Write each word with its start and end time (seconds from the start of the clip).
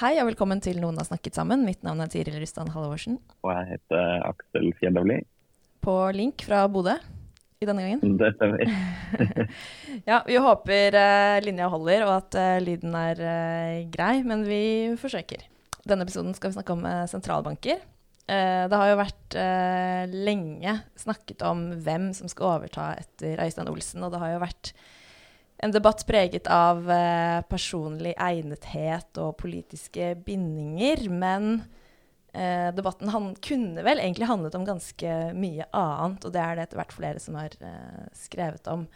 Hei 0.00 0.14
og 0.16 0.30
velkommen 0.30 0.62
til 0.64 0.78
Noen 0.80 0.96
har 0.96 1.04
snakket 1.04 1.36
sammen. 1.36 1.60
Mitt 1.66 1.82
navn 1.84 1.98
er 2.00 2.08
Tiril 2.08 2.38
Rustan 2.40 2.70
Halvorsen. 2.72 3.18
Og 3.44 3.50
jeg 3.52 3.66
heter 3.74 4.22
Aksel 4.24 4.70
Fjellavli. 4.78 5.18
På 5.84 5.96
link 6.16 6.40
fra 6.46 6.62
Bodø 6.72 6.94
i 7.60 7.66
denne 7.68 7.84
gangen. 7.84 8.14
Det 8.16 8.30
stemmer. 8.38 8.64
Ja, 10.08 10.22
vi 10.24 10.38
håper 10.40 10.96
eh, 10.96 11.40
linja 11.44 11.68
holder 11.68 12.06
og 12.06 12.14
at 12.14 12.38
eh, 12.40 12.62
lyden 12.64 12.96
er 12.96 13.20
eh, 13.20 13.82
grei, 13.92 14.22
men 14.24 14.46
vi 14.48 14.62
forsøker. 15.02 15.44
Denne 15.84 16.08
episoden 16.08 16.32
skal 16.38 16.48
vi 16.48 16.56
snakke 16.56 16.78
om 16.78 16.88
sentralbanker. 17.10 17.84
Det 18.30 18.78
har 18.80 18.88
jo 18.92 18.98
vært 19.00 19.34
lenge 20.14 20.74
snakket 20.96 21.42
om 21.44 21.64
hvem 21.82 22.12
som 22.16 22.30
skal 22.30 22.54
overta 22.54 22.92
etter 23.02 23.40
Øystein 23.42 23.68
Olsen, 23.68 24.04
og 24.06 24.14
det 24.14 24.20
har 24.22 24.36
jo 24.36 24.42
vært 24.44 24.72
en 25.62 25.74
debatt 25.74 26.06
preget 26.08 26.48
av 26.50 26.90
eh, 26.90 27.40
personlig 27.50 28.14
egnethet 28.16 29.20
og 29.20 29.36
politiske 29.42 30.14
bindinger, 30.24 31.04
men 31.12 31.50
eh, 32.32 32.70
debatten 32.76 33.12
han, 33.12 33.30
kunne 33.44 33.84
vel 33.84 34.00
egentlig 34.00 34.30
handlet 34.30 34.56
om 34.56 34.64
ganske 34.68 35.14
mye 35.36 35.68
annet, 35.76 36.24
og 36.24 36.34
det 36.34 36.42
er 36.42 36.56
det 36.56 36.66
etter 36.66 36.80
hvert 36.80 36.96
flere 36.96 37.22
som 37.22 37.36
har 37.40 37.56
eh, 37.60 38.02
skrevet 38.16 38.72
om. 38.72 38.88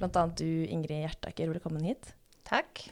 Annet 0.00 0.38
du, 0.40 0.64
Ingrid 0.64 1.02
Hjertaker, 1.02 1.50
velkommen 1.52 1.84
hit. 1.84 2.14
Takk. 2.48 2.86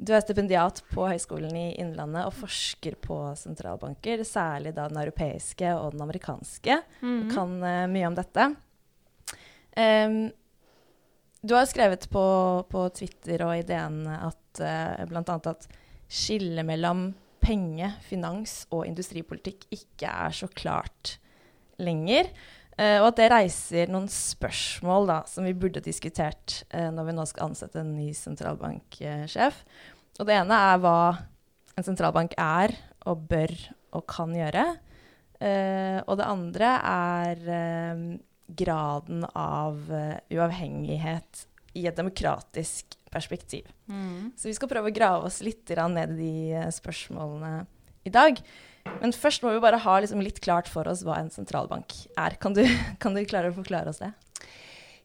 Du 0.00 0.14
er 0.16 0.22
stipendiat 0.24 0.80
på 0.94 1.04
Høgskolen 1.08 1.52
i 1.56 1.66
Innlandet 1.80 2.24
og 2.28 2.36
forsker 2.36 2.96
på 3.04 3.16
sentralbanker, 3.36 4.24
særlig 4.24 4.72
da 4.76 4.86
den 4.88 5.00
europeiske 5.02 5.74
og 5.76 5.92
den 5.96 6.04
amerikanske. 6.04 6.80
Mhm. 7.04 7.22
og 7.26 7.32
Kan 7.32 7.56
eh, 7.60 7.86
mye 7.92 8.08
om 8.08 8.16
dette. 8.16 8.50
Em, 9.76 10.22
du 11.42 11.54
har 11.56 11.68
skrevet 11.68 12.04
på, 12.12 12.24
på 12.68 12.84
Twitter 12.96 13.46
og 13.46 13.56
i 13.56 13.64
at 13.64 14.62
uh, 14.62 15.04
bl.a. 15.08 15.24
at 15.24 15.68
skillet 16.10 16.66
mellom 16.66 17.10
penge, 17.40 17.88
finans 18.04 18.64
og 18.74 18.84
industripolitikk 18.88 19.66
ikke 19.72 20.10
er 20.10 20.34
så 20.36 20.48
klart 20.52 21.16
lenger. 21.80 22.28
eh, 22.76 22.98
og 23.00 23.10
at 23.10 23.20
det 23.20 23.30
reiser 23.32 23.92
noen 23.92 24.08
spørsmål 24.12 25.08
da, 25.08 25.18
som 25.28 25.46
vi 25.48 25.56
burde 25.56 25.82
diskutert 25.84 26.60
eh, 26.68 26.90
når 26.92 27.08
vi 27.08 27.16
nå 27.16 27.26
skal 27.28 27.48
ansette 27.48 27.80
en 27.80 27.94
ny 27.96 28.10
sentralbanksjef. 28.16 29.64
Og 30.20 30.28
det 30.28 30.36
ene 30.36 30.60
er 30.70 30.80
hva 30.82 31.00
en 31.78 31.86
sentralbank 31.86 32.36
er 32.36 32.76
og 33.08 33.24
bør 33.30 33.54
og 33.96 34.04
kan 34.10 34.34
gjøre. 34.36 34.66
Eh, 35.40 35.98
og 36.04 36.18
det 36.20 36.28
andre 36.28 36.74
er 36.90 37.46
eh, 37.56 38.02
graden 38.56 39.24
av 39.34 39.90
eh, 39.92 40.18
uavhengighet 40.34 41.46
i 41.78 41.86
et 41.86 41.98
demokratisk 41.98 42.96
perspektiv. 43.10 43.68
Mm. 43.90 44.32
Så 44.38 44.50
vi 44.50 44.56
skal 44.56 44.70
prøve 44.70 44.90
å 44.90 44.94
grave 44.94 45.28
oss 45.28 45.40
litt 45.44 45.70
ned 45.70 46.16
i 46.16 46.18
de 46.18 46.32
eh, 46.58 46.72
spørsmålene 46.74 47.66
i 48.08 48.12
dag. 48.14 48.40
Men 49.00 49.12
først 49.12 49.44
må 49.44 49.52
vi 49.54 49.62
bare 49.62 49.80
ha 49.82 49.98
liksom 50.00 50.22
litt 50.24 50.40
klart 50.42 50.70
for 50.70 50.88
oss 50.90 51.04
hva 51.06 51.18
en 51.20 51.30
sentralbank 51.32 51.94
er. 52.18 52.38
Kan 52.42 52.56
du, 52.56 52.64
kan 53.02 53.16
du 53.16 53.22
klare 53.28 53.52
å 53.52 53.58
forklare 53.58 53.92
oss 53.92 54.02
det? 54.02 54.12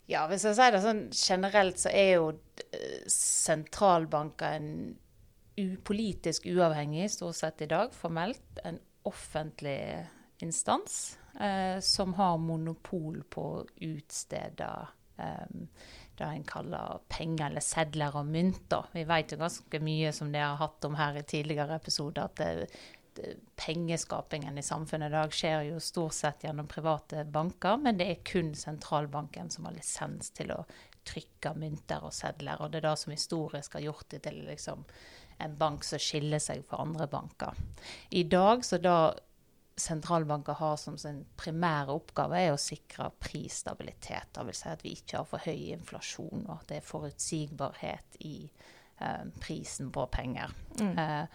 Ja, 0.10 0.28
hvis 0.30 0.46
jeg 0.46 0.58
sier 0.58 0.74
det 0.74 0.84
sånn 0.84 1.08
generelt, 1.18 1.82
så 1.82 1.90
er 1.90 2.12
jo 2.20 2.30
eh, 2.70 3.02
sentralbanker 3.10 4.60
en 4.60 4.72
upolitisk 5.56 6.50
uavhengig, 6.52 7.08
stort 7.14 7.38
sett 7.38 7.64
i 7.64 7.70
dag, 7.72 7.94
formelt, 7.96 8.44
en 8.68 8.78
offentlig 9.08 9.80
instans 10.44 11.16
eh, 11.40 11.80
som 11.80 12.14
har 12.14 12.38
monopol 12.38 13.24
på 13.30 13.46
å 13.58 13.66
utstede 13.88 14.70
eh, 15.18 15.56
det 16.18 16.24
en 16.24 16.44
kaller 16.48 17.00
penger 17.12 17.50
eller 17.50 17.64
sedler 17.64 18.16
og 18.16 18.28
mynter. 18.30 18.88
Vi 18.94 19.04
vet 19.08 19.34
jo 19.34 19.42
ganske 19.42 19.82
mye 19.84 20.14
som 20.16 20.32
dere 20.32 20.54
har 20.54 20.62
hatt 20.64 20.88
om 20.88 20.96
her 20.96 21.20
i 21.20 21.26
tidligere 21.28 21.76
episoder, 21.76 22.30
at 22.30 22.40
det, 22.40 22.70
det, 23.18 23.36
pengeskapingen 23.60 24.58
i 24.58 24.64
samfunnet 24.64 25.12
i 25.12 25.18
dag 25.18 25.36
skjer 25.36 25.70
jo 25.70 25.84
stort 25.84 26.16
sett 26.16 26.48
gjennom 26.48 26.70
private 26.72 27.26
banker, 27.28 27.78
men 27.84 28.00
det 28.00 28.10
er 28.12 28.26
kun 28.28 28.54
sentralbanken 28.56 29.52
som 29.52 29.68
har 29.68 29.76
lisens 29.76 30.32
til 30.36 30.56
å 30.56 30.64
trykke 31.06 31.54
mynter 31.60 32.08
og 32.08 32.16
sedler. 32.16 32.62
Og 32.62 32.72
det 32.72 32.82
er 32.82 32.90
det 32.90 32.98
som 33.02 33.14
historisk 33.14 33.78
har 33.78 33.86
gjort 33.90 34.10
det 34.16 34.24
til 34.26 34.42
liksom, 34.48 34.86
en 35.44 35.60
bank 35.60 35.84
som 35.86 36.02
skiller 36.02 36.42
seg 36.42 36.64
fra 36.66 36.82
andre 36.86 37.08
banker. 37.12 37.60
I 38.10 38.24
dag 38.32 38.66
så 38.66 38.80
da 38.82 38.98
sentralbanker 39.78 40.54
har 40.60 40.78
som 40.80 40.98
sin 40.98 41.24
primære 41.40 41.94
oppgave, 41.96 42.40
er 42.40 42.54
å 42.54 42.62
sikre 42.62 43.10
prisstabilitet. 43.20 44.32
Dvs. 44.36 44.62
si 44.62 44.72
at 44.72 44.86
vi 44.86 44.94
ikke 44.96 45.20
har 45.20 45.28
for 45.30 45.44
høy 45.44 45.74
inflasjon, 45.76 46.46
og 46.48 46.54
at 46.58 46.72
det 46.72 46.80
er 46.80 46.88
forutsigbarhet 46.88 48.20
i 48.24 48.38
eh, 48.46 49.26
prisen 49.44 49.92
på 49.96 50.08
penger. 50.14 50.56
Eh, 50.80 51.26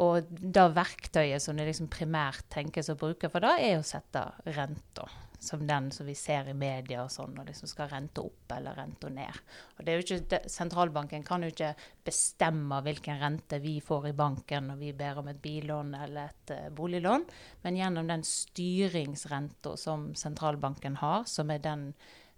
og 0.00 0.30
det 0.30 0.68
verktøyet 0.76 1.42
som 1.42 1.58
det 1.58 1.66
liksom 1.68 1.90
primært 1.92 2.46
tenkes 2.52 2.92
å 2.92 2.98
bruke 3.00 3.28
for 3.32 3.44
det, 3.44 3.56
er 3.66 3.80
å 3.80 3.86
sette 3.86 4.22
renta. 4.54 5.08
Som 5.40 5.66
den 5.66 5.88
som 5.90 6.04
vi 6.04 6.14
ser 6.18 6.50
i 6.50 6.54
media 6.54 7.00
og 7.06 7.12
sånn, 7.12 7.38
og 7.40 7.46
liksom 7.48 7.70
skal 7.70 7.88
rente 7.88 8.20
opp 8.20 8.52
eller 8.52 8.76
rente 8.76 9.08
ned. 9.08 9.38
Og 9.78 9.84
det 9.86 9.92
er 9.92 10.00
jo 10.00 10.04
ikke, 10.04 10.40
Sentralbanken 10.52 11.24
kan 11.24 11.46
jo 11.46 11.48
ikke 11.48 11.72
bestemme 12.04 12.82
hvilken 12.84 13.20
rente 13.22 13.60
vi 13.62 13.78
får 13.80 14.10
i 14.10 14.16
banken 14.16 14.68
når 14.68 14.80
vi 14.82 14.92
ber 14.96 15.22
om 15.22 15.30
et 15.32 15.40
billån 15.40 15.94
eller 15.96 16.28
et 16.28 16.52
eh, 16.56 16.68
boliglån, 16.76 17.24
men 17.64 17.78
gjennom 17.78 18.10
den 18.10 18.24
styringsrenta 18.26 19.76
som 19.80 20.10
sentralbanken 20.18 21.00
har, 21.00 21.24
som 21.24 21.52
er 21.54 21.62
den 21.64 21.86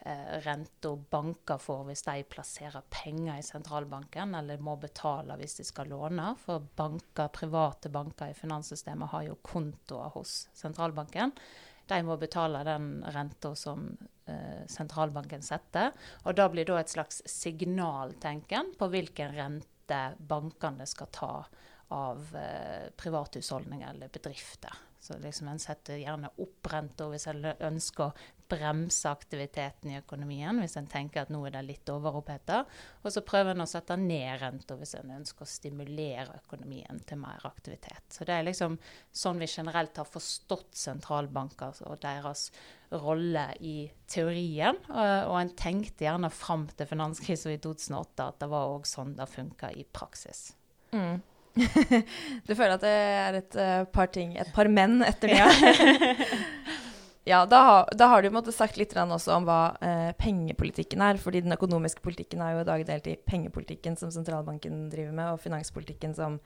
eh, 0.05 0.39
renta 0.47 0.95
banker 1.11 1.59
får 1.63 1.83
hvis 1.89 2.05
de 2.07 2.23
plasserer 2.31 2.87
penger 2.93 3.39
i 3.39 3.47
sentralbanken, 3.47 4.35
eller 4.39 4.63
må 4.63 4.77
betale 4.81 5.37
hvis 5.41 5.59
de 5.59 5.67
skal 5.67 5.91
låne. 5.93 6.33
For 6.45 6.63
banker, 6.79 7.33
private 7.35 7.93
banker 7.93 8.31
i 8.31 8.39
finanssystemet 8.39 9.13
har 9.15 9.29
jo 9.31 9.41
kontoer 9.43 10.15
hos 10.17 10.47
sentralbanken. 10.59 11.35
De 11.91 11.99
må 12.07 12.17
betale 12.21 12.63
den 12.67 13.03
renta 13.15 13.55
som 13.59 13.89
eh, 14.27 14.63
sentralbanken 14.71 15.43
setter. 15.43 15.93
Og 16.25 16.37
da 16.39 16.49
blir 16.53 16.69
da 16.69 16.79
et 16.81 16.93
slags 16.93 17.23
signal, 17.29 18.15
tenken, 18.23 18.75
på 18.79 18.89
hvilken 18.93 19.35
rente 19.37 20.03
bankene 20.19 20.87
skal 20.89 21.11
ta 21.13 21.35
av 21.93 22.33
eh, 22.39 22.89
privathusholdninger 22.97 23.91
eller 23.91 24.13
bedrifter. 24.13 24.73
Så 25.03 25.17
liksom 25.19 25.49
en 25.51 25.59
setter 25.59 25.99
gjerne 25.99 26.31
opp 26.39 26.69
renta 26.71 27.09
hvis 27.11 27.27
en 27.27 27.43
ønsker 27.51 28.05
å 28.05 28.13
bremse 28.53 29.09
aktiviteten 29.09 29.91
i 29.91 29.97
økonomien, 29.99 30.61
hvis 30.61 30.77
en 30.79 30.87
tenker 30.91 31.25
at 31.25 31.33
nå 31.33 31.41
er 31.49 31.57
det 31.57 31.63
litt 31.67 31.91
overoppheta. 31.91 32.61
Og 33.03 33.15
så 33.15 33.25
prøver 33.27 33.57
en 33.57 33.65
å 33.65 33.67
sette 33.67 33.97
ned 33.99 34.37
renta 34.43 34.77
hvis 34.79 34.95
en 34.99 35.15
ønsker 35.17 35.43
å 35.43 35.51
stimulere 35.51 36.39
økonomien 36.45 37.01
til 37.09 37.19
mer 37.23 37.43
aktivitet. 37.49 38.05
Så 38.15 38.29
det 38.29 38.37
er 38.37 38.47
liksom 38.47 38.79
sånn 39.11 39.43
vi 39.43 39.51
generelt 39.51 39.99
har 39.99 40.07
forstått 40.07 40.79
sentralbanker 40.85 41.83
og 41.89 41.99
deres 42.05 42.51
rolle 43.03 43.49
i 43.65 43.77
teorien. 44.07 44.79
Og, 44.87 45.13
og 45.33 45.41
en 45.41 45.55
tenkte 45.59 46.07
gjerne 46.07 46.31
fram 46.31 46.69
til 46.77 46.91
finanskrisen 46.93 47.57
i 47.57 47.61
2008 47.63 48.31
at 48.31 48.41
det 48.45 48.53
var 48.53 48.77
òg 48.77 48.87
sånn 48.87 49.17
det 49.19 49.31
funka 49.33 49.75
i 49.75 49.83
praksis. 49.89 50.53
Mm. 50.93 51.23
du 52.47 52.55
føler 52.55 52.75
at 52.79 52.85
det 52.85 52.93
er 52.93 53.39
et 53.43 53.57
eh, 53.61 53.85
par 53.93 54.09
ting, 54.15 54.35
et 54.41 54.53
par 54.55 54.71
menn 54.73 55.03
etter 55.05 55.33
det? 55.35 55.39
Ja, 57.29 57.43
da, 57.53 57.61
har- 57.69 57.93
da 57.99 58.09
har 58.09 58.23
du 58.25 58.31
på 58.33 58.55
sagt 58.55 58.79
litt 58.81 58.95
også 58.97 59.37
om 59.37 59.45
hva 59.49 59.61
eh, 59.85 60.11
pengepolitikken 60.19 61.03
er. 61.05 61.21
fordi 61.21 61.43
den 61.45 61.53
økonomiske 61.53 62.01
politikken 62.03 62.41
er 62.41 62.57
jo 62.57 62.65
i 62.65 62.69
dag 62.71 62.87
delt 62.89 63.07
i 63.07 63.17
pengepolitikken 63.29 63.97
som 64.01 64.11
sentralbanken 64.11 64.89
driver 64.91 65.13
med, 65.13 65.33
og 65.35 65.41
finanspolitikken 65.45 66.15
som 66.17 66.41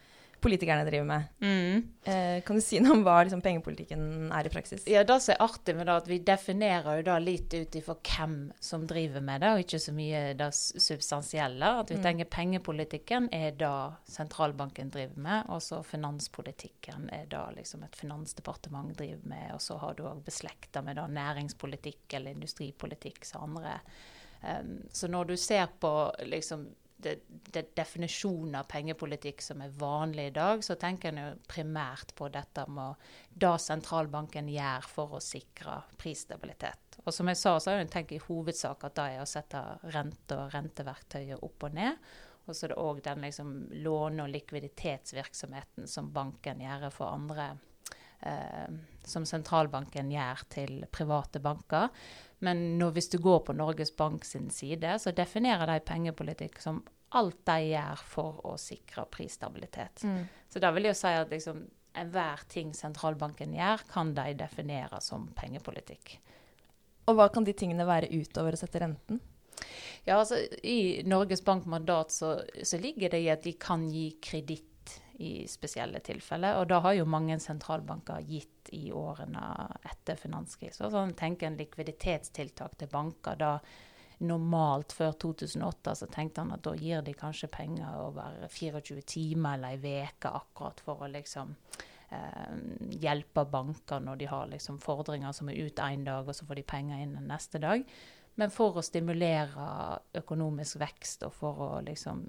politikerne 0.46 0.86
driver 0.86 1.08
med. 1.10 1.90
Eh, 2.06 2.38
kan 2.46 2.56
du 2.56 2.62
si 2.62 2.78
noe 2.82 2.94
om 2.94 3.02
hva 3.06 3.18
liksom, 3.26 3.42
pengepolitikken 3.44 4.30
er 4.30 4.46
i 4.46 4.52
praksis? 4.52 4.86
Ja, 4.90 5.02
det 5.06 5.18
som 5.24 5.34
er 5.34 5.42
artig 5.44 5.74
med 5.76 5.88
det, 5.90 5.96
at 6.04 6.10
vi 6.10 6.18
definerer 6.22 7.00
jo 7.00 7.06
da 7.10 7.18
litt 7.22 7.52
ut 7.56 7.78
ifra 7.80 7.96
hvem 7.98 8.36
som 8.62 8.86
driver 8.88 9.24
med 9.26 9.42
det, 9.42 9.52
og 9.52 9.64
ikke 9.64 9.82
så 9.82 9.94
mye 9.96 10.22
det 10.38 10.50
substansielle. 10.54 11.72
At 11.82 11.90
vi 11.90 11.98
Mm. 11.98 12.02
tenker 12.06 12.30
pengepolitikken 12.36 13.28
er 13.34 13.50
det 13.58 13.72
sentralbanken 14.08 14.90
driver 14.94 15.18
med, 15.28 15.44
og 15.48 15.62
så 15.62 15.82
finanspolitikken 15.84 17.08
er 17.12 17.26
det 17.26 17.44
liksom 17.56 17.82
et 17.84 17.96
finansdepartement 17.96 18.96
driver 18.96 19.26
med, 19.26 19.54
og 19.54 19.60
så 19.60 19.78
har 19.82 19.94
du 19.94 20.04
òg 20.04 20.24
beslekta 20.24 20.82
med 20.82 20.96
da 20.96 21.06
næringspolitikk 21.06 22.14
eller 22.14 22.30
industripolitikk 22.36 23.24
som 23.24 23.50
andre 23.56 23.80
Um, 24.42 24.82
så 24.92 25.08
når 25.08 25.24
du 25.26 25.36
ser 25.36 25.66
på 25.80 25.90
liksom 26.28 26.68
det, 27.06 27.14
de 27.54 27.62
definisjonen 27.78 28.58
av 28.60 28.66
pengepolitikk 28.70 29.40
som 29.44 29.62
er 29.64 29.74
vanlig 29.78 30.28
i 30.30 30.34
dag, 30.36 30.64
så 30.64 30.76
tenker 30.80 31.12
en 31.12 31.22
jo 31.22 31.28
primært 31.48 32.14
på 32.18 32.28
dette 32.34 32.66
med 32.68 33.08
hva 33.40 33.54
sentralbanken 33.62 34.50
gjør 34.52 34.90
for 34.90 35.16
å 35.16 35.22
sikre 35.22 35.78
prisstabilitet. 36.00 37.00
Og 37.04 37.14
som 37.14 37.30
jeg 37.30 37.38
sa, 37.38 37.56
så 37.60 37.72
har 37.72 37.84
en 37.84 37.92
tenkt 37.92 38.14
i 38.16 38.22
hovedsak 38.22 38.86
at 38.88 38.96
det 38.98 39.08
er 39.14 39.22
å 39.22 39.28
sette 39.30 39.62
rente 39.94 40.38
og 40.38 40.54
renteverktøyet 40.54 41.44
opp 41.46 41.68
og 41.68 41.76
ned. 41.78 42.02
Og 42.46 42.54
så 42.54 42.66
er 42.66 42.72
det 42.72 42.82
òg 42.82 43.00
den 43.02 43.24
liksom 43.26 43.54
låne- 43.82 44.26
og 44.26 44.30
likviditetsvirksomheten 44.34 45.88
som 45.90 46.12
banken 46.14 46.62
gjør 46.62 46.90
for 46.94 47.10
andre 47.10 47.56
eh, 48.22 48.70
Som 49.06 49.26
sentralbanken 49.26 50.10
gjør 50.10 50.44
til 50.50 50.86
private 50.90 51.42
banker. 51.42 51.90
Men 52.38 52.78
når, 52.78 52.96
hvis 52.96 53.10
du 53.12 53.18
går 53.22 53.44
på 53.46 53.54
Norges 53.56 53.92
Bank 53.96 54.24
sin 54.24 54.50
side, 54.50 54.98
så 54.98 55.14
definerer 55.14 55.70
de 55.70 55.80
pengepolitikk 55.86 56.58
som 56.62 56.82
alt 57.16 57.40
de 57.48 57.56
gjør 57.70 58.04
for 58.08 58.42
å 58.48 58.54
sikre 58.60 59.06
prisstabilitet. 59.12 60.04
Mm. 60.04 60.26
Så 60.52 60.62
da 60.62 60.72
vil 60.74 60.88
jeg 60.88 60.96
jo 60.96 61.00
si 61.00 61.14
at 61.16 61.32
liksom, 61.32 61.62
enhver 61.96 62.44
ting 62.52 62.74
sentralbanken 62.76 63.56
gjør, 63.56 63.86
kan 63.90 64.12
de 64.16 64.34
definere 64.38 65.00
som 65.04 65.28
pengepolitikk. 65.38 66.18
Og 67.06 67.16
hva 67.18 67.30
kan 67.32 67.46
de 67.46 67.54
tingene 67.56 67.86
være 67.86 68.10
utover 68.12 68.56
å 68.56 68.60
sette 68.60 68.82
renten? 68.82 69.22
Ja, 70.06 70.18
altså 70.18 70.38
I 70.62 71.02
Norges 71.08 71.42
bankmandat 71.44 72.12
så, 72.12 72.36
så 72.62 72.78
ligger 72.78 73.14
det 73.14 73.22
i 73.24 73.30
at 73.32 73.46
de 73.46 73.54
kan 73.58 73.86
gi 73.90 74.10
kreditt 74.22 74.64
i 75.22 75.46
spesielle 75.48 76.02
tilfeller. 76.04 76.60
Og 76.60 76.68
da 76.70 76.82
har 76.84 76.98
jo 76.98 77.08
mange 77.08 77.38
sentralbanker 77.42 78.24
gitt 78.28 78.70
i 78.76 78.90
årene 78.94 79.42
etter 79.86 80.18
finanskrisen. 80.20 80.90
Sånn, 80.92 81.14
tenk 81.18 81.42
en 81.46 81.58
likviditetstiltak 81.58 82.76
til 82.78 82.90
banker. 82.92 83.38
da 83.40 83.52
Normalt 84.18 84.94
før 84.96 85.12
2008 85.26 85.94
så 86.00 86.08
tenkte 86.08 86.40
han 86.40 86.54
at 86.54 86.64
da 86.64 86.72
gir 86.78 87.02
de 87.04 87.12
kanskje 87.16 87.50
penger 87.52 87.98
over 88.00 88.46
24 88.48 89.02
timer 89.04 89.58
eller 89.58 89.74
ei 89.84 90.06
uke 90.08 90.32
akkurat 90.38 90.80
for 90.80 91.04
å 91.04 91.10
liksom 91.12 91.52
eh, 92.08 92.54
hjelpe 93.02 93.44
banker 93.52 94.00
når 94.00 94.22
de 94.22 94.30
har 94.30 94.48
liksom 94.52 94.80
fordringer 94.80 95.36
som 95.36 95.50
er 95.52 95.60
ut 95.66 95.82
én 95.84 96.06
dag, 96.06 96.24
og 96.24 96.36
så 96.36 96.48
får 96.48 96.62
de 96.62 96.70
penger 96.72 97.02
inn 97.04 97.18
neste 97.28 97.60
dag. 97.60 97.84
Men 98.36 98.52
for 98.52 98.76
å 98.76 98.84
stimulere 98.84 99.66
økonomisk 100.16 100.80
vekst 100.80 101.24
og 101.24 101.32
for 101.36 101.62
å 101.66 101.70
liksom 101.84 102.24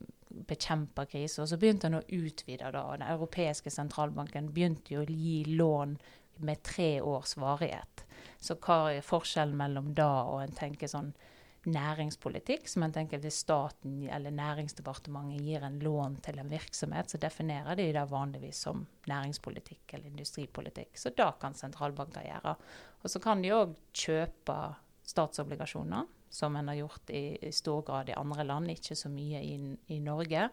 bekjempe 0.48 1.06
kriser. 1.12 1.46
Så 1.46 1.58
begynte 1.60 1.90
han 1.90 2.00
å 2.00 2.06
utvide. 2.08 2.72
da, 2.72 2.84
Den 2.92 3.08
europeiske 3.08 3.72
sentralbanken 3.72 4.52
begynte 4.54 4.94
jo 4.94 5.04
å 5.04 5.10
gi 5.10 5.44
lån 5.56 5.98
med 6.38 6.64
tre 6.64 7.02
års 7.02 7.36
varighet. 7.38 8.06
Så 8.40 8.56
hva 8.56 8.94
er 8.94 9.06
forskjellen 9.06 9.58
mellom 9.58 9.94
da 9.98 10.12
og 10.30 10.42
en 10.44 10.56
tenker 10.56 10.88
sånn 10.92 11.14
næringspolitikk, 11.68 12.68
som 12.70 12.84
man 12.86 12.94
tenker 12.96 13.20
hvis 13.22 13.42
staten 13.44 14.00
eller 14.14 14.34
Næringsdepartementet 14.34 15.44
gir 15.44 15.66
en 15.68 15.80
lån 15.84 16.18
til 16.26 16.40
en 16.40 16.52
virksomhet, 16.52 17.12
så 17.12 17.20
definerer 17.22 17.76
de 17.76 17.90
det 17.96 18.06
vanligvis 18.12 18.64
som 18.68 18.86
næringspolitikk 19.10 19.94
eller 19.94 20.12
industripolitikk. 20.12 20.96
Så 20.98 21.12
da 21.18 21.32
kan 21.40 21.58
sentralbanker 21.58 22.26
gjøre. 22.28 22.56
Og 23.04 23.12
så 23.12 23.22
kan 23.24 23.44
de 23.44 23.54
òg 23.56 23.76
kjøpe 23.94 24.58
statsobligasjoner, 25.08 26.08
som 26.30 26.56
en 26.60 26.72
har 26.72 26.82
gjort 26.82 27.12
i, 27.16 27.38
i, 27.42 27.52
stor 27.56 27.84
grad 27.88 28.10
i 28.12 28.18
andre 28.18 28.44
land, 28.48 28.72
ikke 28.72 28.96
så 29.00 29.12
mye 29.12 29.44
i, 29.44 29.56
i 29.96 30.00
Norge. 30.04 30.50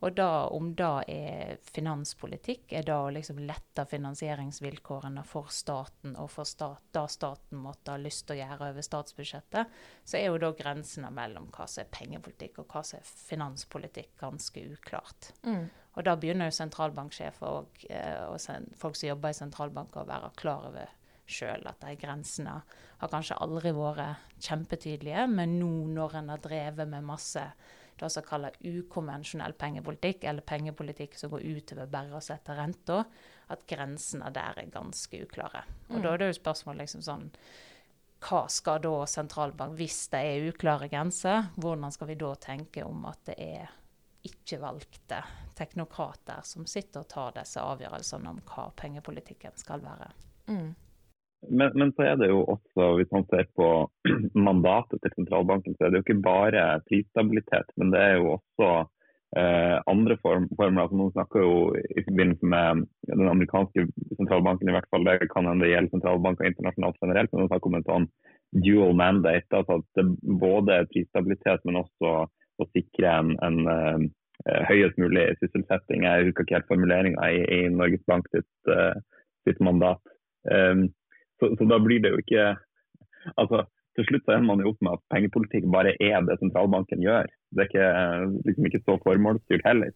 Og 0.00 0.14
da, 0.16 0.48
om 0.48 0.70
det 0.76 0.90
er 1.12 1.58
finanspolitikk, 1.74 2.70
er 2.72 2.86
det 2.88 2.94
å 2.96 3.10
liksom 3.12 3.42
lette 3.44 3.84
finansieringsvilkårene 3.88 5.24
for 5.28 5.50
staten 5.52 6.14
og 6.16 6.30
for 6.32 6.48
stat, 6.48 6.80
det 6.96 7.02
staten 7.12 7.60
måtte 7.60 7.92
ha 7.92 8.00
lyst 8.00 8.24
til 8.26 8.38
å 8.38 8.40
gjøre 8.40 8.70
over 8.72 8.86
statsbudsjettet, 8.86 9.74
så 10.04 10.16
er 10.16 10.30
jo 10.30 10.38
da 10.40 10.54
grensene 10.56 11.10
mellom 11.12 11.50
hva 11.52 11.66
som 11.68 11.84
er 11.84 11.92
pengepolitikk 11.92 12.62
og 12.62 12.72
hva 12.72 12.84
som 12.86 13.02
er 13.02 13.10
finanspolitikk, 13.28 14.14
ganske 14.22 14.64
uklart. 14.72 15.34
Mm. 15.44 15.68
Og 15.98 16.06
da 16.06 16.14
begynner 16.16 16.48
jo 16.48 16.56
sentralbanksjefer 16.56 17.58
og, 17.60 17.84
eh, 17.90 18.24
og 18.30 18.38
sen, 18.40 18.70
folk 18.80 18.96
som 18.96 19.10
jobber 19.10 19.34
i 19.34 19.36
sentralbanker, 19.36 20.00
å 20.00 20.08
være 20.08 20.32
klar 20.40 20.70
over 20.70 20.96
sjøl 21.30 21.66
at 21.68 21.82
de 21.84 21.92
grensene 22.00 22.56
har 23.00 23.12
kanskje 23.12 23.38
aldri 23.42 23.74
vært 23.76 24.40
kjempetydelige, 24.42 25.26
men 25.30 25.58
nå 25.60 25.70
når 25.92 26.16
en 26.22 26.32
har 26.32 26.42
drevet 26.42 26.88
med 26.88 27.06
masse 27.06 27.44
det 28.00 28.10
som 28.12 28.26
kalles 28.26 28.56
ukonvensjonell 28.60 29.54
pengepolitikk, 29.60 30.24
eller 30.24 30.46
pengepolitikk 30.46 31.18
som 31.18 31.32
går 31.32 31.44
utover 31.46 31.90
bare 31.90 32.16
å 32.16 32.22
sette 32.24 32.56
renta, 32.56 33.02
at 33.50 33.66
grensene 33.68 34.30
der 34.34 34.62
er 34.62 34.70
ganske 34.72 35.24
uklare. 35.24 35.64
Og 35.90 35.98
mm. 35.98 36.04
da 36.04 36.12
er 36.12 36.22
det 36.22 36.30
jo 36.30 36.38
spørsmål 36.40 36.80
liksom 36.84 37.04
sånn 37.06 37.28
hva 38.20 38.42
skal 38.52 38.82
da 38.84 39.06
sentralbank, 39.08 39.78
hvis 39.78 40.02
det 40.12 40.20
er 40.28 40.48
uklare 40.50 40.90
grenser, 40.92 41.46
hvordan 41.56 41.92
skal 41.94 42.10
vi 42.10 42.18
da 42.20 42.34
tenke 42.36 42.84
om 42.84 43.06
at 43.08 43.22
det 43.30 43.36
er 43.40 43.70
ikke 44.28 44.58
valgte 44.60 45.22
teknokrater 45.56 46.44
som 46.44 46.66
sitter 46.68 47.00
og 47.00 47.08
tar 47.08 47.32
disse 47.38 47.62
avgjørelsene 47.64 48.34
om 48.34 48.42
hva 48.44 48.66
pengepolitikken 48.76 49.56
skal 49.56 49.80
være. 49.84 50.10
Mm. 50.52 50.74
Men, 51.48 51.72
men, 51.74 51.92
så 51.96 52.04
er 52.04 52.16
det 52.20 52.28
jo 52.28 52.42
også, 52.52 52.94
hvis 52.98 53.12
man 53.14 53.24
ser 53.30 53.46
på 53.56 53.68
mandatet 54.48 55.00
til 55.00 55.12
sentralbanken, 55.16 55.76
så 55.76 55.86
er 55.86 55.92
det 55.92 56.00
jo 56.00 56.06
ikke 56.08 56.24
bare 56.24 56.64
prisstabilitet, 56.88 57.70
men 57.80 57.92
det 57.94 58.02
er 58.02 58.18
jo 58.18 58.34
også 58.34 58.68
eh, 59.40 59.76
andre 59.88 60.18
form, 60.20 60.50
former. 60.58 60.82
altså 60.84 60.98
Noen 61.00 61.14
snakker 61.14 61.46
jo 61.46 61.54
i 61.80 62.04
forbindelse 62.08 62.52
med 62.54 62.84
den 63.08 63.32
amerikanske 63.32 63.86
sentralbanken, 64.18 64.68
i 64.68 64.76
hvert 64.76 64.90
fall 64.92 65.08
det 65.08 65.30
kan 65.32 65.48
hende 65.48 65.64
det 65.64 65.72
gjelder 65.72 65.94
sentralbanker 65.96 66.50
internasjonalt 66.50 67.00
generelt, 67.00 67.32
men 67.32 67.44
man 67.44 67.52
snakker 67.54 67.72
om 67.72 67.80
en 67.80 67.88
sånn 67.88 68.08
dual 68.66 68.94
mandate. 69.00 69.48
altså 69.56 69.80
At 69.80 69.88
det 69.96 70.06
både 70.44 70.76
er 70.76 70.92
prisstabilitet, 70.92 71.64
men 71.64 71.82
også 71.82 72.14
å 72.60 72.70
sikre 72.74 73.16
en, 73.16 73.34
en 73.40 73.60
uh, 73.70 74.62
høyest 74.68 74.98
mulig 75.00 75.30
sysselsetting. 75.40 76.04
Jeg 76.04 76.28
husker 76.28 76.44
ikke 76.44 76.58
helt 76.58 76.68
formuleringa 76.68 77.28
i, 77.32 77.44
i 77.48 77.60
Norges 77.72 78.02
Bank 78.10 78.28
sitt, 78.34 78.50
uh, 78.68 78.92
sitt 79.48 79.62
mandat. 79.64 80.02
Um, 80.50 80.90
så, 81.40 81.50
så, 81.56 81.66
da 81.68 81.78
blir 81.82 82.02
det 82.04 82.12
jo 82.14 82.20
ikke 82.22 82.46
altså, 83.40 83.64
Til 83.98 84.06
slutt 84.06 84.26
så 84.26 84.36
ender 84.36 84.48
man 84.52 84.62
jo 84.62 84.70
opp 84.70 84.84
med 84.86 84.94
at 84.94 85.02
pengepolitikk 85.12 85.64
bare 85.74 85.96
er 85.98 86.22
det 86.22 86.36
sentralbanken 86.38 87.02
gjør. 87.02 87.26
Det 87.50 87.64
er 87.64 87.68
ikke, 87.68 87.88
liksom 88.46 88.68
ikke 88.68 88.80
så 88.84 88.94
formålsstyrt 89.02 89.64
heller. 89.66 89.90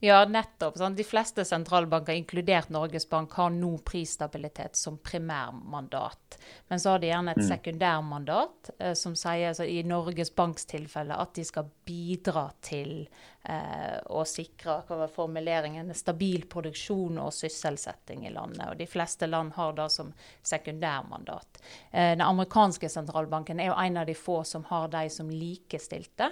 Ja, 0.00 0.24
nettopp. 0.24 0.78
Sant? 0.78 0.96
De 0.96 1.04
fleste 1.04 1.44
sentralbanker, 1.44 2.12
inkludert 2.12 2.68
Norges 2.72 3.08
Bank, 3.08 3.32
har 3.32 3.50
nå 3.50 3.72
prisstabilitet 3.86 4.76
som 4.76 4.98
primærmandat. 4.98 6.38
Men 6.68 6.80
så 6.80 6.94
har 6.94 7.02
de 7.02 7.10
gjerne 7.10 7.34
et 7.34 7.42
mm. 7.42 7.48
sekundærmandat 7.48 8.70
eh, 8.78 8.94
som 8.98 9.16
sier 9.18 9.50
altså, 9.50 9.66
i 9.68 9.82
Norges 9.86 10.32
Banks 10.34 10.68
tilfelle 10.70 11.16
at 11.16 11.34
de 11.36 11.44
skal 11.44 11.68
bidra 11.86 12.46
til 12.64 13.06
eh, 13.44 13.96
å 14.08 14.24
sikre 14.28 14.80
hva 14.88 15.00
var 15.04 15.14
formuleringen, 15.14 15.92
stabil 15.96 16.46
produksjon 16.50 17.20
og 17.20 17.32
sysselsetting 17.36 18.26
i 18.28 18.34
landet. 18.34 18.66
Og 18.70 18.78
De 18.80 18.88
fleste 18.90 19.28
land 19.30 19.54
har 19.58 19.74
det 19.78 19.90
som 19.94 20.12
sekundærmandat. 20.42 21.62
Eh, 21.90 22.12
den 22.14 22.26
amerikanske 22.26 22.88
sentralbanken 22.92 23.60
er 23.60 23.72
jo 23.72 23.80
en 23.80 24.00
av 24.00 24.08
de 24.08 24.16
få 24.18 24.42
som 24.48 24.64
har 24.70 24.88
de 24.92 25.08
som 25.12 25.30
likestilte. 25.30 26.30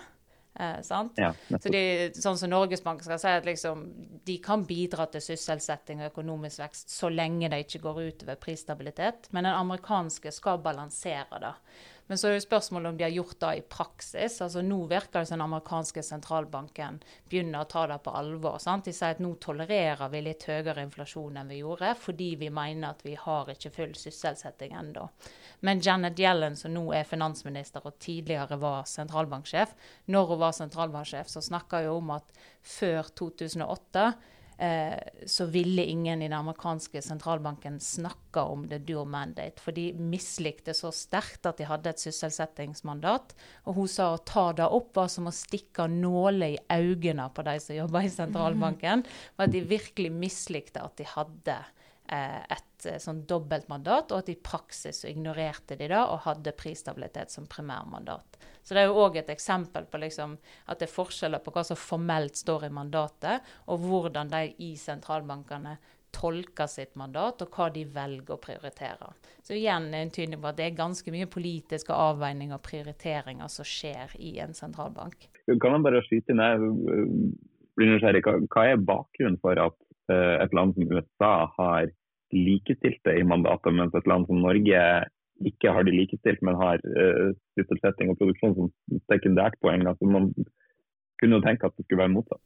Eh, 0.58 0.78
ja, 1.16 1.32
så 1.62 1.70
de, 1.70 1.82
sånn 2.18 2.38
som 2.40 2.50
Norges 2.50 2.82
Bank 2.82 3.04
skal 3.06 3.20
si 3.22 3.30
at 3.30 3.46
liksom, 3.46 3.84
de 4.26 4.38
kan 4.42 4.64
bidra 4.66 5.06
til 5.12 5.22
sysselsetting 5.22 6.02
og 6.02 6.10
økonomisk 6.10 6.64
vekst 6.64 6.90
så 6.90 7.10
lenge 7.12 7.50
det 7.52 7.62
ikke 7.66 7.84
går 7.84 8.00
utover 8.08 8.40
prisstabilitet. 8.42 9.30
Men 9.30 9.46
den 9.46 9.54
amerikanske 9.54 10.32
skal 10.34 10.58
balansere 10.64 11.42
det. 11.44 11.54
Men 12.08 12.18
så 12.18 12.28
er 12.28 12.38
det 12.38 12.44
spørsmålet 12.46 12.88
om 12.88 12.98
de 12.98 13.04
har 13.04 13.12
gjort 13.12 13.36
det 13.40 13.50
i 13.58 13.64
praksis. 13.68 14.38
Altså 14.44 14.62
Nå 14.64 14.78
virker 14.88 15.20
det 15.20 15.28
som 15.28 15.36
den 15.36 15.44
amerikanske 15.44 16.02
sentralbanken 16.04 17.02
begynner 17.28 17.66
å 17.66 17.68
ta 17.68 17.82
det 17.90 17.98
på 18.04 18.14
alvor. 18.16 18.56
Sant? 18.64 18.88
De 18.88 18.94
sier 18.96 19.12
at 19.12 19.20
nå 19.20 19.34
tolererer 19.44 20.08
vi 20.12 20.22
litt 20.24 20.46
høyere 20.48 20.86
inflasjon 20.86 21.36
enn 21.36 21.52
vi 21.52 21.60
gjorde, 21.60 21.92
fordi 22.00 22.30
vi 22.40 22.48
mener 22.48 22.94
at 22.94 23.04
vi 23.04 23.12
har 23.20 23.52
ikke 23.52 23.74
full 23.74 23.92
sysselsetting 23.98 24.72
ennå. 24.80 25.04
Men 25.60 25.84
Janet 25.84 26.20
Yellen, 26.22 26.56
som 26.56 26.72
nå 26.72 26.86
er 26.96 27.04
finansminister 27.08 27.84
og 27.84 28.00
tidligere 28.00 28.56
var 28.62 28.88
sentralbanksjef, 28.88 29.76
når 30.08 30.32
hun 30.32 30.42
var 30.46 30.56
sentralbanksjef, 30.56 31.28
så 31.28 31.44
snakka 31.44 31.84
hun 31.84 31.98
om 31.98 32.16
at 32.16 32.32
før 32.64 33.12
2008 33.20 34.08
eh, 34.08 34.34
så 34.58 35.44
ville 35.46 35.84
ingen 35.86 36.22
i 36.22 36.26
den 36.26 36.34
amerikanske 36.34 36.98
sentralbanken 37.02 37.76
snakke 37.80 38.42
om 38.42 38.64
the 38.66 38.80
dual 38.82 39.06
mandate. 39.06 39.62
For 39.62 39.76
de 39.76 39.92
mislikte 39.94 40.74
så 40.74 40.90
sterkt 40.90 41.46
at 41.46 41.60
de 41.60 41.68
hadde 41.68 41.92
et 41.92 42.02
sysselsettingsmandat. 42.02 43.36
Og 43.70 43.78
hun 43.78 43.90
sa 43.92 44.10
å 44.14 44.22
ta 44.26 44.48
det 44.58 44.66
opp 44.66 44.96
var 44.98 45.12
som 45.12 45.30
å 45.30 45.34
stikke 45.34 45.86
nåler 45.92 46.56
i 46.56 46.62
øynene 46.74 47.28
på 47.34 47.46
de 47.46 47.54
som 47.62 47.78
jobber 47.78 48.08
i 48.08 48.12
sentralbanken. 48.12 49.06
Og 49.36 49.46
at 49.46 49.54
de 49.54 49.62
virkelig 49.68 50.10
mislikte 50.14 50.82
at 50.82 50.98
de 50.98 51.06
hadde 51.06 51.56
eh, 52.10 52.42
et 52.42 52.88
eh, 52.88 52.98
sånn 53.02 53.24
dobbeltmandat, 53.30 54.12
og 54.12 54.22
at 54.22 54.32
i 54.32 54.38
praksis 54.42 55.04
så 55.04 55.10
ignorerte 55.10 55.78
de 55.78 55.90
det 55.90 56.02
og 56.02 56.24
hadde 56.26 56.56
prisstabilitet 56.58 57.34
som 57.34 57.46
primærmandat. 57.50 58.38
Så 58.68 58.76
det 58.76 58.82
er 58.82 58.90
jo 58.90 59.00
òg 59.00 59.14
et 59.16 59.30
eksempel 59.32 59.86
på 59.88 59.96
liksom, 60.02 60.34
at 60.68 60.76
det 60.76 60.90
er 60.90 60.92
forskjeller 60.92 61.40
på 61.40 61.54
hva 61.54 61.62
som 61.64 61.78
formelt 61.80 62.36
står 62.36 62.66
i 62.66 62.74
mandatet, 62.76 63.46
og 63.64 63.86
hvordan 63.88 64.28
de 64.28 64.42
i 64.66 64.74
sentralbankene 64.76 65.78
tolker 66.12 66.68
sitt 66.68 66.92
mandat, 67.00 67.40
og 67.40 67.56
hva 67.56 67.70
de 67.72 67.86
velger 67.88 68.34
å 68.34 68.40
prioritere. 68.42 69.08
Så 69.40 69.56
igjen 69.56 69.88
er 69.88 70.04
en 70.04 70.12
tydelig 70.12 70.40
på 70.42 70.50
at 70.50 70.60
det 70.60 70.66
er 70.66 70.76
ganske 70.76 71.14
mye 71.14 71.30
politiske 71.32 71.96
avveininger 71.96 72.58
og 72.58 72.64
prioriteringer 72.68 73.48
som 73.52 73.68
skjer 73.68 74.12
i 74.20 74.34
en 74.44 74.52
sentralbank. 74.56 75.30
Kan 75.48 75.72
man 75.72 75.88
bare 75.88 76.04
skyte 76.04 76.36
inn, 76.36 76.44
nysgjerrig, 77.80 78.24
Hva 78.52 78.68
er 78.68 78.84
bakgrunnen 78.84 79.40
for 79.40 79.64
at 79.64 79.80
eh, 80.12 80.34
et 80.44 80.56
land 80.56 80.76
som 80.76 80.92
USA 80.92 81.34
har 81.56 81.88
likestilte 82.36 83.16
i 83.16 83.24
mandatet, 83.24 83.72
mens 83.72 83.96
et 83.96 84.08
land 84.12 84.28
som 84.28 84.44
Norge 84.44 84.82
ikke 85.46 85.72
har 85.74 85.86
de 85.86 85.94
likestilt, 85.94 86.42
men 86.42 86.58
har 86.58 86.82
uh, 86.82 87.30
sysselsetting 87.58 88.12
og 88.12 88.18
produksjon 88.20 88.56
som 88.56 88.70
sekundært 89.10 89.58
poeng? 89.62 89.86
Altså 89.86 90.08
man 90.08 90.32
kunne 91.18 91.38
jo 91.38 91.44
tenke 91.44 91.68
at 91.68 91.76
det 91.76 91.86
skulle 91.86 92.04
være 92.04 92.14
motsatt. 92.16 92.42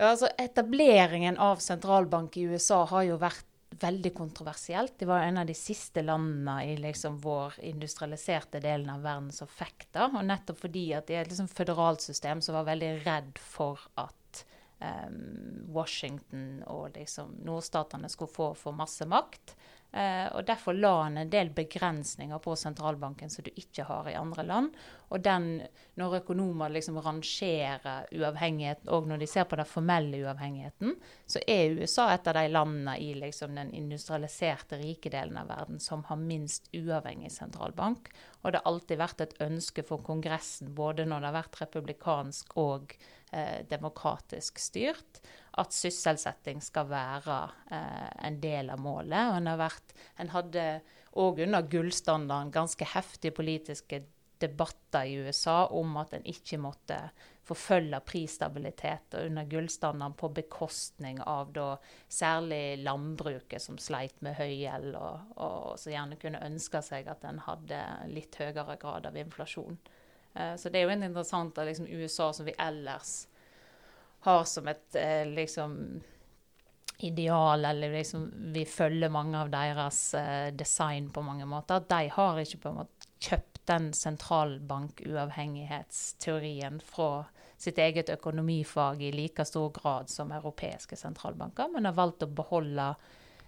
Ja, 0.00 0.12
altså 0.12 0.30
Etableringen 0.40 1.38
av 1.38 1.60
sentralbank 1.62 2.36
i 2.40 2.48
USA 2.50 2.82
har 2.90 3.06
jo 3.06 3.18
vært 3.20 3.46
veldig 3.80 4.12
kontroversielt. 4.14 4.94
Det 4.98 5.06
var 5.08 5.24
en 5.24 5.38
av 5.42 5.46
de 5.48 5.54
siste 5.56 6.02
landene 6.04 6.56
i 6.68 6.76
liksom 6.80 7.18
vår 7.22 7.58
industrialiserte 7.70 8.60
delen 8.60 8.90
av 8.92 9.04
verden 9.04 9.30
som 9.32 9.48
fikk 9.48 9.86
det. 9.90 10.08
Og 10.08 10.24
nettopp 10.28 10.60
fordi 10.64 10.86
at 10.96 11.08
det 11.08 11.16
er 11.16 11.24
et 11.24 11.32
liksom 11.32 11.50
føderalt 11.50 12.04
system 12.04 12.42
som 12.44 12.58
var 12.58 12.68
veldig 12.68 12.92
redd 13.06 13.40
for 13.40 13.80
at 14.00 14.42
um, 14.82 15.68
Washington 15.72 16.62
og 16.66 16.98
liksom 16.98 17.38
nordstatene 17.46 18.10
skulle 18.12 18.34
få 18.34 18.52
for 18.58 18.76
masse 18.76 19.06
makt. 19.08 19.56
Eh, 19.92 20.26
og 20.32 20.46
Derfor 20.48 20.72
la 20.72 20.92
han 21.02 21.18
en 21.20 21.30
del 21.30 21.50
begrensninger 21.52 22.38
på 22.40 22.54
sentralbanken 22.56 23.30
som 23.30 23.44
du 23.44 23.50
ikke 23.52 23.84
har 23.84 24.08
i 24.08 24.16
andre 24.16 24.44
land. 24.48 24.70
Og 25.12 25.20
den, 25.20 25.48
når 26.00 26.16
økonomer 26.22 26.72
liksom 26.72 26.96
rangerer 27.04 28.08
uavhengighet, 28.16 28.86
og 28.88 29.10
når 29.10 29.20
de 29.20 29.28
ser 29.28 29.44
på 29.50 29.58
den 29.60 29.68
formelle 29.68 30.22
uavhengigheten, 30.24 30.96
så 31.28 31.42
er 31.46 31.76
USA 31.76 32.08
et 32.14 32.30
av 32.30 32.38
de 32.40 32.46
landene 32.48 32.96
i 33.04 33.12
liksom 33.20 33.52
den 33.58 33.74
industrialiserte 33.76 34.80
rike 34.80 35.12
delen 35.12 35.36
av 35.36 35.52
verden 35.52 35.80
som 35.80 36.06
har 36.08 36.20
minst 36.20 36.72
uavhengig 36.72 37.32
sentralbank. 37.34 38.08
Og 38.42 38.52
det 38.52 38.62
har 38.62 38.72
alltid 38.72 39.02
vært 39.02 39.26
et 39.26 39.40
ønske 39.44 39.84
for 39.84 40.00
Kongressen, 40.06 40.72
både 40.74 41.04
når 41.04 41.20
det 41.20 41.32
har 41.32 41.42
vært 41.42 41.60
republikansk 41.66 42.56
og 42.56 42.96
eh, 43.32 43.64
demokratisk 43.68 44.60
styrt, 44.62 45.20
at 45.60 45.74
sysselsetting 45.76 46.62
skal 46.64 46.88
være 46.92 47.38
eh, 47.72 48.08
en 48.28 48.40
del 48.40 48.72
av 48.72 48.80
målet. 48.80 49.32
Og 49.32 49.40
en, 49.40 49.50
har 49.52 49.60
vært, 49.60 49.94
en 50.22 50.32
hadde 50.32 50.66
òg 51.20 51.42
under 51.44 51.68
gullstandarden 51.68 52.54
ganske 52.54 52.88
heftige 52.94 53.36
politiske 53.36 54.04
debatter 54.42 55.06
i 55.06 55.18
USA 55.22 55.66
om 55.70 55.96
at 56.00 56.16
en 56.16 56.24
ikke 56.26 56.58
måtte 56.58 56.98
forfølge 57.46 57.98
prisstabilitet 58.06 59.16
under 59.18 59.46
gullstandarden 59.50 60.16
på 60.18 60.30
bekostning 60.34 61.20
av 61.26 61.50
da 61.54 61.68
særlig 62.10 62.82
landbruket, 62.82 63.62
som 63.62 63.78
sleit 63.82 64.18
med 64.22 64.38
høy 64.38 64.52
gjeld, 64.62 64.94
og, 64.98 65.34
og 65.42 65.74
som 65.80 65.94
gjerne 65.94 66.18
kunne 66.22 66.42
ønske 66.46 66.82
seg 66.86 67.10
at 67.10 67.26
en 67.28 67.42
hadde 67.46 67.82
litt 68.12 68.38
høyere 68.38 68.78
grad 68.82 69.10
av 69.10 69.18
inflasjon. 69.18 69.78
Eh, 70.34 70.56
så 70.56 70.68
det 70.68 70.80
er 70.80 70.88
jo 70.88 70.96
interessant 70.96 71.58
at 71.58 71.68
liksom 71.68 71.86
USA, 71.90 72.32
som 72.32 72.46
vi 72.46 72.54
ellers 72.58 73.28
har 74.22 74.44
som 74.44 74.68
et 74.68 74.94
eh, 74.94 75.26
liksom 75.26 76.02
ideal, 77.02 77.64
eller 77.64 77.92
liksom 77.92 78.32
vi 78.54 78.66
følger 78.66 79.08
mange 79.10 79.40
av 79.40 79.50
deres 79.50 80.14
eh, 80.14 80.54
design 80.54 81.10
på 81.10 81.22
mange 81.22 81.46
måter. 81.46 81.80
De 81.88 82.08
har 82.08 82.38
ikke 82.38 82.58
på 82.62 82.68
en 82.70 82.76
måte 82.84 83.06
kjøpt 83.22 83.66
den 83.66 83.92
sentralbankuavhengighetsteorien 83.94 86.80
fra 86.82 87.24
sitt 87.62 87.78
eget 87.78 88.10
økonomifag 88.10 89.02
i 89.02 89.12
like 89.14 89.44
stor 89.46 89.70
grad 89.74 90.10
som 90.10 90.32
europeiske 90.34 90.96
sentralbanker, 90.98 91.68
men 91.70 91.84
har 91.86 91.94
valgt 91.98 92.22
å 92.26 92.28
beholde 92.30 92.88
eh, 92.90 92.96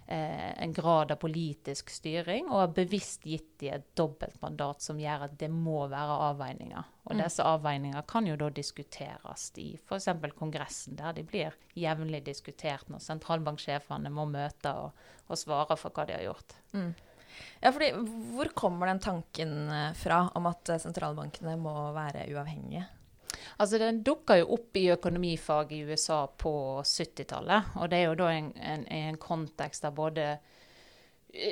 en 0.07 0.73
grad 0.73 1.09
av 1.11 1.17
politisk 1.17 1.89
styring, 1.89 2.45
og 2.51 2.59
har 2.59 2.73
bevisst 2.77 3.23
gitt 3.25 3.55
de 3.61 3.71
et 3.73 3.87
dobbeltmandat 3.97 4.83
som 4.85 4.99
gjør 5.01 5.25
at 5.25 5.33
det 5.41 5.49
må 5.49 5.87
være 5.89 6.19
avveininger. 6.27 6.91
Og 7.05 7.15
mm. 7.15 7.23
disse 7.23 7.45
avveininger 7.45 8.05
kan 8.09 8.29
jo 8.29 8.35
da 8.37 8.51
diskuteres 8.53 9.47
i 9.61 9.71
f.eks. 9.79 10.09
Kongressen, 10.37 10.99
der 10.99 11.17
de 11.17 11.25
blir 11.25 11.57
jevnlig 11.73 12.21
diskutert 12.27 12.85
når 12.93 13.01
sentralbanksjefene 13.07 14.13
må 14.13 14.27
møte 14.29 14.75
og, 14.77 15.05
og 15.25 15.41
svare 15.41 15.77
for 15.79 15.95
hva 15.95 16.05
de 16.05 16.17
har 16.17 16.25
gjort. 16.27 16.57
Mm. 16.77 16.93
Ja, 17.61 17.71
fordi 17.71 17.91
Hvor 18.35 18.51
kommer 18.53 18.87
den 18.87 18.99
tanken 18.99 19.69
eh, 19.69 19.93
fra 19.97 20.25
om 20.35 20.47
at 20.49 20.69
eh, 20.69 20.81
sentralbankene 20.81 21.57
må 21.59 21.73
være 21.95 22.27
uavhengige? 22.31 22.85
Altså, 23.57 23.77
Den 23.81 24.03
dukka 24.03 24.39
jo 24.41 24.51
opp 24.57 24.77
i 24.77 24.89
økonomifag 24.95 25.71
i 25.71 25.83
USA 25.85 26.25
på 26.27 26.55
70-tallet. 26.81 27.75
Og 27.81 27.89
det 27.91 28.01
er 28.01 28.09
jo 28.09 28.19
da 28.23 28.31
en, 28.33 28.51
en, 28.57 28.85
en 28.87 29.17
kontekst 29.21 29.87
der 29.87 29.95
både 29.95 30.29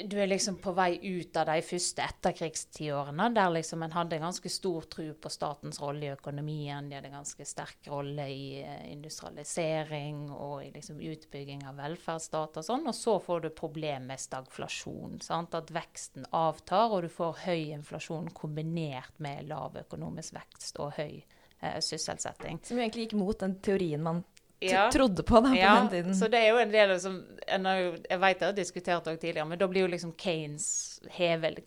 du 0.04 0.16
er 0.22 0.28
liksom 0.28 0.58
på 0.64 0.72
vei 0.72 0.96
ut 1.02 1.36
av 1.38 1.50
de 1.50 1.62
første 1.66 2.04
etterkrigstiårene, 2.06 3.28
der 3.36 3.52
liksom 3.52 3.84
en 3.84 3.96
hadde 3.96 4.20
ganske 4.22 4.50
stor 4.52 4.88
tro 4.92 5.10
på 5.20 5.32
statens 5.32 5.82
rolle 5.84 6.08
i 6.08 6.14
økonomien. 6.14 6.88
De 6.88 6.96
hadde 6.96 7.12
ganske 7.12 7.46
sterk 7.48 7.90
rolle 7.92 8.28
i 8.32 8.46
eh, 8.62 8.86
industrialisering 8.94 10.30
og 10.32 10.64
i 10.64 10.72
liksom 10.76 11.02
utbygging 11.04 11.66
av 11.68 11.82
velferdsstat 11.82 12.62
og 12.62 12.68
sånn. 12.68 12.88
Og 12.88 12.96
så 12.96 13.18
får 13.24 13.44
du 13.44 13.50
problem 13.58 14.08
med 14.14 14.24
stagflasjon. 14.24 15.20
Sant? 15.26 15.58
At 15.58 15.74
veksten 15.76 16.30
avtar, 16.32 16.94
og 16.94 17.04
du 17.04 17.12
får 17.12 17.44
høy 17.44 17.74
inflasjon 17.76 18.32
kombinert 18.38 19.20
med 19.24 19.50
lav 19.52 19.76
økonomisk 19.84 20.38
vekst 20.40 20.80
og 20.84 20.96
høy 21.02 21.20
eh, 21.20 21.33
sysselsetting. 21.80 22.60
Som 22.64 22.78
jo 22.80 22.84
egentlig 22.84 23.08
gikk 23.08 23.18
mot 23.20 23.40
den 23.40 23.58
teorien 23.64 24.04
man 24.04 24.24
ja. 24.64 24.92
trodde 24.92 25.24
på 25.24 25.40
da, 25.40 25.50
på 25.50 25.56
ja, 25.56 25.76
den 25.76 25.90
tiden. 25.90 26.16
Så 26.16 26.28
det 26.28 26.40
er 26.40 26.54
jo 26.54 26.60
en 26.62 26.72
del 26.72 26.94
som 27.02 27.18
Jeg, 27.48 27.88
jeg 28.10 28.20
vet 28.20 28.42
jeg 28.42 28.48
har 28.48 28.56
diskutert 28.58 29.08
det 29.08 29.18
tidligere, 29.22 29.48
men 29.50 29.60
da 29.60 29.68
blir 29.68 29.86
jo 29.86 29.92
liksom 29.92 30.14
Kanes 30.18 30.68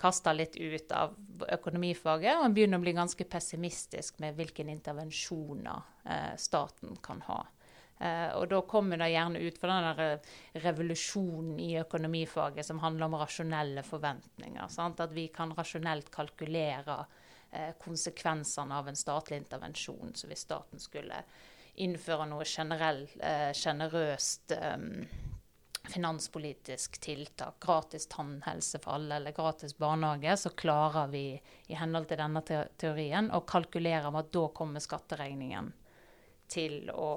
kasta 0.01 0.33
litt 0.33 0.57
ut 0.57 0.93
av 0.97 1.13
økonomifaget, 1.53 2.39
og 2.39 2.47
en 2.47 2.55
begynner 2.57 2.81
å 2.81 2.85
bli 2.87 2.97
ganske 2.97 3.27
pessimistisk 3.29 4.23
med 4.25 4.39
hvilke 4.39 4.65
intervensjoner 4.65 5.85
eh, 6.09 6.33
staten 6.41 6.97
kan 7.05 7.21
ha. 7.29 7.43
Eh, 8.01 8.33
og 8.39 8.49
da 8.49 8.63
kommer 8.69 9.01
det 9.01 9.11
gjerne 9.13 9.45
ut 9.45 9.61
fra 9.61 9.77
den 9.77 10.01
der 10.01 10.65
revolusjonen 10.65 11.61
i 11.61 11.75
økonomifaget 11.83 12.67
som 12.67 12.81
handler 12.81 13.11
om 13.11 13.21
rasjonelle 13.21 13.85
forventninger. 13.85 14.73
Sant? 14.73 15.05
At 15.05 15.13
vi 15.17 15.29
kan 15.35 15.53
rasjonelt 15.57 16.11
kalkulere 16.15 17.03
eh, 17.05 17.23
konsekvensene 17.83 18.79
av 18.79 18.89
en 18.89 18.99
statlig 18.99 19.43
intervensjon. 19.43 20.15
Så 20.15 20.31
hvis 20.31 20.47
staten 20.47 20.83
skulle 20.83 21.23
innføre 21.83 22.29
noe 22.31 22.47
sjenerøst 22.49 24.57
eh, 24.57 24.77
finanspolitisk 25.87 27.01
tiltak, 27.01 27.61
gratis 27.63 28.09
tannhelse 28.11 28.81
for 28.83 28.97
alle 28.97 29.21
eller 29.21 29.35
gratis 29.37 29.77
barnehage, 29.79 30.37
så 30.37 30.51
klarer 30.51 31.11
vi 31.13 31.27
i 31.67 31.79
henhold 31.79 32.09
til 32.11 32.21
denne 32.21 32.43
teorien 32.43 33.31
å 33.31 33.45
kalkulere 33.47 34.11
med 34.11 34.27
at 34.27 34.33
da 34.35 34.47
kommer 34.57 34.83
skatteregningen 34.83 35.73
til 36.51 36.91
å 36.91 37.11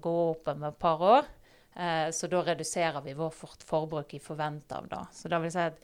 gå 0.00 0.16
opp 0.30 0.48
om 0.52 0.68
et 0.68 0.78
par 0.80 1.04
år. 1.04 1.32
Eh, 1.74 2.10
så 2.10 2.28
da 2.30 2.42
reduserer 2.44 3.00
vi 3.04 3.14
vårt 3.14 3.64
forbruk 3.66 4.14
i 4.14 4.22
forvente 4.22 4.76
av 4.76 4.88
det. 4.88 5.02
Så 5.14 5.32
det 5.32 5.40
vil 5.44 5.54
si 5.54 5.64
at 5.64 5.82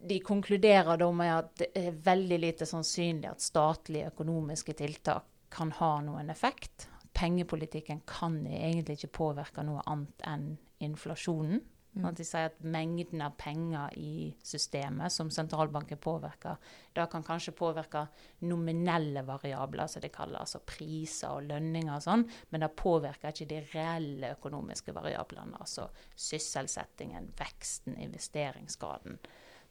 de 0.00 0.20
konkluderer 0.24 0.96
da 0.96 1.10
med 1.12 1.32
at 1.34 1.50
det 1.60 1.68
er 1.76 1.98
veldig 2.04 2.38
lite 2.40 2.68
sannsynlig 2.68 3.28
at 3.30 3.44
statlige 3.44 4.12
økonomiske 4.14 4.74
tiltak 4.78 5.26
kan 5.52 5.72
ha 5.80 5.96
noen 6.04 6.30
effekt. 6.32 6.88
Pengepolitikken 7.16 8.04
kan 8.08 8.38
egentlig 8.46 9.00
ikke 9.00 9.16
påvirke 9.20 9.64
noe 9.66 9.82
annet 9.90 10.24
enn 10.30 10.48
inflasjonen. 10.80 11.60
Mm. 11.90 12.04
At 12.06 12.20
de 12.20 12.24
sier 12.24 12.46
at 12.46 12.60
mengden 12.62 13.22
av 13.26 13.32
penger 13.34 13.96
i 13.98 14.30
systemet 14.46 15.10
som 15.10 15.30
sentralbanken 15.34 15.98
påvirker, 15.98 16.60
da 16.94 17.08
kan 17.10 17.24
kanskje 17.26 17.56
påvirke 17.58 18.04
nominelle 18.46 19.24
variabler, 19.26 19.90
som 19.90 20.04
det 20.04 20.12
kalles, 20.14 20.38
altså 20.38 20.62
priser 20.62 21.34
og 21.34 21.48
lønninger 21.50 21.96
og 21.96 22.04
sånn, 22.06 22.24
men 22.54 22.62
det 22.62 22.70
påvirker 22.78 23.34
ikke 23.34 23.50
de 23.50 23.60
reelle 23.74 24.30
økonomiske 24.36 24.94
variablene, 24.94 25.58
altså 25.58 25.88
sysselsettingen, 26.14 27.32
veksten, 27.42 27.98
investeringsgraden. 28.06 29.18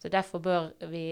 Så 0.00 0.08
derfor 0.08 0.42
bør 0.42 0.70
vi 0.88 1.10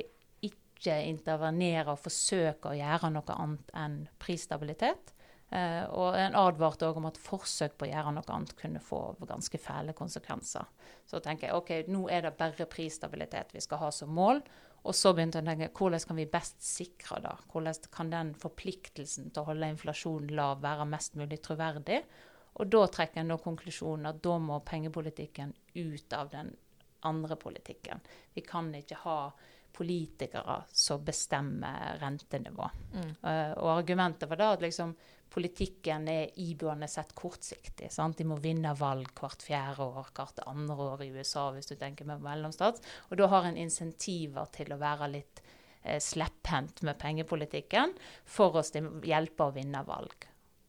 ikke 0.48 0.96
intervenere 1.04 1.92
og 1.92 2.00
forsøke 2.00 2.70
å 2.70 2.78
gjøre 2.78 3.10
noe 3.12 3.36
annet 3.36 3.72
enn 3.76 4.02
prisstabilitet. 4.22 5.14
Uh, 5.48 5.88
og 5.96 6.16
en 6.20 6.36
advarte 6.36 6.84
òg 6.84 6.98
om 7.00 7.06
at 7.08 7.18
forsøk 7.24 7.78
på 7.80 7.86
å 7.86 7.88
gjøre 7.88 8.10
noe 8.12 8.32
annet 8.34 8.52
kunne 8.58 8.82
få 8.84 9.00
ganske 9.28 9.60
fæle 9.60 9.94
konsekvenser. 9.96 10.66
Så 11.08 11.22
tenker 11.24 11.48
jeg 11.48 11.56
ok, 11.56 11.70
nå 11.88 12.04
er 12.12 12.26
det 12.26 12.34
bare 12.36 12.68
prisstabilitet 12.68 13.54
vi 13.56 13.62
skal 13.64 13.80
ha 13.80 13.88
som 13.94 14.12
mål. 14.12 14.42
Og 14.84 14.94
så 14.94 15.12
begynte 15.12 15.40
jeg 15.40 15.46
å 15.46 15.48
tenke 15.48 15.70
hvordan 15.80 16.04
kan 16.10 16.20
vi 16.20 16.28
best 16.30 16.60
sikre 16.64 17.22
det? 17.24 17.34
Hvordan 17.52 17.88
kan 17.92 18.12
den 18.12 18.34
forpliktelsen 18.38 19.32
til 19.32 19.42
å 19.42 19.48
holde 19.48 19.72
inflasjonen 19.72 20.36
lav 20.36 20.60
være 20.64 20.86
mest 20.88 21.16
mulig 21.18 21.40
troverdig? 21.44 22.02
Og 22.58 22.70
da 22.72 22.84
trekker 22.90 23.22
en 23.22 23.32
da 23.32 23.40
konklusjonen 23.40 24.08
at 24.10 24.22
da 24.24 24.36
må 24.42 24.60
pengepolitikken 24.66 25.54
ut 25.78 26.16
av 26.16 26.30
den 26.32 26.52
andre 27.06 27.36
politikken. 27.36 28.00
Vi 28.34 28.42
kan 28.46 28.72
ikke 28.74 29.02
ha 29.04 29.20
politikere 29.78 30.62
som 30.72 31.04
bestemmer 31.04 31.98
rentenivå. 32.00 32.70
Mm. 32.94 33.10
Uh, 33.22 33.52
og 33.62 33.70
argumentet 33.76 34.28
var 34.30 34.40
da 34.40 34.48
at 34.56 34.64
liksom, 34.64 34.94
politikken 35.30 36.08
er 36.10 36.32
iboende 36.42 36.88
sett 36.90 37.12
kortsiktig. 37.14 37.90
Sant? 37.94 38.18
De 38.18 38.26
må 38.26 38.40
vinne 38.42 38.72
valg 38.78 39.12
hvert 39.20 39.44
fjerde 39.44 39.86
år, 39.86 40.10
hvert 40.16 40.42
andre 40.46 40.78
år 40.94 41.04
i 41.04 41.12
USA, 41.14 41.50
hvis 41.54 41.70
du 41.70 41.76
tenker 41.78 42.08
med 42.08 42.24
mellomstats. 42.24 42.82
Og 43.10 43.20
da 43.20 43.28
har 43.30 43.46
en 43.46 43.60
insentiver 43.60 44.50
til 44.56 44.74
å 44.74 44.80
være 44.80 45.12
litt 45.12 45.44
eh, 45.82 46.00
slepphendt 46.02 46.82
med 46.88 46.98
pengepolitikken 46.98 47.94
for 48.24 48.58
å 48.58 48.64
hjelpe 49.04 49.46
å 49.46 49.54
vinne 49.54 49.84
valg. 49.86 50.26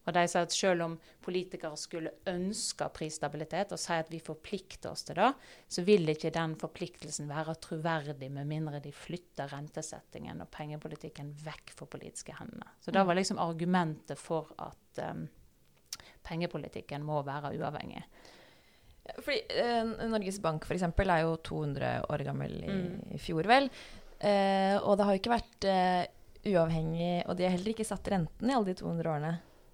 Og 0.09 0.15
de 0.15 0.23
sier 0.25 0.47
at 0.47 0.55
selv 0.55 0.85
om 0.87 0.95
politikere 1.21 1.77
skulle 1.77 2.15
ønske 2.31 2.87
prisstabilitet 2.95 3.75
og 3.75 3.81
si 3.81 3.93
at 3.93 4.09
vi 4.09 4.21
forplikter 4.23 4.89
oss 4.89 5.05
til 5.05 5.19
det, 5.19 5.29
så 5.69 5.83
vil 5.85 6.09
ikke 6.09 6.33
den 6.33 6.55
forpliktelsen 6.59 7.29
være 7.29 7.57
troverdig 7.61 8.31
med 8.33 8.49
mindre 8.49 8.81
de 8.81 8.93
flytter 8.95 9.51
rentesettingen 9.53 10.41
og 10.41 10.49
pengepolitikken 10.55 11.35
vekk 11.45 11.75
fra 11.77 11.89
politiske 11.93 12.33
hender. 12.39 12.73
Så 12.81 12.95
det 12.95 13.05
var 13.05 13.19
liksom 13.19 13.41
argumentet 13.43 14.17
for 14.17 14.49
at 14.57 15.03
um, 15.05 15.27
pengepolitikken 16.25 17.05
må 17.05 17.21
være 17.27 17.53
uavhengig. 17.59 18.03
Fordi 19.19 19.39
eh, 19.57 19.93
Norges 20.09 20.37
Bank 20.41 20.67
eksempel, 20.75 21.09
er 21.09 21.23
jo 21.25 21.35
200 21.41 21.93
år 22.13 22.23
gammel 22.27 22.55
i, 22.61 22.69
Mm. 22.69 23.13
i 23.15 23.17
fjor, 23.21 23.47
vel. 23.49 23.69
Eh, 24.19 24.75
og 24.83 24.97
det 24.97 25.05
har 25.05 25.15
jo 25.15 25.21
ikke 25.21 25.31
vært 25.31 25.65
eh, 25.69 26.05
uavhengig 26.51 27.23
Og 27.27 27.37
de 27.37 27.45
har 27.45 27.53
heller 27.55 27.71
ikke 27.71 27.87
satt 27.87 28.07
renten 28.11 28.49
i 28.49 28.53
alle 28.53 28.67
de 28.67 28.75
200 28.79 29.09
årene. 29.11 29.31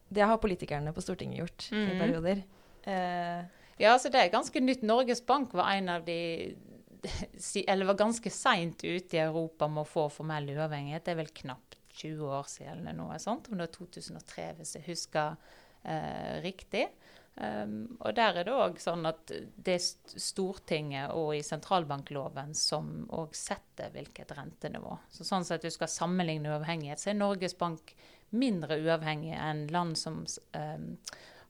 Det 0.10 0.22
har 0.26 0.38
politikerne 0.38 0.94
på 0.94 1.02
Stortinget 1.02 1.40
gjort 1.40 1.72
i 1.72 1.76
Mhm. 1.86 2.00
perioder. 2.00 2.44
Eh, 2.84 3.46
Ja, 3.78 3.98
så 4.00 4.10
det 4.10 4.16
er 4.22 4.30
ganske 4.30 4.62
nytt. 4.62 4.84
Norges 4.84 5.20
Bank 5.26 5.52
var 5.54 5.72
en 5.74 5.90
av 5.90 6.06
de 6.06 6.56
Eller 7.68 7.86
var 7.86 7.94
ganske 7.96 8.32
seint 8.32 8.84
ute 8.84 9.14
i 9.18 9.20
Europa 9.20 9.68
med 9.68 9.84
å 9.84 9.88
få 9.88 10.10
formell 10.10 10.48
uavhengighet. 10.50 11.04
Det 11.04 11.12
er 11.12 11.16
vel 11.20 11.28
knapt 11.34 11.76
20 11.94 12.24
år 12.26 12.44
siden 12.48 12.88
eller 12.88 12.94
noe 12.94 13.20
sånt. 13.20 13.50
Om 13.52 13.58
det 13.58 13.68
er 13.70 13.74
2003, 13.78 14.54
hvis 14.58 14.74
jeg 14.76 14.84
husker 14.88 15.36
eh, 15.86 16.42
riktig. 16.42 16.88
Um, 17.38 17.98
og 18.00 18.16
der 18.16 18.38
er 18.40 18.44
det 18.48 18.54
òg 18.54 18.78
sånn 18.80 19.06
at 19.06 19.28
det 19.28 19.74
er 19.76 19.84
Stortinget 20.20 21.12
og 21.14 21.34
i 21.36 21.42
sentralbankloven 21.44 22.54
som 22.56 23.06
òg 23.12 23.36
setter 23.36 23.92
hvilket 23.92 24.32
rentenivå. 24.38 24.98
Så 25.12 25.26
sånn 25.28 25.44
sett 25.46 25.62
du 25.62 25.70
skal 25.70 25.88
sammenligne 25.92 26.48
uavhengighet, 26.56 26.98
så 27.04 27.10
er 27.12 27.20
Norges 27.20 27.54
Bank 27.60 27.94
mindre 28.32 28.78
uavhengig 28.84 29.34
enn 29.38 29.68
land 29.72 29.98
som 29.98 30.26
um, 30.56 30.98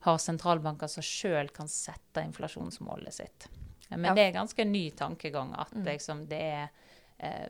har 0.00 0.18
sentralbanker 0.18 0.86
som 0.88 1.02
sjøl 1.02 1.48
kan 1.50 1.66
sette 1.68 2.22
inflasjonsmålet 2.22 3.12
sitt. 3.12 3.48
Men 3.90 4.04
Ja. 4.04 4.14
det 4.14 4.22
er 4.28 4.32
ganske 4.40 4.64
ny 4.66 4.90
tankegang 4.90 5.54
at 5.58 5.72
Mm. 5.74 5.84
liksom 5.84 6.26
det 6.28 6.40
er 6.42 6.68
eh, 7.18 7.48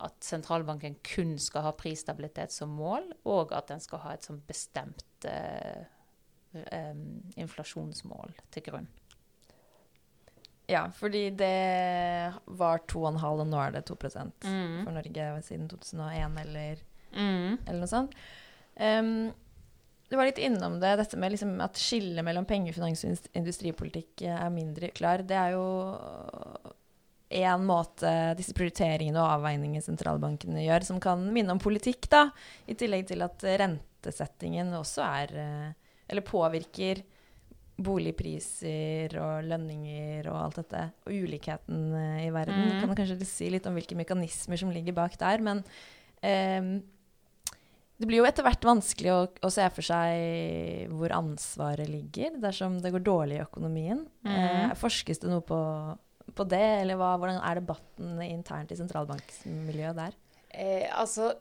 at 0.00 0.20
sentralbanken 0.20 0.96
kun 1.02 1.38
skal 1.38 1.62
ha 1.62 1.72
prisstabilitet 1.72 2.50
som 2.52 2.68
mål, 2.70 3.12
og 3.24 3.52
at 3.52 3.66
den 3.68 3.80
skal 3.80 3.98
ha 3.98 4.12
et 4.12 4.20
sånn 4.22 4.40
bestemt 4.46 5.04
eh, 5.24 5.84
em, 6.72 7.22
inflasjonsmål 7.36 8.32
til 8.50 8.62
grunn. 8.62 8.88
ja, 10.68 10.88
fordi 10.90 11.30
det 11.36 12.34
var 12.58 12.78
2,5, 12.88 13.40
og 13.40 13.46
nå 13.46 13.60
er 13.66 13.70
det 13.72 13.84
2 13.86 13.96
Mm. 14.44 14.84
for 14.84 14.90
Norge 14.92 15.42
siden 15.42 15.68
2001, 15.68 16.38
eller 16.40 16.76
Mm. 17.12 17.58
eller 17.66 17.78
noe 17.78 17.86
sånt. 17.86 18.14
Um, 18.76 19.32
du 20.08 20.16
var 20.16 20.28
litt 20.28 20.38
innom 20.38 20.78
det, 20.80 20.92
dette 21.00 21.18
med 21.18 21.32
liksom 21.34 21.56
at 21.64 21.78
skillet 21.80 22.24
mellom 22.24 22.46
pengefinans 22.46 23.02
og 23.04 23.30
industripolitikk 23.34 24.22
eh, 24.22 24.36
er 24.38 24.52
mindre 24.54 24.92
klar. 24.94 25.24
Det 25.26 25.34
er 25.34 25.56
jo 25.56 25.64
én 27.26 27.64
måte 27.66 28.12
disse 28.38 28.54
prioriteringene 28.54 29.18
og 29.18 29.40
avveiningene 29.40 29.82
sentralbankene 29.82 30.62
gjør, 30.62 30.86
som 30.86 31.02
kan 31.02 31.24
minne 31.34 31.56
om 31.56 31.62
politikk, 31.62 32.06
da. 32.12 32.28
I 32.70 32.78
tillegg 32.78 33.08
til 33.10 33.26
at 33.26 33.42
rentesettingen 33.64 34.70
også 34.78 35.02
er 35.08 35.36
eh, 35.42 35.68
Eller 36.06 36.22
påvirker 36.22 37.02
boligpriser 37.82 39.12
og 39.20 39.50
lønninger 39.50 40.30
og 40.30 40.38
alt 40.38 40.62
dette. 40.62 40.86
Og 41.02 41.26
ulikheten 41.26 41.82
eh, 41.98 42.24
i 42.28 42.30
verden. 42.30 42.62
Mm. 42.62 42.78
Kan 42.78 42.94
du 42.94 42.98
kanskje 43.02 43.26
si 43.26 43.50
litt 43.50 43.66
om 43.66 43.74
hvilke 43.74 43.98
mekanismer 43.98 44.62
som 44.62 44.70
ligger 44.70 44.94
bak 44.94 45.18
der. 45.18 45.42
Men 45.42 45.66
Ehm, 46.24 46.82
det 47.96 48.08
blir 48.08 48.20
jo 48.20 48.26
etter 48.28 48.44
hvert 48.44 48.64
vanskelig 48.66 49.12
å, 49.12 49.20
å 49.46 49.50
se 49.52 49.66
for 49.72 49.86
seg 49.86 50.90
hvor 50.92 51.14
ansvaret 51.16 51.88
ligger 51.88 52.36
dersom 52.42 52.76
det 52.84 52.92
går 52.92 53.04
dårlig 53.06 53.38
i 53.38 53.44
økonomien. 53.46 54.02
Mm. 54.26 54.34
Eh, 54.36 54.74
forskes 54.76 55.22
det 55.22 55.30
noe 55.32 55.44
på, 55.46 55.60
på 56.36 56.48
det, 56.50 56.66
eller 56.82 57.00
hva, 57.00 57.14
hvordan 57.16 57.40
er 57.40 57.62
debatten 57.62 58.20
internt 58.26 58.74
i 58.74 58.78
sentralbanksmiljøet 58.78 59.96
der? 59.96 60.18
Eh, 60.50 60.84
altså, 60.92 61.32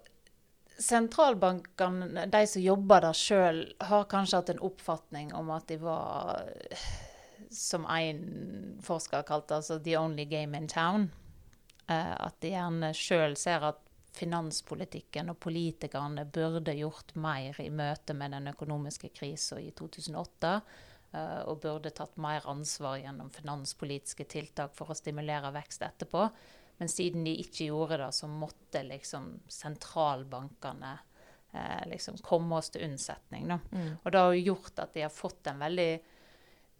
sentralbankene, 0.80 2.26
de 2.32 2.44
som 2.48 2.64
jobber 2.64 3.04
der 3.04 3.20
sjøl, 3.20 3.62
har 3.92 4.08
kanskje 4.12 4.40
hatt 4.40 4.56
en 4.56 4.66
oppfatning 4.70 5.36
om 5.36 5.52
at 5.56 5.68
de 5.72 5.80
var, 5.84 6.40
som 7.52 7.84
en 7.92 8.80
forsker 8.84 9.28
kalte 9.28 9.60
altså 9.60 9.80
'the 9.80 10.00
only 10.00 10.24
game 10.24 10.56
in 10.56 10.72
town'. 10.72 11.10
Eh, 11.92 12.16
at 12.16 12.40
de 12.42 12.56
gjerne 12.56 12.96
sjøl 12.96 13.36
ser 13.38 13.64
at 13.74 13.85
finanspolitikken 14.16 15.32
og 15.32 15.40
politikerne 15.44 16.26
burde 16.26 16.76
gjort 16.78 17.14
mer 17.20 17.58
i 17.62 17.70
møte 17.74 18.16
med 18.18 18.36
den 18.36 18.52
økonomiske 18.52 19.12
krisen 19.16 19.62
i 19.64 19.72
2008. 19.76 20.52
eh, 21.12 21.42
og 21.46 21.62
burde 21.64 21.94
tatt 21.96 22.18
mer 22.22 22.48
ansvar 22.52 22.98
gjennom 23.02 23.32
finanspolitiske 23.36 24.28
tiltak 24.32 24.76
for 24.76 24.92
å 24.92 24.98
stimulere 24.98 25.54
vekst 25.56 25.86
etterpå. 25.88 26.30
Men 26.78 26.92
siden 26.92 27.24
de 27.24 27.38
ikke 27.40 27.70
gjorde 27.70 28.02
det, 28.02 28.12
så 28.12 28.28
måtte 28.28 28.84
liksom 28.84 29.30
sentralbankene 29.48 30.98
eh, 31.54 31.86
liksom 31.92 32.20
komme 32.24 32.60
oss 32.60 32.74
til 32.74 32.84
unnsetning. 32.90 33.48
Da. 33.54 33.60
Og 34.04 34.12
det 34.12 34.26
har 34.26 34.42
gjort 34.42 34.84
at 34.84 34.94
de 34.94 35.06
har 35.06 35.14
fått 35.14 35.48
en 35.48 35.64
veldig 35.64 35.92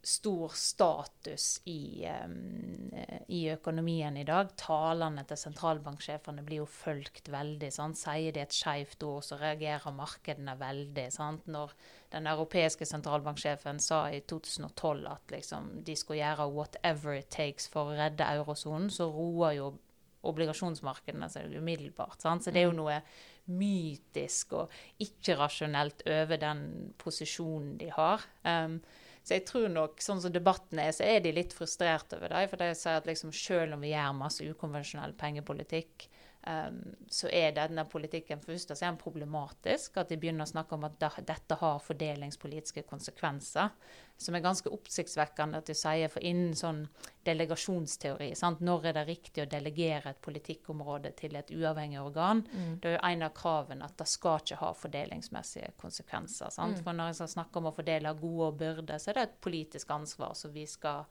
stor 0.06 0.48
status 0.54 1.60
i, 1.64 2.04
eh, 2.04 3.18
i 3.28 3.40
økonomien 3.50 4.16
i 4.16 4.24
dag. 4.24 4.52
Talene 4.56 5.24
til 5.26 5.38
sentralbanksjefene 5.40 6.44
blir 6.46 6.60
jo 6.60 6.66
fulgt 6.70 7.26
veldig. 7.32 7.72
Sant? 7.74 7.98
Sier 7.98 8.30
de 8.32 8.44
et 8.44 8.54
skeivt 8.54 9.02
ord, 9.02 9.24
så 9.26 9.38
reagerer 9.40 9.96
markedene 9.96 10.54
veldig. 10.60 11.08
Sant? 11.12 11.48
Når 11.50 11.72
den 12.12 12.28
europeiske 12.30 12.86
sentralbanksjefen 12.86 13.80
sa 13.82 14.04
i 14.14 14.20
2012 14.20 15.08
at 15.10 15.34
liksom, 15.34 15.82
de 15.82 15.96
skulle 15.96 16.22
gjøre 16.22 16.52
'whatever 16.52 17.18
it 17.18 17.30
takes' 17.30 17.68
for 17.68 17.90
å 17.90 17.98
redde 17.98 18.22
eurosonen, 18.24 18.90
så 18.90 19.10
roer 19.10 19.56
jo 19.56 19.78
obligasjonsmarkedene 20.22 21.28
seg 21.28 21.50
umiddelbart. 21.50 22.22
Sant? 22.22 22.44
Så 22.44 22.52
det 22.52 22.62
er 22.62 22.70
jo 22.70 22.78
noe 22.78 23.00
mytisk 23.46 24.52
og 24.52 24.70
ikke-rasjonelt 25.00 26.06
over 26.06 26.36
den 26.36 26.94
posisjonen 26.98 27.76
de 27.78 27.90
har. 27.90 28.22
Um, 28.44 28.80
så 29.26 29.34
jeg 29.34 29.42
tror 29.48 29.66
nok, 29.74 29.98
sånn 29.98 30.20
som 30.22 30.30
debatten 30.30 30.78
er, 30.78 30.92
så 30.94 31.02
er 31.02 31.24
de 31.24 31.32
litt 31.34 31.54
frustrert 31.56 32.12
over 32.14 32.30
det. 32.30 32.44
For 32.52 32.62
de 32.62 32.68
sier 32.78 33.00
at 33.00 33.08
liksom, 33.10 33.32
selv 33.34 33.74
om 33.74 33.82
vi 33.82 33.90
gjør 33.90 34.12
masse 34.14 34.46
ukonvensjonell 34.46 35.16
pengepolitikk, 35.18 36.06
um, 36.46 36.80
så 37.10 37.28
er 37.32 37.54
denne 37.56 37.84
politikken 37.90 38.40
først 38.42 38.72
og 38.72 38.78
fremst 38.78 39.02
problematisk. 39.02 39.98
At 40.00 40.10
de 40.10 40.18
begynner 40.20 40.46
å 40.46 40.50
snakke 40.50 40.76
om 40.76 40.86
at 40.88 40.98
da, 41.00 41.10
dette 41.18 41.58
har 41.60 41.82
fordelingspolitiske 41.84 42.86
konsekvenser. 42.88 43.74
Som 44.16 44.38
er 44.38 44.44
ganske 44.44 44.70
oppsiktsvekkende 44.72 45.60
at 45.60 45.68
de 45.68 45.76
sier, 45.76 46.08
for 46.08 46.24
innen 46.24 46.54
sånn 46.56 46.86
delegasjonsteori 47.28 48.30
sant? 48.38 48.62
Når 48.64 48.90
er 48.90 48.98
det 48.98 49.06
riktig 49.10 49.44
å 49.44 49.48
delegere 49.50 50.14
et 50.14 50.22
politikkområde 50.24 51.12
til 51.18 51.36
et 51.36 51.52
uavhengig 51.52 52.00
organ? 52.00 52.44
Det 52.80 52.92
er 52.92 52.96
jo 52.96 53.04
en 53.10 53.26
av 53.28 53.34
kravene 53.36 53.84
at 53.84 53.98
det 54.00 54.08
skal 54.08 54.40
ikke 54.40 54.60
ha 54.62 54.72
fordelingsmessige 54.74 55.74
konsekvenser. 55.82 56.54
Sant? 56.54 56.80
For 56.84 56.96
når 56.96 57.12
en 57.12 57.20
skal 57.20 57.34
snakke 57.34 57.60
om 57.60 57.68
å 57.68 57.76
fordele 57.76 58.14
gode 58.16 58.52
og 58.52 58.60
byrder, 58.62 58.98
så 59.02 59.12
er 59.12 59.20
det 59.20 59.26
et 59.28 59.40
politisk 59.44 59.90
ansvar 59.92 60.32
som 60.38 60.54
vi 60.54 60.64
skal 60.70 61.04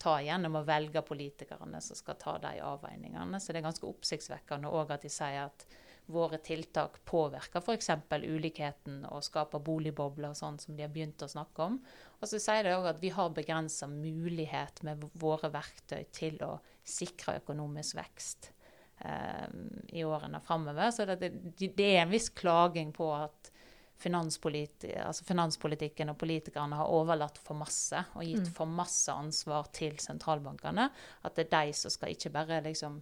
ta 0.00 0.18
gjennom 0.22 0.60
å 0.60 0.64
velge 0.66 1.02
politikerne 1.06 1.80
som 1.84 1.98
skal 1.98 2.16
ta 2.20 2.38
de 2.42 2.56
avveiningene. 2.64 3.40
Så 3.40 3.52
det 3.52 3.60
er 3.60 3.68
ganske 3.68 3.86
oppsiktsvekkende 3.88 4.70
òg 4.70 4.94
at 4.94 5.04
de 5.06 5.12
sier 5.12 5.46
at 5.48 5.66
våre 6.08 6.38
tiltak 6.40 7.02
påvirker 7.04 7.60
f.eks. 7.60 7.90
ulikheten 8.24 9.02
og 9.10 9.24
skaper 9.26 9.60
boligbobler, 9.60 10.32
sånn 10.36 10.56
som 10.60 10.76
de 10.76 10.86
har 10.86 10.92
begynt 10.92 11.22
å 11.22 11.28
snakke 11.28 11.66
om. 11.66 11.76
Og 12.18 12.30
så 12.30 12.40
sier 12.40 12.64
de 12.64 12.76
òg 12.78 12.88
at 12.94 13.02
vi 13.02 13.10
har 13.12 13.34
begrensa 13.36 13.90
mulighet 13.90 14.80
med 14.88 15.04
våre 15.20 15.50
verktøy 15.52 16.06
til 16.16 16.40
å 16.46 16.54
sikre 16.88 17.36
økonomisk 17.42 17.98
vekst 18.00 18.50
eh, 19.04 19.46
i 20.00 20.06
årene 20.08 20.40
framover. 20.44 20.88
Så 20.96 21.04
det, 21.10 21.28
det, 21.60 21.84
er 21.84 22.06
en 22.06 22.14
viss 22.14 22.30
klaging 22.32 22.94
på 22.96 23.10
at 23.18 23.52
altså 24.06 25.26
finanspolitikken 25.26 26.12
og 26.12 26.18
politikerne 26.20 26.78
har 26.78 26.90
overlatt 26.94 27.38
for 27.42 27.58
masse 27.58 28.00
og 28.14 28.24
gitt 28.24 28.50
for 28.54 28.70
masse 28.70 29.12
ansvar 29.12 29.70
til 29.74 29.98
sentralbankene. 30.02 30.88
At 31.26 31.36
det 31.36 31.48
er 31.48 31.66
de 31.66 31.78
som 31.78 31.92
skal 31.92 32.14
ikke 32.14 32.30
bare 32.34 32.60
liksom 32.64 33.00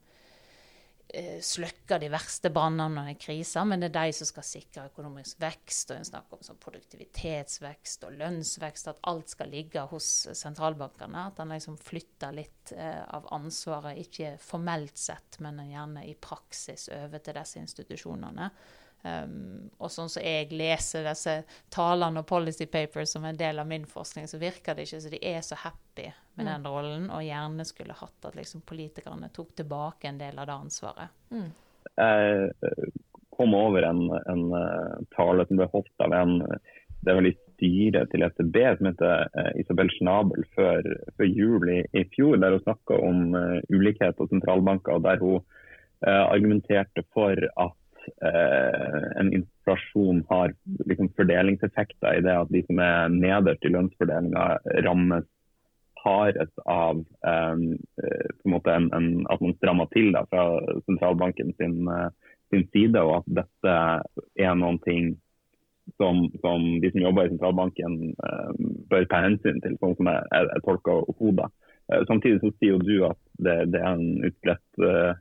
eh, 1.09 1.43
slukke 1.45 1.99
de 2.01 2.09
verste 2.13 2.51
brannene 2.55 3.11
er 3.11 3.19
kriser, 3.21 3.67
men 3.69 3.83
det 3.83 3.91
er 3.91 4.09
de 4.09 4.17
som 4.17 4.31
skal 4.31 4.47
sikre 4.49 4.87
økonomisk 4.89 5.43
vekst. 5.43 5.93
og 5.93 6.01
En 6.01 6.09
snakker 6.09 6.39
om 6.39 6.49
sånn 6.49 6.63
produktivitetsvekst 6.65 8.09
og 8.09 8.17
lønnsvekst, 8.23 8.89
at 8.95 9.05
alt 9.13 9.37
skal 9.37 9.53
ligge 9.53 9.85
hos 9.93 10.11
sentralbankene. 10.33 11.29
At 11.29 11.45
en 11.45 11.53
liksom 11.55 11.77
flytter 11.77 12.35
litt 12.41 12.73
eh, 12.73 13.05
av 13.05 13.29
ansvaret, 13.37 14.01
ikke 14.07 14.37
formelt 14.41 14.97
sett, 14.97 15.43
men 15.45 15.61
gjerne 15.69 16.09
i 16.09 16.17
praksis 16.17 16.89
over 16.97 17.21
til 17.21 17.37
disse 17.41 17.63
institusjonene. 17.63 18.51
Um, 19.07 19.69
og 19.79 19.91
sånn 19.93 20.09
som 20.11 20.25
jeg 20.25 20.49
leser 20.57 21.05
disse 21.07 21.37
talene 21.71 22.23
og 22.23 22.29
policy 22.29 22.67
papers 22.71 23.13
som 23.15 23.27
en 23.29 23.39
del 23.39 23.61
av 23.63 23.69
min 23.71 23.85
forskning, 23.87 24.27
så 24.27 24.41
virker 24.43 24.75
det 24.75 24.89
ikke 24.89 25.03
som 25.05 25.13
de 25.15 25.21
er 25.31 25.43
så 25.47 25.59
happy 25.63 26.09
med 26.09 26.47
mm. 26.47 26.51
den 26.51 26.67
rollen, 26.67 27.11
og 27.15 27.25
gjerne 27.27 27.67
skulle 27.69 27.97
hatt 27.97 28.29
at 28.29 28.39
liksom, 28.39 28.65
politikerne 28.67 29.31
tok 29.37 29.55
tilbake 29.61 30.11
en 30.11 30.19
del 30.21 30.41
av 30.43 30.49
det 30.49 30.57
ansvaret. 30.57 31.15
Mm. 31.31 31.51
Jeg 31.97 32.49
eh, 32.67 32.89
kom 33.37 33.55
over 33.55 33.87
en, 33.87 34.09
en, 34.27 34.47
eh, 34.59 34.97
tale 35.15 35.47
som 35.47 35.61
ble 35.61 35.71
holdt 35.73 36.07
av 36.07 36.17
en 36.17 36.41
det 37.07 37.15
er 37.15 37.23
litt 37.23 37.43
styret 37.57 38.11
til 38.13 38.25
ECB 38.27 38.57
som 38.79 38.89
heter 38.91 39.29
uh, 39.37 39.51
Isabel 39.61 39.91
Schnabel 39.95 40.45
før, 40.57 40.87
før 41.17 41.29
jul 41.29 41.71
i, 41.73 41.81
i, 41.97 42.05
fjor, 42.13 42.37
der 42.43 42.57
hun 42.57 42.65
snakka 42.65 42.99
om 43.07 43.37
uh, 43.37 43.59
ulikhet 43.73 44.21
og 44.21 44.31
sentralbanker, 44.33 44.99
og 44.99 45.05
der 45.07 45.23
hun 45.23 45.39
uh, 45.39 46.25
argumenterte 46.27 47.05
for 47.15 47.33
at 47.33 47.77
eh, 48.23 49.07
en 49.21 49.33
inflasjon 49.35 50.23
har 50.29 50.55
liksom, 50.87 51.09
fordelingseffekter 51.19 52.19
i 52.19 52.23
det 52.27 52.37
at 52.43 52.53
de 52.53 52.63
som 52.67 52.83
er 52.83 53.13
nederst 53.15 53.65
i 53.67 53.73
lønnsfordelinga, 53.75 54.47
rammes 54.87 55.27
hardest 56.07 56.63
av 56.71 57.03
eh, 57.27 57.59
på 58.39 58.49
en 58.49 58.55
måte 58.55 58.73
en, 58.73 58.89
en, 58.95 59.11
at 59.33 59.43
man 59.43 59.57
strammer 59.59 59.91
til 59.95 60.13
da, 60.15 60.25
fra 60.31 60.47
sentralbanken 60.87 61.53
sin, 61.59 61.83
eh, 61.91 62.11
sin, 62.55 62.67
side, 62.73 63.03
og 63.03 63.21
at 63.21 63.31
dette 63.43 63.77
er 64.47 64.59
noen 64.59 64.79
ting 64.87 65.15
som, 66.01 66.27
som 66.43 66.67
de 66.83 66.91
som 66.93 67.03
jobber 67.03 67.27
i 67.27 67.35
sentralbanken 67.35 68.01
eh, 68.15 68.67
bør 68.91 69.09
ta 69.11 69.23
hensyn 69.27 69.63
til, 69.65 69.79
sånn 69.83 69.97
som 69.99 70.13
jeg, 70.13 70.27
jeg, 70.35 70.65
tolker 70.67 71.07
hodet. 71.19 71.51
Eh, 71.91 72.07
samtidig 72.11 72.43
så 72.43 72.55
sier 72.57 72.77
jo 72.77 72.83
du 72.87 72.97
at 73.11 73.21
det, 73.43 73.59
det 73.75 73.83
er 73.83 73.93
en 73.95 74.31
utbredt 74.31 74.67
Eh, 74.83 75.13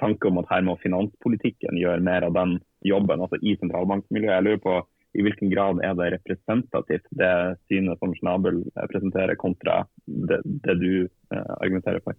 tanke 0.00 0.28
om 0.28 0.40
at 0.40 0.48
her 0.50 0.64
må 0.66 0.76
finanspolitikken 0.82 1.78
gjøre 1.78 2.02
mer 2.04 2.26
av 2.26 2.34
den 2.34 2.56
jobben, 2.86 3.22
altså 3.22 3.38
i 3.42 3.54
sentralbankmiljøet. 3.60 4.34
Jeg 4.34 4.46
lurer 4.46 4.64
på 4.64 4.78
i 5.18 5.24
hvilken 5.26 5.50
grad 5.50 5.80
er 5.82 5.96
det 5.98 6.12
representativt, 6.14 7.06
det 7.18 7.32
synet 7.66 7.98
som 7.98 8.12
Schnabel 8.14 8.62
presenterer, 8.92 9.34
kontra 9.38 9.82
det, 10.06 10.38
det 10.66 10.76
du 10.78 10.92
eh, 11.06 11.52
argumenterer 11.58 12.02
for? 12.04 12.18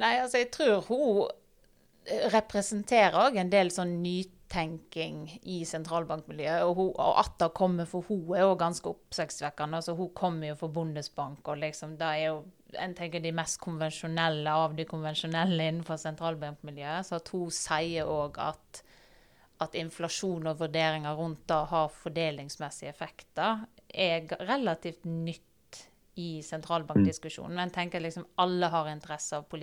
Nei, 0.00 0.14
altså 0.22 0.40
jeg 0.40 0.48
tror 0.54 0.80
hun 0.88 1.26
representerer 2.06 3.14
òg 3.28 3.36
en 3.38 3.50
del 3.52 3.70
sånn 3.70 3.94
nytenking 4.02 5.20
i 5.50 5.60
sentralbankmiljøet. 5.68 6.64
Og, 6.66 6.74
hun, 6.78 6.90
og 6.96 7.20
at 7.22 7.36
det 7.40 7.52
kommer 7.56 7.88
for 7.88 8.06
hun 8.08 8.34
er 8.36 8.48
òg 8.48 8.58
ganske 8.62 8.90
oppsiktsvekkende. 8.90 9.78
Altså, 9.78 9.94
hun 9.98 10.10
kommer 10.18 10.50
jo 10.50 10.58
fra 10.58 10.70
Bondesbank, 10.74 11.46
og 11.46 11.62
liksom, 11.62 11.96
det 12.00 12.08
er 12.08 12.24
jo 12.30 12.40
en 12.80 12.94
tenker 12.96 13.20
de 13.20 13.34
mest 13.36 13.60
konvensjonelle 13.60 14.54
av 14.64 14.74
de 14.78 14.86
konvensjonelle 14.88 15.68
innenfor 15.68 16.00
sentralbankmiljøet. 16.00 17.06
Så 17.06 17.20
at 17.20 17.30
hun 17.34 17.52
sier 17.54 18.08
òg 18.08 18.40
at, 18.42 18.82
at, 19.62 19.78
inflasjon 19.78 20.48
og 20.50 20.60
vurderinger 20.64 21.16
rundt 21.18 21.44
det 21.52 21.62
har 21.70 21.94
fordelingsmessige 22.02 22.90
effekter, 22.90 23.66
er 23.92 24.24
relativt 24.48 25.04
nytt 25.04 25.48
i 26.20 26.42
sentralbankdiskusjonen. 26.44 27.54
Men 27.54 27.68
jeg 27.68 27.76
tenker 27.76 28.02
liksom 28.04 28.26
alle 28.42 28.68
har 28.72 28.90
interesse 28.90 29.38
av, 29.38 29.54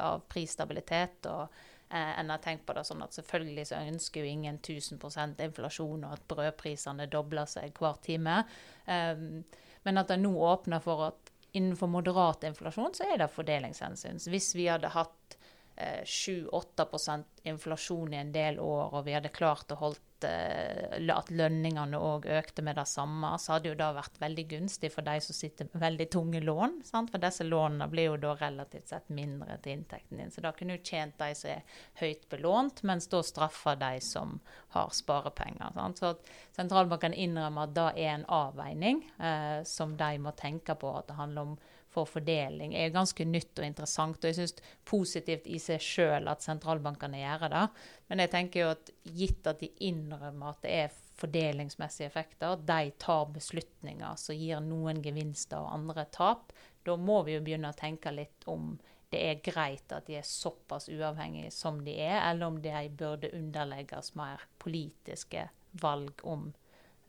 av 0.00 0.22
prisstabilitet. 0.32 1.26
og 1.32 1.48
eh, 1.90 2.12
en 2.20 2.30
har 2.30 2.42
tenkt 2.44 2.66
på 2.66 2.76
det 2.76 2.84
sånn 2.88 3.02
at 3.04 3.16
Selvfølgelig 3.16 3.66
så 3.70 3.82
ønsker 3.90 4.24
jo 4.24 4.30
ingen 4.30 4.60
1000 4.60 5.42
inflasjon 5.46 6.06
og 6.06 6.14
at 6.16 6.26
brødprisene 6.30 7.08
dobler 7.10 7.50
seg 7.50 7.76
hver 7.78 8.00
time. 8.04 8.42
Um, 8.86 9.42
men 9.86 10.00
at 10.00 10.12
det 10.12 10.20
nå 10.20 10.32
åpner 10.34 10.82
for 10.84 11.08
at 11.10 11.32
innenfor 11.56 11.90
moderat 11.90 12.44
inflasjon 12.46 12.94
så 12.94 13.08
er 13.10 13.22
det 13.22 13.32
fordelingshensyn. 13.34 14.20
Så 14.22 14.30
hvis 14.30 14.52
vi 14.54 14.68
hadde 14.70 14.92
hatt 14.94 15.38
eh, 15.76 16.04
7-8 16.04 17.18
inflasjon 17.50 18.14
i 18.14 18.20
en 18.20 18.32
del 18.34 18.60
år, 18.62 18.94
og 18.94 19.06
vi 19.08 19.16
hadde 19.16 19.34
klart 19.34 19.72
å 19.74 19.80
holde 19.80 20.09
Eh, 20.09 20.09
at 20.28 21.30
lønningene 21.32 21.98
òg 21.98 22.26
økte 22.30 22.62
med 22.66 22.76
det 22.76 22.86
samme, 22.90 23.32
så 23.38 23.54
hadde 23.54 23.70
jo 23.70 23.78
det 23.78 23.88
vært 23.96 24.20
veldig 24.20 24.44
gunstig 24.50 24.90
for 24.94 25.06
de 25.06 25.16
som 25.24 25.36
sitter 25.36 25.68
med 25.70 25.82
veldig 25.82 26.06
tunge 26.12 26.42
lån. 26.44 26.78
Sant? 26.84 27.12
For 27.12 27.22
disse 27.22 27.46
lånene 27.46 27.88
blir 27.90 28.10
jo 28.10 28.18
da 28.20 28.34
relativt 28.40 28.92
sett 28.92 29.08
mindre 29.14 29.56
til 29.62 29.78
inntekten 29.78 30.20
din. 30.20 30.30
Så 30.34 30.44
da 30.44 30.52
kunne 30.56 30.76
du 30.78 30.84
tjent 30.84 31.16
de 31.20 31.32
som 31.38 31.54
er 31.54 31.80
høyt 32.02 32.28
belånt, 32.32 32.84
mens 32.88 33.08
da 33.12 33.22
straffer 33.26 33.80
de 33.80 34.00
som 34.04 34.38
har 34.76 34.92
sparepenger. 34.94 35.74
Sant? 35.76 36.02
Så 36.02 36.14
sentralbanken 36.56 37.16
innrømmer 37.16 37.68
at 37.68 37.76
det 37.76 37.88
er 38.04 38.14
en 38.14 38.28
avveining 38.28 39.04
eh, 39.18 39.60
som 39.68 39.96
de 39.98 40.14
må 40.22 40.34
tenke 40.38 40.76
på. 40.78 40.94
At 41.00 41.10
det 41.10 41.18
handler 41.20 41.52
om 41.52 41.60
for 41.90 42.06
fordeling 42.06 42.74
er 42.78 42.92
ganske 42.94 43.24
nytt 43.26 43.58
og 43.58 43.66
interessant. 43.66 44.20
Og 44.22 44.30
jeg 44.30 44.38
syns 44.38 44.56
positivt 44.86 45.48
i 45.50 45.58
seg 45.62 45.82
sjøl 45.82 46.30
at 46.30 46.44
sentralbankene 46.44 47.22
gjør 47.22 47.48
det. 47.50 47.64
Men 48.10 48.24
jeg 48.24 48.32
tenker 48.34 48.62
jo 48.62 48.72
at 48.76 48.92
gitt 49.04 49.50
at 49.50 49.62
de 49.62 49.70
innrømmer 49.88 50.54
at 50.54 50.62
det 50.66 50.76
er 50.84 50.98
fordelingsmessige 51.20 52.08
effekter, 52.08 52.54
at 52.54 52.64
de 52.68 52.94
tar 53.02 53.26
beslutninger 53.34 54.16
som 54.20 54.38
gir 54.38 54.62
noen 54.64 55.02
gevinster 55.04 55.60
og 55.60 55.74
andre 55.74 56.06
tap, 56.14 56.54
da 56.86 56.96
må 56.96 57.20
vi 57.26 57.36
jo 57.36 57.42
begynne 57.44 57.74
å 57.74 57.76
tenke 57.76 58.12
litt 58.14 58.46
om 58.48 58.72
det 59.10 59.20
er 59.26 59.42
greit 59.42 59.90
at 59.92 60.06
de 60.06 60.16
er 60.20 60.26
såpass 60.26 60.86
uavhengige 60.88 61.50
som 61.52 61.80
de 61.84 61.96
er, 61.98 62.20
eller 62.30 62.46
om 62.46 62.60
de 62.62 62.72
burde 62.94 63.32
underlegges 63.34 64.14
mer 64.18 64.46
politiske 64.62 65.48
valg 65.82 66.22
om 66.22 66.52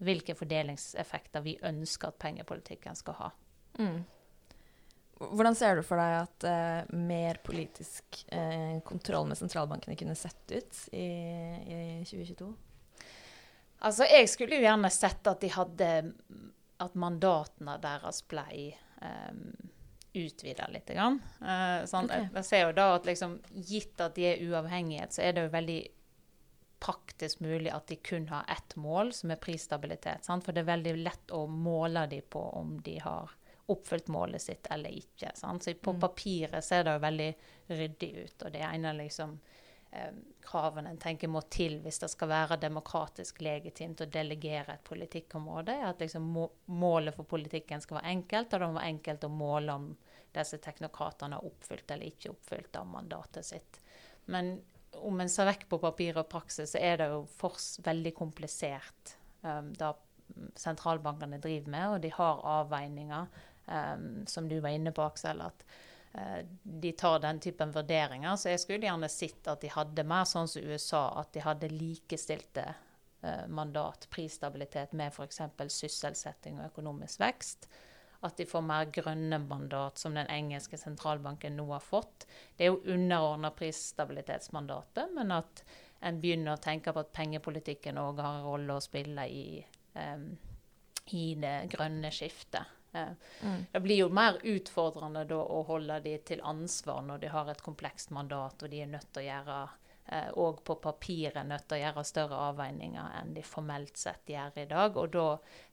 hvilke 0.02 0.34
fordelingseffekter 0.38 1.46
vi 1.46 1.60
ønsker 1.68 2.10
at 2.10 2.20
pengepolitikken 2.22 2.98
skal 2.98 3.18
ha. 3.20 3.30
Mm. 3.78 4.02
Hvordan 5.22 5.56
ser 5.58 5.78
du 5.78 5.84
for 5.86 6.02
deg 6.02 6.18
at 6.24 6.46
eh, 6.50 6.94
mer 6.98 7.38
politisk 7.46 8.24
eh, 8.34 8.80
kontroll 8.86 9.28
med 9.30 9.38
sentralbankene 9.38 9.98
kunne 10.00 10.18
sett 10.18 10.54
ut 10.54 10.80
i, 10.98 11.08
i, 11.62 11.80
2022? 12.08 12.50
Altså, 13.82 14.06
jeg 14.10 14.30
skulle 14.30 14.58
jo 14.58 14.66
gjerne 14.66 14.92
sett 14.94 15.26
at 15.30 15.42
de 15.42 15.50
hadde 15.50 15.92
At 16.82 16.98
mandatene 16.98 17.78
deres 17.82 18.22
ble 18.30 18.74
um, 19.02 19.46
utvida 20.18 20.68
litt. 20.74 20.90
Grann. 20.90 21.20
Uh, 21.40 21.86
sånn, 21.90 22.10
okay. 22.10 22.26
jeg, 22.26 22.34
jeg, 22.36 22.48
ser 22.50 22.64
jo 22.66 22.76
da 22.78 22.88
at 22.98 23.10
liksom, 23.10 23.40
Gitt 23.54 24.02
at 24.02 24.18
de 24.18 24.28
er 24.32 24.46
uavhengighet, 24.50 25.14
så 25.16 25.26
er 25.26 25.38
det 25.38 25.46
jo 25.46 25.54
veldig 25.54 25.82
praktisk 26.82 27.44
mulig 27.46 27.70
at 27.70 27.86
de 27.92 28.00
kun 28.02 28.26
har 28.32 28.48
ett 28.50 28.74
mål, 28.76 29.14
som 29.14 29.34
er 29.34 29.42
prisstabilitet. 29.42 30.26
Sant? 30.26 30.46
For 30.46 30.56
det 30.56 30.64
er 30.64 30.72
veldig 30.72 30.96
lett 31.04 31.34
å 31.38 31.44
måle 31.46 32.08
dem 32.10 32.26
på 32.34 32.42
om 32.58 32.80
de 32.82 32.98
har 33.04 33.30
oppfylt 33.72 34.12
målet 34.14 34.42
sitt 34.42 34.68
eller 34.72 34.94
ikke. 34.94 35.32
Sant? 35.36 35.64
Så 35.64 35.74
på 35.74 35.94
mm. 35.96 36.00
papiret 36.02 36.66
ser 36.66 36.86
det 36.86 36.96
jo 36.96 37.04
veldig 37.06 37.32
ryddig 37.72 38.12
ut. 38.18 38.46
Og 38.46 38.54
det 38.54 38.64
ene 38.68 38.94
liksom 38.98 39.36
eh, 39.92 40.14
kravene 40.46 40.94
en 40.94 41.02
tenker 41.02 41.32
må 41.32 41.44
til 41.54 41.80
hvis 41.84 42.02
det 42.04 42.12
skal 42.14 42.32
være 42.32 42.60
demokratisk 42.62 43.42
legitimt 43.46 44.04
å 44.04 44.10
delegere 44.12 44.76
et 44.76 44.88
politikkområde, 44.88 45.78
er 45.78 45.92
at 45.92 46.04
liksom 46.04 46.28
må, 46.36 46.48
målet 46.66 47.16
for 47.16 47.30
politikken 47.30 47.84
skal 47.84 48.02
være 48.02 48.16
enkelt, 48.18 48.54
og 48.54 48.60
det 48.60 48.72
må 48.72 48.80
være 48.80 48.96
enkelt 48.96 49.28
å 49.28 49.34
måle 49.34 49.78
om 49.80 49.90
disse 50.32 50.62
teknokratene 50.64 51.38
har 51.38 51.48
oppfylt 51.48 51.92
eller 51.92 52.08
ikke 52.08 52.32
oppfylt 52.32 52.78
av 52.80 52.88
mandatet 52.88 53.46
sitt. 53.46 53.82
Men 54.32 54.56
om 55.02 55.20
en 55.24 55.32
ser 55.32 55.48
vekk 55.48 55.68
på 55.72 55.80
papir 55.82 56.20
og 56.20 56.30
praksis, 56.32 56.74
så 56.74 56.80
er 56.80 57.02
det 57.02 57.10
jo 57.12 57.26
fors 57.40 57.74
veldig 57.84 58.14
komplisert 58.16 59.16
um, 59.44 59.72
det 59.76 59.92
sentralbankene 60.56 61.40
driver 61.44 61.72
med, 61.72 61.88
og 61.90 62.02
de 62.04 62.12
har 62.16 62.44
avveininger 62.48 63.42
um, 63.66 64.26
som 64.28 64.50
du 64.50 64.60
var 64.60 64.70
inne 64.70 64.92
på, 64.92 65.04
Aksel, 65.04 65.42
at 65.42 65.66
uh, 66.16 66.40
de 66.64 66.92
tar 66.92 67.20
den 67.20 67.40
typen 67.40 67.74
vurderinger. 67.76 68.36
Så 68.36 68.54
jeg 68.54 68.64
skulle 68.64 68.88
gjerne 68.88 69.10
sett 69.12 69.48
at 69.52 69.62
de 69.62 69.72
hadde 69.74 70.08
mer 70.08 70.26
sånn 70.30 70.50
som 70.52 70.66
USA, 70.66 71.06
at 71.22 71.34
de 71.36 71.46
hadde 71.46 71.72
likestilte 71.74 72.66
uh, 73.26 73.46
mandat, 73.48 74.10
prisstabilitet, 74.14 74.96
med 74.98 75.14
f.eks. 75.14 75.42
sysselsetting 75.68 76.60
og 76.60 76.72
økonomisk 76.72 77.24
vekst. 77.24 77.70
At 78.22 78.38
de 78.38 78.46
får 78.46 78.62
mer 78.62 78.90
grønne 78.94 79.40
mandat, 79.48 79.98
som 79.98 80.14
den 80.14 80.30
engelske 80.30 80.78
sentralbanken 80.78 81.56
nå 81.58 81.66
har 81.72 81.82
fått. 81.82 82.28
Det 82.58 82.68
er 82.68 82.76
jo 82.76 82.84
underordna 82.94 83.50
prisstabilitetsmandatet, 83.58 85.10
men 85.16 85.34
at 85.34 85.64
en 86.06 86.20
begynner 86.22 86.56
å 86.56 86.62
tenke 86.62 86.94
på 86.94 87.02
at 87.02 87.14
pengepolitikken 87.14 88.00
òg 88.02 88.22
har 88.22 88.40
en 88.40 88.46
rolle 88.46 88.78
å 88.78 88.84
spille 88.84 89.26
i, 89.30 89.46
um, 89.94 90.30
i 91.18 91.26
det 91.42 91.56
grønne 91.74 92.10
skiftet. 92.14 92.81
Mm. 92.94 93.66
Det 93.72 93.80
blir 93.84 94.02
jo 94.04 94.10
mer 94.14 94.40
utfordrende 94.44 95.24
da 95.30 95.38
å 95.42 95.62
holde 95.70 96.00
de 96.04 96.18
til 96.28 96.42
ansvar 96.44 97.06
når 97.08 97.24
de 97.24 97.32
har 97.32 97.52
et 97.52 97.64
komplekst 97.64 98.12
mandat, 98.16 98.64
og 98.64 98.74
de 98.74 98.82
er 98.84 98.92
nødt 98.92 99.14
til 99.14 99.24
å 99.24 99.30
gjøre 99.30 99.62
og 100.12 100.58
eh, 100.58 100.64
på 100.66 100.76
papiret 100.82 101.48
nødt 101.48 101.68
til 101.70 101.78
å 101.78 101.82
gjøre 101.86 102.04
større 102.08 102.40
avveininger 102.50 103.18
enn 103.22 103.36
de 103.36 103.44
formelt 103.46 104.00
sett 104.00 104.30
gjør 104.34 104.58
i 104.64 104.68
dag. 104.68 104.98
Og 104.98 105.14
da 105.14 105.28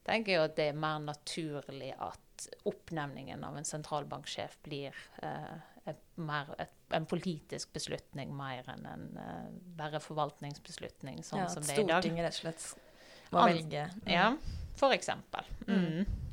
tenker 0.07 0.35
jeg 0.35 0.43
at 0.45 0.55
det 0.59 0.67
er 0.71 0.79
mer 0.79 1.01
naturlig 1.03 1.91
at 1.97 2.47
oppnevningen 2.69 3.43
av 3.43 3.57
en 3.59 3.67
sentralbanksjef 3.67 4.55
blir 4.63 4.95
eh, 5.25 5.97
mer, 6.21 6.53
et, 6.61 6.71
en 6.95 7.07
politisk 7.09 7.73
beslutning 7.75 8.31
mer 8.35 8.69
enn 8.71 8.87
en 8.87 9.05
eh, 9.19 9.49
bare 9.79 9.99
forvaltningsbeslutning, 10.03 11.23
sånn 11.25 11.43
ja, 11.43 11.51
som 11.51 11.65
det 11.65 11.75
er 11.75 11.83
i 11.83 11.89
dag. 11.89 11.99
Stortinget 11.99 12.29
rett 12.29 12.39
og 12.39 12.45
slett 12.45 13.33
må 13.33 13.45
velge. 13.49 13.85
Ja, 14.09 14.31
for 14.79 14.95
eksempel. 14.95 15.51
Mm. 15.67 16.28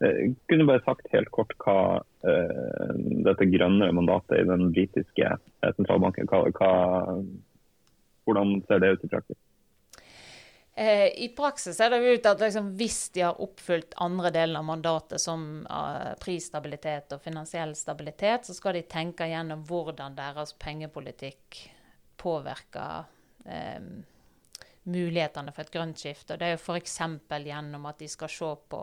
Eh, 0.00 0.32
Kunne 0.48 0.66
bare 0.68 0.82
sagt 0.84 1.10
helt 1.12 1.30
kort 1.34 1.54
hva 1.62 1.78
uh, 2.02 2.92
dette 3.26 3.48
grønne 3.52 3.90
mandatet 3.94 4.40
i 4.40 4.46
den 4.48 4.70
britiske 4.74 5.30
eh, 5.36 5.74
sentralbanken 5.76 6.30
hva, 6.30 6.44
hva, 6.50 6.70
Hvordan 8.24 8.56
ser 8.68 8.80
det 8.80 8.94
ut 8.94 9.04
i 9.04 9.10
praksis? 9.12 9.40
I 10.74 11.28
praksis 11.36 11.76
ser 11.76 11.92
det 11.92 12.00
ut 12.02 12.24
at 12.26 12.40
liksom, 12.42 12.72
hvis 12.74 13.12
de 13.14 13.20
har 13.22 13.38
oppfylt 13.38 13.92
andre 14.02 14.32
delen 14.34 14.56
av 14.58 14.64
mandatet, 14.66 15.22
som 15.22 15.44
eh, 15.70 16.16
prisstabilitet 16.18 17.14
og 17.14 17.22
finansiell 17.22 17.76
stabilitet, 17.78 18.48
så 18.48 18.56
skal 18.56 18.74
de 18.74 18.82
tenke 18.90 19.28
gjennom 19.30 19.62
hvordan 19.68 20.16
deres 20.18 20.56
pengepolitikk 20.58 21.60
påvirker 22.18 23.06
eh, 23.46 23.86
mulighetene 24.84 25.54
for 25.54 25.62
et 25.62 25.72
grønt 25.76 26.02
skifte. 26.02 26.40
Det 26.40 26.48
er 26.48 26.56
jo 26.56 26.64
f.eks. 26.64 26.98
gjennom 27.46 27.86
at 27.86 28.02
de 28.02 28.10
skal 28.10 28.32
se 28.32 28.50
på 28.74 28.82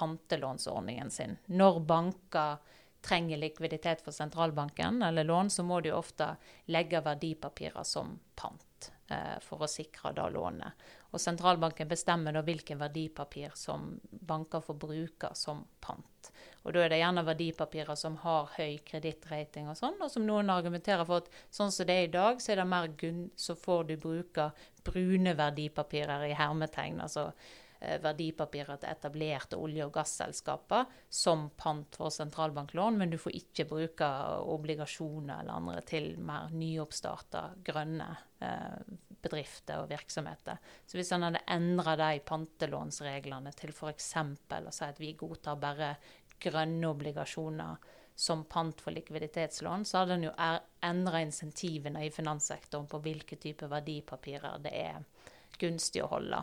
pantelånsordningen 0.00 1.10
sin. 1.12 1.36
Når 1.52 1.80
banker 1.84 2.56
trenger 3.00 3.36
likviditet 3.36 4.00
for 4.04 4.12
sentralbanken 4.12 5.02
eller 5.02 5.24
lån, 5.24 5.50
så 5.50 5.62
må 5.62 5.80
de 5.80 5.92
ofte 5.92 6.36
legge 6.64 7.00
verdipapirer 7.00 7.84
som 7.84 8.18
pant 8.34 8.92
eh, 9.08 9.36
for 9.44 9.64
å 9.64 9.68
sikre 9.68 10.12
da 10.16 10.28
lånet. 10.32 10.88
Og 11.10 11.20
sentralbanken 11.20 11.88
bestemmer 11.88 12.36
da 12.36 12.42
hvilke 12.46 12.76
verdipapir 12.78 13.56
som 13.58 13.94
banker 14.10 14.60
får 14.64 14.78
bruke 14.84 15.32
som 15.34 15.64
pant. 15.80 16.32
Og 16.62 16.74
da 16.76 16.84
er 16.84 16.92
det 16.92 17.00
gjerne 17.00 17.24
verdipapirer 17.24 17.96
som 17.98 18.18
har 18.22 18.52
høy 18.56 18.78
kredittrating 18.86 19.70
og 19.72 19.78
sånn, 19.80 19.96
og 20.00 20.12
som 20.12 20.26
noen 20.28 20.52
argumenterer 20.52 21.08
for 21.08 21.24
at 21.24 21.32
sånn 21.48 21.72
som 21.72 21.88
det 21.88 21.96
er 21.96 22.08
i 22.08 22.12
dag, 22.12 22.40
så 22.40 22.52
er 22.52 22.60
det 22.60 22.68
mer 22.68 22.92
gunn, 23.00 23.24
så 23.36 23.56
får 23.56 23.88
du 23.88 23.96
bruke 24.00 24.50
brune 24.84 25.34
verdipapirer 25.36 26.28
i 26.28 26.36
hermetegn. 26.36 27.00
altså 27.00 27.30
verdipapirer 27.80 28.76
til 28.76 28.90
etablerte 28.92 29.56
olje- 29.56 29.86
og 29.86 29.94
gasselskaper 29.94 30.88
som 31.08 31.48
pant 31.56 31.96
for 31.96 32.12
sentralbanklån, 32.12 32.98
men 33.00 33.12
du 33.12 33.16
får 33.18 33.38
ikke 33.38 33.68
bruke 33.70 34.08
obligasjoner 34.54 35.40
eller 35.40 35.56
andre 35.56 35.84
til 35.88 36.12
mer 36.20 36.52
nyoppstarta 36.52 37.46
grønne 37.64 38.10
eh, 38.44 38.82
bedrifter 39.20 39.80
og 39.80 39.88
virksomheter. 39.92 40.60
Så 40.86 40.98
hvis 40.98 41.12
en 41.16 41.24
hadde 41.28 41.44
endra 41.48 41.96
de 42.00 42.20
pantelånsreglene 42.26 43.52
til 43.56 43.72
f.eks. 43.72 44.12
å 44.16 44.74
si 44.74 44.84
at 44.84 45.00
vi 45.00 45.14
godtar 45.16 45.60
bare 45.60 45.94
grønne 46.40 46.92
obligasjoner 46.92 47.96
som 48.20 48.44
pant 48.44 48.80
for 48.80 48.92
likviditetslån, 48.92 49.86
så 49.88 50.02
hadde 50.02 50.18
en 50.18 50.28
jo 50.28 50.32
endra 50.84 51.20
insentivene 51.24 52.04
i 52.04 52.12
finanssektoren 52.12 52.88
på 52.90 53.00
hvilke 53.00 53.40
typer 53.40 53.72
verdipapirer 53.72 54.60
det 54.60 54.72
er 54.76 55.04
gunstig 55.60 56.02
å 56.04 56.10
holde. 56.14 56.40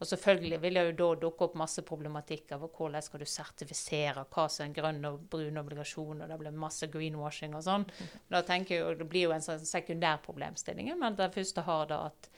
Og 0.00 0.06
selvfølgelig 0.08 0.58
vil 0.62 0.78
det 0.78 0.84
jo 0.86 0.92
da 0.96 1.08
dukke 1.26 1.44
opp 1.44 1.56
masse 1.60 1.82
problematikk 1.84 2.54
av 2.56 2.64
hvordan 2.66 3.04
skal 3.04 3.20
du 3.20 3.28
sertifisere 3.28 4.24
hva 4.32 4.46
som 4.48 4.64
er 4.64 4.70
en 4.70 4.76
grønn 4.78 5.08
og 5.10 5.26
brun 5.30 5.60
obligasjon, 5.60 6.22
og 6.24 6.30
det 6.30 6.38
blir 6.40 6.56
masse 6.56 6.88
greenwashing 6.92 7.56
og 7.56 7.66
sånn. 7.66 7.84
Da 8.32 8.42
tenker 8.48 8.78
jeg 8.78 8.98
Det 8.98 9.08
blir 9.08 9.28
jo 9.28 9.34
en 9.36 9.44
sånn 9.44 9.66
sekundær 9.68 10.22
problemstilling, 10.24 10.94
men 10.98 11.18
det 11.18 11.34
første 11.34 11.66
har 11.68 11.90
da 11.90 12.06
at 12.08 12.30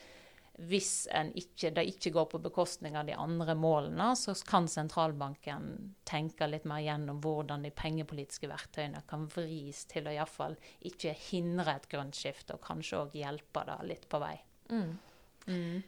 hvis 0.60 1.06
en 1.16 1.30
ikke, 1.38 1.70
det 1.72 1.86
ikke 1.88 2.10
går 2.12 2.26
på 2.32 2.40
bekostning 2.44 2.96
av 2.98 3.06
de 3.08 3.14
andre 3.16 3.54
målene, 3.56 4.10
så 4.18 4.34
kan 4.44 4.66
sentralbanken 4.68 5.94
tenke 6.04 6.48
litt 6.50 6.66
mer 6.68 6.82
gjennom 6.84 7.22
hvordan 7.24 7.64
de 7.64 7.70
pengepolitiske 7.72 8.50
verktøyene 8.50 9.00
kan 9.08 9.24
vris 9.32 9.86
til 9.88 10.10
å 10.10 10.12
iallfall 10.12 10.58
ikke 10.90 11.14
hindre 11.30 11.78
et 11.78 11.88
grønt 11.88 12.18
skifte, 12.18 12.58
og 12.58 12.66
kanskje 12.66 12.98
òg 12.98 13.16
hjelpe 13.22 13.64
det 13.70 13.78
litt 13.88 14.04
på 14.10 14.20
vei. 14.20 14.34
Mm. 14.68 14.92
Mm. 15.46 15.80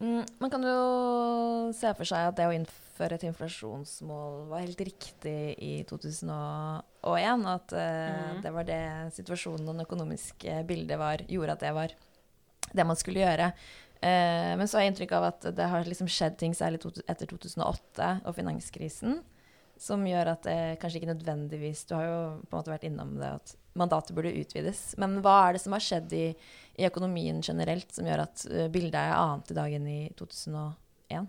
Mm, 0.00 0.22
man 0.38 0.50
kan 0.52 0.62
jo 0.62 1.72
se 1.74 1.90
for 1.98 2.06
seg 2.06 2.28
at 2.28 2.36
det 2.38 2.44
å 2.46 2.52
innføre 2.54 3.16
et 3.18 3.24
inflasjonsmål 3.26 4.44
var 4.52 4.62
helt 4.62 4.78
riktig 4.86 5.34
i 5.58 5.72
2001. 5.90 7.46
At 7.50 7.72
eh, 7.74 8.34
Mhm. 8.36 8.42
det 8.44 8.52
var 8.54 8.64
det 8.68 9.12
situasjonen 9.16 9.68
og 9.68 9.76
det 9.80 9.86
økonomiske 9.88 10.60
bildet 10.66 10.98
var, 10.98 11.18
gjorde 11.26 11.52
at 11.56 11.60
det 11.66 11.74
var 11.74 11.88
det 12.74 12.86
man 12.86 12.96
skulle 12.96 13.24
gjøre. 13.26 13.52
Eh, 14.00 14.54
men 14.56 14.66
så 14.68 14.78
har 14.78 14.84
jeg 14.86 14.92
inntrykk 14.94 15.12
av 15.18 15.24
at 15.32 15.40
det 15.56 15.66
har 15.68 15.82
liksom 15.84 16.06
skjedd 16.06 16.36
ting 16.38 16.52
særlig 16.54 16.78
etter 17.08 17.26
2008 17.26 18.20
og 18.24 18.34
finanskrisen 18.36 19.18
som 19.82 20.04
gjør 20.06 20.32
at 20.34 20.44
det 20.46 20.58
kanskje 20.82 21.00
ikke 21.00 21.12
nødvendigvis 21.12 21.84
Du 21.88 21.94
har 21.96 22.06
jo 22.06 22.20
på 22.44 22.52
en 22.52 22.58
måte 22.58 22.72
vært 22.72 22.86
innom 22.88 23.16
det 23.20 23.32
at 23.38 23.54
mandatet 23.78 24.16
burde 24.16 24.34
utvides. 24.34 24.82
Men 24.98 25.20
hva 25.22 25.36
er 25.46 25.56
det 25.56 25.62
som 25.62 25.76
har 25.76 25.84
skjedd 25.84 26.14
i, 26.16 26.26
i 26.78 26.86
økonomien 26.88 27.40
generelt 27.44 27.92
som 27.94 28.08
gjør 28.08 28.24
at 28.24 28.44
eh, 28.50 28.70
bildet 28.74 28.98
er 28.98 29.14
annet 29.14 29.52
i 29.52 29.58
dag 29.58 29.76
enn 29.78 29.90
i 29.90 30.00
2001? 30.18 31.28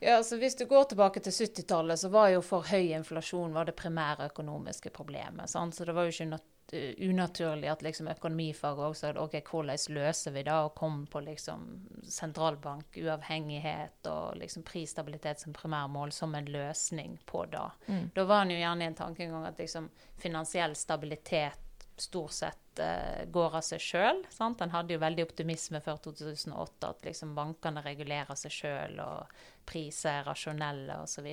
Ja, 0.00 0.16
altså 0.16 0.36
Hvis 0.36 0.56
du 0.56 0.66
går 0.66 0.84
tilbake 0.84 1.20
til 1.20 1.32
70-tallet, 1.32 1.98
så 1.98 2.08
var 2.08 2.28
jo 2.30 2.42
for 2.42 2.66
høy 2.70 2.92
inflasjon 2.94 3.54
var 3.54 3.66
det 3.66 3.74
primære 3.78 4.28
økonomiske 4.30 4.92
problemet. 4.94 5.50
Sant? 5.50 5.74
Så 5.74 5.84
det 5.84 5.94
var 5.96 6.06
jo 6.06 6.14
ikke 6.14 6.38
uh, 6.38 7.08
unaturlig 7.10 7.70
at 7.72 7.82
liksom 7.82 8.10
økonomifaget 8.12 8.84
også 8.86 9.10
sa 9.10 9.24
ok, 9.24 9.34
hvordan 9.50 9.94
løser 9.96 10.36
vi 10.36 10.44
det, 10.46 10.54
og 10.54 10.74
kom 10.78 11.00
på 11.10 11.22
liksom 11.26 11.66
sentralbank, 12.06 12.94
uavhengighet 12.96 14.06
og 14.06 14.38
liksom 14.38 14.62
prisstabilitet 14.62 15.42
som 15.42 15.56
primærmål 15.56 16.12
som 16.12 16.34
en 16.34 16.46
løsning 16.46 17.18
på 17.26 17.44
det. 17.50 17.66
Mm. 17.86 18.10
Da 18.14 18.24
var 18.24 18.44
en 18.44 18.54
jo 18.54 18.60
gjerne 18.62 18.84
i 18.84 18.92
en 18.92 19.00
tankegang 19.02 19.48
at 19.50 19.58
liksom 19.58 19.90
finansiell 20.18 20.76
stabilitet 20.78 21.67
stort 22.02 22.34
sett 22.36 22.80
eh, 22.82 23.26
går 23.32 23.58
av 23.58 23.64
seg 23.66 23.82
sjøl. 23.82 24.22
En 24.46 24.74
hadde 24.74 24.94
jo 24.94 25.02
veldig 25.02 25.26
optimisme 25.26 25.80
før 25.84 26.00
2008, 26.08 26.90
at 26.90 27.06
liksom 27.08 27.34
bankene 27.36 27.82
regulerer 27.84 28.38
seg 28.38 28.54
sjøl, 28.54 28.98
og 29.04 29.38
priser 29.68 30.20
er 30.20 30.26
rasjonelle 30.30 31.00
osv. 31.04 31.28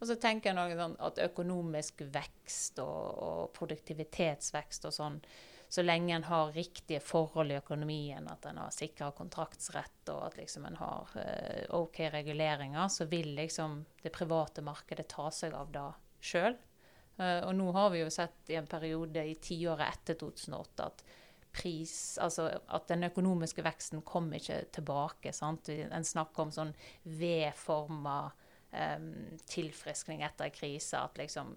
Og 0.00 0.08
så 0.08 0.16
tenker 0.20 0.50
jeg 0.50 0.58
noe 0.58 0.78
sånn 0.78 0.98
at 1.10 1.22
økonomisk 1.26 2.04
vekst 2.14 2.82
og, 2.84 3.22
og 3.28 3.54
produktivitetsvekst 3.58 4.88
og 4.88 4.96
sånn, 4.96 5.22
så 5.70 5.84
lenge 5.86 6.16
en 6.16 6.24
har 6.26 6.48
riktige 6.52 6.98
forhold 7.00 7.52
i 7.52 7.58
økonomien, 7.60 8.26
at 8.26 8.46
en 8.50 8.58
har 8.58 8.72
sikra 8.74 9.12
kontraktsrett 9.14 10.10
og 10.10 10.24
at 10.26 10.38
liksom 10.40 10.64
en 10.66 10.78
har 10.80 11.12
eh, 11.22 11.68
OK 11.78 12.00
reguleringer, 12.10 12.88
så 12.90 13.06
vil 13.06 13.36
liksom 13.36 13.84
det 14.02 14.10
private 14.10 14.64
markedet 14.66 15.06
ta 15.12 15.28
seg 15.30 15.54
av 15.54 15.70
det 15.70 15.86
sjøl. 16.26 16.58
Uh, 17.20 17.40
og 17.44 17.54
nå 17.56 17.68
har 17.76 17.90
vi 17.92 18.00
jo 18.00 18.12
sett 18.12 18.48
i 18.52 18.56
en 18.56 18.68
periode 18.70 19.24
i 19.28 19.36
tiåret 19.42 19.92
etter 19.92 20.16
2008 20.22 20.86
at 20.86 21.02
pris, 21.52 21.94
altså 22.22 22.46
at 22.48 22.86
den 22.88 23.04
økonomiske 23.08 23.64
veksten 23.66 24.04
kom 24.06 24.30
ikke 24.36 24.62
tilbake. 24.72 25.32
sant? 25.34 25.68
En 25.68 26.06
snakker 26.06 26.46
om 26.46 26.52
sånn 26.54 26.70
V-forma 27.02 28.18
um, 28.70 29.10
tilfriskning 29.50 30.22
etter 30.26 30.52
krise. 30.54 31.00
At 31.02 31.18
liksom 31.18 31.56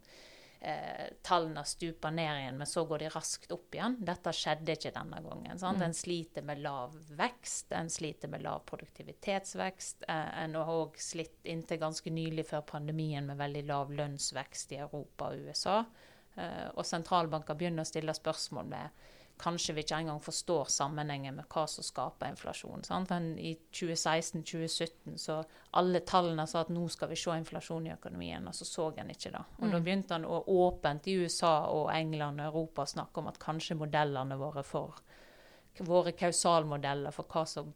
eh, 0.63 1.07
tallene 1.21 1.63
stuper 1.67 2.11
ned 2.15 2.29
igjen, 2.39 2.57
men 2.57 2.69
så 2.69 2.85
går 2.87 3.03
de 3.03 3.09
raskt 3.11 3.51
opp 3.51 3.75
igjen. 3.75 3.97
Dette 4.05 4.31
skjedde 4.35 4.77
ikke 4.77 4.93
denne 4.95 5.19
gangen. 5.25 5.59
sant? 5.59 5.83
En 5.83 5.95
sliter 5.97 6.45
med 6.47 6.61
lav 6.63 6.95
vekst, 7.19 7.71
en 7.75 7.91
sliter 7.91 8.31
med 8.31 8.45
lav 8.45 8.63
produktivitetsvekst. 8.69 10.07
Eh, 10.07 10.31
en 10.43 10.55
har 10.55 10.71
òg 10.71 10.99
slitt 11.01 11.43
inntil 11.51 11.81
ganske 11.83 12.13
nylig 12.13 12.47
før 12.49 12.63
pandemien 12.73 13.27
med 13.27 13.41
veldig 13.41 13.65
lav 13.67 13.91
lønnsvekst 13.91 14.75
i 14.77 14.81
Europa 14.85 15.31
og 15.33 15.49
USA. 15.49 15.81
Eh, 16.35 16.69
og 16.73 16.85
sentralbanker 16.87 17.59
begynner 17.59 17.85
å 17.85 17.91
stille 17.91 18.15
spørsmål 18.15 18.71
med 18.71 19.03
Kanskje 19.41 19.73
vi 19.73 19.81
ikke 19.83 19.97
engang 19.97 20.19
forstår 20.23 20.69
sammenhengen 20.71 21.35
med 21.35 21.47
hva 21.51 21.65
som 21.67 21.83
skaper 21.83 22.29
inflasjon. 22.31 22.83
Sant? 22.85 23.09
Men 23.09 23.33
I 23.39 23.55
2016-2017 23.73 25.17
så 25.19 25.39
alle 25.79 26.03
tallene 26.07 26.45
sa 26.47 26.61
at 26.61 26.71
nå 26.71 26.85
skal 26.93 27.09
vi 27.11 27.17
se 27.19 27.35
inflasjon 27.37 27.87
i 27.89 27.93
økonomien, 27.95 28.47
og 28.47 28.55
så 28.55 28.67
så 28.69 28.91
en 28.97 29.11
ikke 29.11 29.33
det. 29.33 29.43
Og 29.59 29.73
Da 29.73 29.79
begynte 29.79 30.15
han 30.15 30.27
å 30.29 30.43
åpent 30.47 31.09
i 31.09 31.17
USA 31.23 31.55
og 31.73 31.89
England 31.95 32.39
og 32.41 32.51
Europa 32.51 32.85
snakke 32.85 33.19
om 33.19 33.31
at 33.33 33.41
kanskje 33.41 33.79
modellene 33.79 34.37
våre 34.39 34.63
for 34.63 35.01
våre 35.81 36.11
kausalmodeller 36.13 37.11
for 37.11 37.25
hva 37.25 37.45
som 37.49 37.73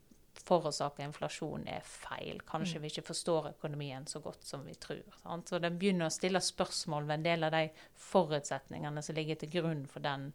forårsaker 0.48 1.04
inflasjon, 1.04 1.67
er 1.67 1.86
feil. 1.86 2.41
Kanskje 2.48 2.82
vi 2.82 2.91
ikke 2.91 3.08
forstår 3.10 3.52
økonomien 3.56 4.06
så 4.08 4.22
godt 4.24 4.46
som 4.46 4.65
vi 4.67 4.76
tror. 4.80 5.04
Sant? 5.24 5.50
Så 5.50 5.60
Den 5.60 5.80
begynner 5.80 6.08
å 6.08 6.13
stille 6.13 6.41
spørsmål 6.43 7.08
ved 7.08 7.20
en 7.20 7.26
del 7.26 7.48
av 7.48 7.56
de 7.56 7.63
forutsetningene 8.10 9.04
som 9.04 9.17
ligger 9.17 9.41
til 9.41 9.54
grunn 9.58 9.86
for 9.89 10.06
den 10.06 10.30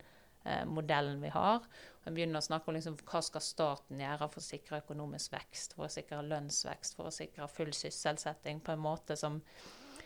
eh, 0.45 0.65
modellen 0.69 1.21
vi 1.23 1.33
har. 1.35 1.67
En 2.05 2.17
begynner 2.17 2.43
å 2.43 2.47
snakke 2.47 2.71
om 2.71 2.79
liksom, 2.79 2.97
hva 3.07 3.23
skal 3.23 3.45
staten 3.45 4.01
gjøre 4.03 4.31
for 4.31 4.43
å 4.43 4.49
sikre 4.49 4.81
økonomisk 4.83 5.37
vekst, 5.37 5.77
for 5.79 5.87
å 5.87 5.93
sikre 5.93 6.25
lønnsvekst, 6.27 6.99
for 6.99 7.11
å 7.11 7.15
sikre 7.15 7.51
full 7.51 7.71
sysselsetting 7.77 8.63
på 8.65 8.75
en 8.75 8.83
måte 8.83 9.19
som 9.19 9.41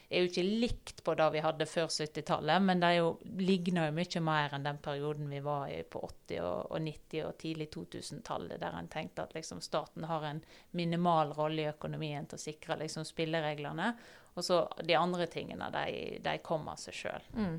er 0.09 0.23
jo 0.23 0.29
ikke 0.29 0.43
likt 0.45 1.01
på 1.05 1.15
det 1.19 1.27
vi 1.35 1.43
hadde 1.43 1.67
før 1.67 1.89
70-tallet, 1.91 2.63
men 2.63 2.83
det 2.83 2.93
jo, 2.99 3.09
ligner 3.43 3.89
jo 3.89 3.95
mye 3.97 4.23
mer 4.23 4.55
enn 4.55 4.67
den 4.67 4.79
perioden 4.83 5.31
vi 5.31 5.41
var 5.43 5.67
i 5.73 5.81
på 5.83 6.03
80- 6.07 6.43
og, 6.47 6.61
og 6.71 6.85
90- 6.85 7.25
og 7.27 7.39
tidlig 7.41 7.69
2000-tallet, 7.75 8.61
der 8.63 8.77
en 8.79 8.91
tenkte 8.93 9.25
at 9.27 9.35
liksom, 9.35 9.63
staten 9.65 10.07
har 10.07 10.29
en 10.29 10.43
minimal 10.79 11.35
rolle 11.35 11.65
i 11.65 11.71
økonomien 11.73 12.29
til 12.29 12.39
å 12.39 12.45
sikre 12.45 12.79
liksom, 12.85 13.07
spillereglene. 13.09 13.93
Og 14.37 14.45
så 14.45 14.63
de 14.85 14.95
andre 14.99 15.27
tingene, 15.33 15.73
de, 15.75 16.21
de 16.23 16.37
kommer 16.45 16.77
av 16.77 16.83
seg 16.85 17.01
sjøl. 17.01 17.31
Mm. 17.35 17.57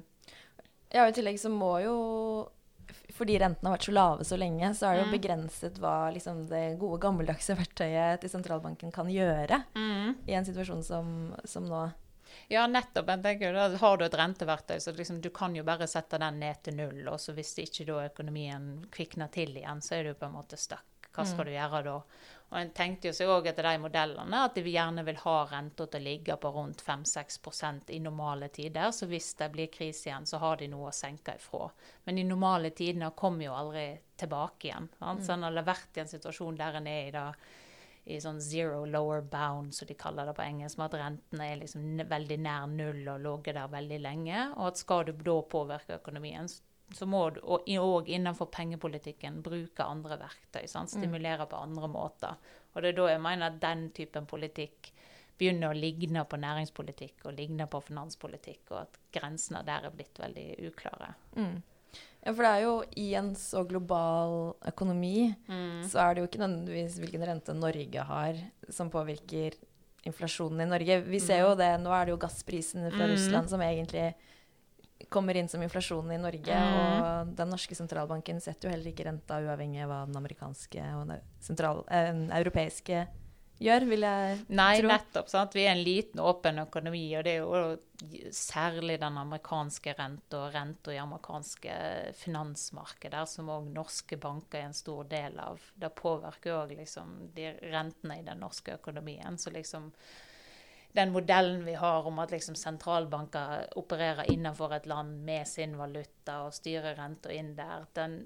Ja, 0.93 1.03
i 1.03 1.15
tillegg 1.15 1.41
så 1.41 1.51
må 1.51 1.73
jo 1.83 1.97
fordi 3.13 3.37
rentene 3.39 3.69
har 3.69 3.77
vært 3.77 3.85
så 3.87 3.93
lave 3.95 4.23
så 4.27 4.37
lenge, 4.37 4.69
så 4.77 4.87
er 4.89 4.95
det 4.97 5.03
jo 5.05 5.07
Mm. 5.11 5.15
begrenset 5.21 5.79
hva 5.79 6.11
liksom, 6.13 6.47
det 6.49 6.79
gode, 6.79 6.99
gammeldagse 7.01 7.55
verktøyet 7.57 8.21
til 8.21 8.29
sentralbanken 8.29 8.91
kan 8.93 9.07
gjøre 9.07 9.63
i 10.27 10.33
en 10.33 10.45
situasjon 10.45 10.83
som, 10.83 11.35
som 11.45 11.65
nå. 11.65 11.91
Ja, 12.49 12.65
nettopp. 12.67 13.07
Tenker, 13.23 13.53
da 13.53 13.69
Har 13.77 13.97
du 13.97 14.03
et 14.05 14.13
renteverktøy, 14.13 14.77
så 14.79 14.91
liksom, 14.95 15.21
du 15.21 15.29
kan 15.29 15.55
jo 15.55 15.63
bare 15.63 15.87
sette 15.87 16.19
den 16.19 16.39
ned 16.39 16.61
til 16.63 16.75
null. 16.75 17.07
Og 17.07 17.19
så 17.19 17.33
hvis 17.33 17.55
ikke 17.63 17.85
da 17.87 18.05
økonomien 18.09 18.85
kvikner 18.91 19.31
til 19.31 19.55
igjen, 19.55 19.81
så 19.81 19.95
er 19.95 20.03
du 20.03 20.13
på 20.13 20.25
en 20.27 20.35
måte 20.35 20.57
stuck. 20.59 20.83
Hva 21.15 21.25
skal 21.25 21.45
du 21.45 21.51
gjøre 21.51 21.83
da? 21.83 22.01
Og 22.49 22.57
En 22.61 22.69
tenkte 22.71 23.09
jo 23.09 23.13
seg 23.13 23.27
òg 23.27 23.47
etter 23.51 23.63
de 23.67 23.73
modellene 23.83 24.39
at 24.45 24.55
de 24.55 24.61
gjerne 24.71 25.03
vil 25.03 25.17
ha 25.25 25.33
renta 25.51 25.85
til 25.87 25.99
å 25.99 26.03
ligge 26.05 26.37
på 26.39 26.51
rundt 26.55 26.79
5-6% 26.85 27.89
i 27.91 27.99
normale 27.99 28.47
tider. 28.55 28.91
Så 28.95 29.05
hvis 29.11 29.33
det 29.35 29.49
blir 29.51 29.67
krise 29.73 30.07
igjen, 30.09 30.25
så 30.29 30.39
har 30.39 30.55
de 30.61 30.69
noe 30.71 30.87
å 30.87 30.95
senke 30.95 31.35
ifra. 31.35 31.67
Men 32.05 32.15
de 32.15 32.23
normale 32.23 32.71
tidene 32.71 33.11
kommer 33.19 33.49
jo 33.49 33.53
aldri 33.57 33.87
tilbake 34.17 34.69
igjen. 34.69 34.87
Sant? 34.99 35.25
Så 35.27 35.35
en 35.35 35.43
har 35.43 35.59
vært 35.67 35.97
i 35.99 36.05
en 36.05 36.11
situasjon 36.15 36.55
der 36.59 36.79
en 36.79 36.87
er 36.87 37.07
i 37.09 37.15
det 37.17 37.27
i 38.07 38.21
sånn 38.23 38.37
zero 38.39 38.85
lower 38.87 39.19
bound, 39.19 39.73
som 39.75 39.87
de 39.89 39.93
kaller 39.99 40.29
det 40.29 40.33
på 40.37 40.45
engelsk, 40.45 40.77
med 40.79 40.93
at 40.93 41.01
rentene 41.01 41.43
er 41.51 41.57
liksom 41.59 41.97
veldig 42.07 42.37
nær 42.39 42.69
null 42.71 43.01
og 43.11 43.19
ligget 43.25 43.57
der 43.59 43.67
veldig 43.73 43.97
lenge. 43.99 44.45
Og 44.55 44.69
at 44.69 44.79
skal 44.79 45.03
du 45.03 45.11
da 45.11 45.35
påvirke 45.51 45.97
økonomien, 45.99 46.47
s- 46.47 46.61
så 46.93 47.05
må 47.05 47.25
du 47.35 47.41
òg 47.41 48.07
innenfor 48.07 48.47
pengepolitikken 48.53 49.41
bruke 49.43 49.83
andre 49.83 50.17
verktøy. 50.21 50.67
Sant? 50.67 50.89
Stimulere 50.93 51.45
på 51.49 51.59
andre 51.59 51.87
måter. 51.91 52.37
Og 52.75 52.81
det 52.81 52.93
er 52.93 52.97
da 53.01 53.07
jeg 53.11 53.21
mener 53.21 53.47
at 53.51 53.59
den 53.59 53.89
typen 53.91 54.25
politikk 54.29 54.91
begynner 55.37 55.69
å 55.69 55.77
ligne 55.77 56.23
på 56.25 56.37
næringspolitikk 56.41 57.25
og 57.25 57.35
ligne 57.37 57.67
på 57.69 57.81
finanspolitikk, 57.83 58.71
og 58.71 58.79
at 58.85 58.95
grensene 59.13 59.63
der 59.67 59.85
er 59.85 59.91
blitt 59.93 60.17
veldig 60.17 60.47
uklare. 60.71 61.11
Ja, 61.37 62.33
for 62.33 62.41
det 62.43 62.49
er 62.51 62.63
jo 62.65 62.83
i 62.97 63.13
en 63.15 63.33
så 63.35 63.61
global 63.67 64.55
økonomi, 64.65 65.35
Mm. 65.47 65.83
så 65.87 65.99
er 66.01 66.15
det 66.15 66.21
jo 66.23 66.27
ikke 66.27 66.41
nødvendigvis 66.47 66.97
hvilken 66.99 67.23
rente 67.27 67.53
Norge 67.53 68.03
har 68.03 68.33
som 68.69 68.89
påvirker 68.89 69.53
inflasjonen 70.05 70.61
i 70.61 70.69
Norge. 70.69 71.01
Vi 71.05 71.19
ser 71.19 71.41
jo 71.41 71.55
det, 71.55 71.69
nå 71.81 71.91
er 71.91 72.05
det 72.05 72.11
jo 72.15 72.17
gassprisene 72.17 72.91
fra 72.91 73.05
Mm. 73.05 73.11
Russland 73.13 73.49
som 73.49 73.59
egentlig 73.61 74.13
kommer 75.09 75.37
inn 75.37 75.49
som 75.51 75.63
inflasjonen 75.63 76.15
i 76.15 76.21
Norge. 76.21 76.57
Mm. 76.57 76.79
Og 76.79 77.35
den 77.37 77.53
norske 77.53 77.77
sentralbanken 77.77 78.41
setter 78.43 78.67
jo 78.67 78.75
heller 78.75 78.91
ikke 78.91 79.07
renta 79.07 79.39
uavhengig 79.43 79.85
av 79.85 79.93
hva 79.93 80.01
den 80.09 80.19
amerikanske 80.19 80.89
og 80.97 81.07
den 81.11 81.31
sentral, 81.43 81.85
eh, 81.87 82.11
europeiske 82.39 83.05
gjør, 83.63 83.85
vil 83.89 84.05
jeg 84.05 84.37
Nei, 84.53 84.79
tro. 84.79 84.89
nettopp. 84.91 85.29
sant? 85.29 85.55
Vi 85.57 85.65
er 85.65 85.73
en 85.73 85.83
liten, 85.83 86.21
åpen 86.21 86.61
økonomi, 86.61 87.05
og 87.17 87.23
det 87.25 87.33
er 87.33 87.41
jo 87.41 88.29
særlig 88.31 88.99
den 89.01 89.17
amerikanske 89.17 89.95
renta 89.97 90.43
og 90.43 90.53
renta 90.53 90.93
i 90.93 90.99
amerikanske 91.01 91.79
finansmarkeder, 92.19 93.25
som 93.25 93.49
òg 93.49 93.71
norske 93.73 94.19
banker 94.21 94.61
er 94.61 94.69
en 94.69 94.77
stor 94.77 95.03
del 95.09 95.39
av. 95.39 95.61
Det 95.75 95.93
påvirker 95.95 96.59
òg 96.59 96.77
liksom 96.77 97.33
de 97.33 97.51
rentene 97.71 98.19
i 98.19 98.25
den 98.27 98.39
norske 98.39 98.77
økonomien. 98.77 99.37
Så 99.37 99.49
liksom 99.49 99.91
den 100.97 101.13
modellen 101.13 101.63
vi 101.65 101.77
har 101.77 102.07
om 102.09 102.19
at 102.23 102.33
liksom 102.33 102.57
sentralbanker 102.57 103.67
opererer 103.77 104.31
innenfor 104.33 104.73
et 104.75 104.87
land 104.89 105.21
med 105.27 105.47
sin 105.49 105.77
valuta 105.77 106.41
og 106.47 106.55
styrer 106.57 106.97
renta 106.97 107.33
inn 107.33 107.53
der, 107.57 107.85
den, 107.97 108.17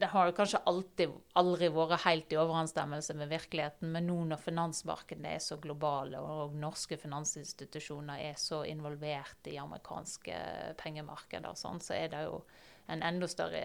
det 0.00 0.08
har 0.10 0.32
kanskje 0.34 0.62
alltid, 0.66 1.12
aldri 1.38 1.68
vært 1.72 2.02
helt 2.06 2.32
i 2.34 2.38
overensstemmelse 2.40 3.14
med 3.18 3.30
virkeligheten, 3.30 3.92
men 3.94 4.08
nå 4.08 4.16
når 4.30 4.42
finansmarkedene 4.42 5.36
er 5.36 5.42
så 5.44 5.58
globale, 5.62 6.18
og 6.18 6.56
norske 6.58 6.98
finansinstitusjoner 6.98 8.24
er 8.30 8.40
så 8.40 8.64
involvert 8.66 9.50
i 9.52 9.58
amerikanske 9.60 10.40
pengemarkeder, 10.80 11.54
sånn, 11.58 11.82
så 11.84 11.94
er 11.98 12.10
det 12.16 12.24
jo 12.26 12.40
en 12.86 13.02
enda 13.02 13.28
større 13.28 13.62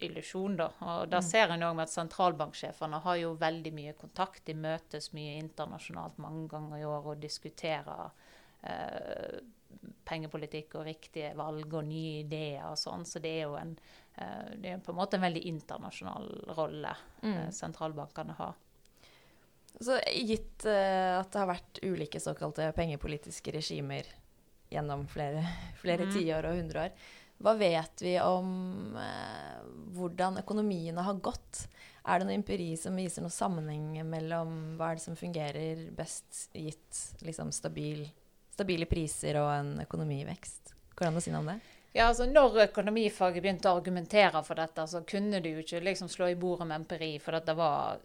illusjon. 0.00 0.56
da. 0.56 0.68
Og 0.80 1.08
da 1.12 1.20
ser 1.24 1.52
en 1.52 1.64
òg 1.66 1.82
at 1.84 1.92
sentralbanksjefene 1.92 3.02
har 3.04 3.16
jo 3.20 3.34
veldig 3.40 3.72
mye 3.76 3.96
kontakt. 3.98 4.44
De 4.46 4.54
møtes 4.56 5.10
mye 5.12 5.36
internasjonalt 5.42 6.20
mange 6.22 6.46
ganger 6.52 6.80
i 6.80 6.86
år 6.88 7.12
og 7.12 7.20
diskuterer 7.20 8.08
eh, 8.62 9.42
pengepolitikk 10.08 10.76
og 10.78 10.86
riktige 10.88 11.32
valg 11.38 11.74
og 11.74 11.86
nye 11.88 12.22
ideer 12.22 12.64
og 12.70 12.78
sånn. 12.80 13.04
Så 13.08 13.20
det 13.22 13.36
er 13.36 13.46
jo 13.46 13.56
en, 13.60 13.76
eh, 14.16 14.52
det 14.56 14.74
er 14.74 14.84
på 14.84 14.94
en 14.94 15.00
måte 15.02 15.20
en 15.20 15.26
veldig 15.26 15.44
internasjonal 15.52 16.28
rolle 16.56 16.96
eh, 17.22 17.48
sentralbankene 17.52 18.36
har. 18.40 18.56
Så 19.80 19.96
gitt 20.12 20.66
eh, 20.68 21.18
at 21.18 21.32
det 21.32 21.40
har 21.40 21.48
vært 21.48 21.80
ulike 21.84 22.20
såkalte 22.20 22.72
pengepolitiske 22.76 23.54
regimer 23.54 24.08
gjennom 24.72 25.06
flere, 25.10 25.44
flere 25.80 26.08
mm. 26.08 26.12
tiår 26.16 26.48
og 26.48 26.60
hundre 26.60 26.86
år, 26.86 27.08
hva 27.42 27.54
vet 27.58 28.02
vi 28.04 28.14
om 28.22 28.96
eh, 28.96 29.62
hvordan 29.96 30.38
økonomiene 30.42 31.04
har 31.04 31.18
gått? 31.24 31.66
Er 32.06 32.18
det 32.18 32.28
noe 32.28 32.38
empiri 32.38 32.72
som 32.78 32.96
viser 32.98 33.22
noen 33.22 33.34
sammenheng 33.34 33.98
mellom 34.08 34.54
hva 34.78 34.90
er 34.90 34.98
det 34.98 35.04
som 35.04 35.18
fungerer 35.18 35.84
best 35.94 36.48
gitt 36.54 37.02
liksom, 37.26 37.52
stabil, 37.54 38.04
stabile 38.54 38.88
priser 38.90 39.38
og 39.42 39.50
en 39.54 39.74
økonomivekst? 39.84 40.74
Går 40.94 41.06
det 41.06 41.12
an 41.12 41.20
å 41.20 41.24
si 41.24 41.34
noe 41.34 41.44
om 41.44 41.52
det? 41.52 41.60
Ja, 41.92 42.08
altså 42.08 42.24
Når 42.24 42.62
økonomifaget 42.70 43.44
begynte 43.44 43.68
å 43.68 43.76
argumentere 43.76 44.40
for 44.46 44.56
dette, 44.56 44.86
så 44.88 45.02
kunne 45.04 45.42
de 45.44 45.52
jo 45.52 45.62
ikke 45.64 45.82
liksom 45.84 46.08
slå 46.08 46.30
i 46.32 46.38
bordet 46.40 46.66
med 46.70 46.80
empiri, 46.80 47.12
for 47.20 47.36
det 47.36 47.54
var, 47.58 48.00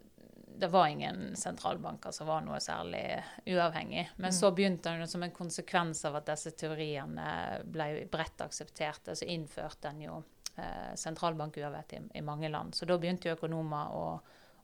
det 0.60 0.68
var 0.68 0.88
ingen 0.88 1.36
sentralbanker 1.36 2.12
som 2.12 2.28
var 2.28 2.42
noe 2.42 2.60
særlig 2.60 3.04
uavhengig. 3.46 4.08
Men 4.16 4.34
så 4.34 4.52
begynte 4.52 4.90
den 4.90 5.08
som 5.08 5.24
en 5.24 5.36
konsekvens 5.36 6.06
av 6.06 6.18
at 6.18 6.32
disse 6.32 6.52
teoriene 6.58 7.28
ble 7.66 8.08
bredt 8.12 8.42
aksepterte, 8.42 9.16
så 9.16 9.26
innførte 9.26 9.92
en 9.92 10.02
jo 10.02 10.18
eh, 10.56 10.94
sentralbankuavhengighet 10.96 11.94
i, 11.94 12.20
i 12.20 12.26
mange 12.26 12.50
land. 12.50 12.76
Så 12.76 12.90
da 12.90 12.98
begynte 12.98 13.30
jo 13.30 13.38
økonomer 13.38 13.94
å, 13.94 14.06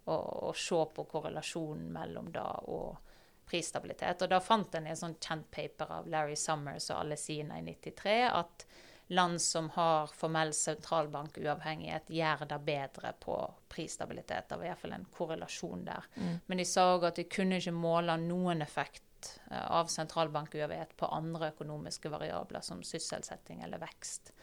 å, 0.05 0.17
å 0.49 0.53
se 0.57 0.81
på 0.95 1.05
korrelasjonen 1.11 1.91
mellom 1.93 2.31
det 2.33 2.47
og 2.73 3.13
prisstabilitet. 3.49 4.25
Og 4.25 4.31
da 4.31 4.41
fant 4.41 4.75
en 4.75 4.87
i 4.87 4.93
et 4.93 4.99
sånt 4.99 5.21
kjent 5.21 5.49
paper 5.51 5.91
av 5.99 6.09
Larry 6.09 6.35
Summers 6.39 6.89
og 6.89 7.03
Alesina 7.03 7.59
i 7.59 7.67
93 7.67 8.17
at 8.31 8.65
land 9.07 9.41
som 9.41 9.69
har 9.69 10.07
formell 10.07 10.53
sentralbankuavhengighet, 10.53 12.07
gjør 12.07 12.45
det 12.49 12.59
bedre 12.65 13.13
på 13.19 13.35
prisstabilitet. 13.69 14.49
Det 14.49 14.57
var 14.57 14.65
iallfall 14.69 14.93
en 14.93 15.07
korrelasjon 15.17 15.85
der. 15.85 16.07
Men 16.45 16.57
de 16.57 16.65
sa 16.65 16.93
òg 16.95 17.07
at 17.09 17.15
de 17.19 17.23
kunne 17.29 17.59
ikke 17.59 17.73
måle 17.75 18.15
noen 18.21 18.61
effekt 18.61 19.39
eh, 19.51 19.65
av 19.71 19.91
sentralbankuavhengighet 19.91 20.95
på 20.97 21.09
andre 21.11 21.51
økonomiske 21.53 22.09
variabler, 22.09 22.61
som 22.61 22.83
sysselsetting 22.83 23.63
eller 23.63 23.77
vekst. 23.83 24.33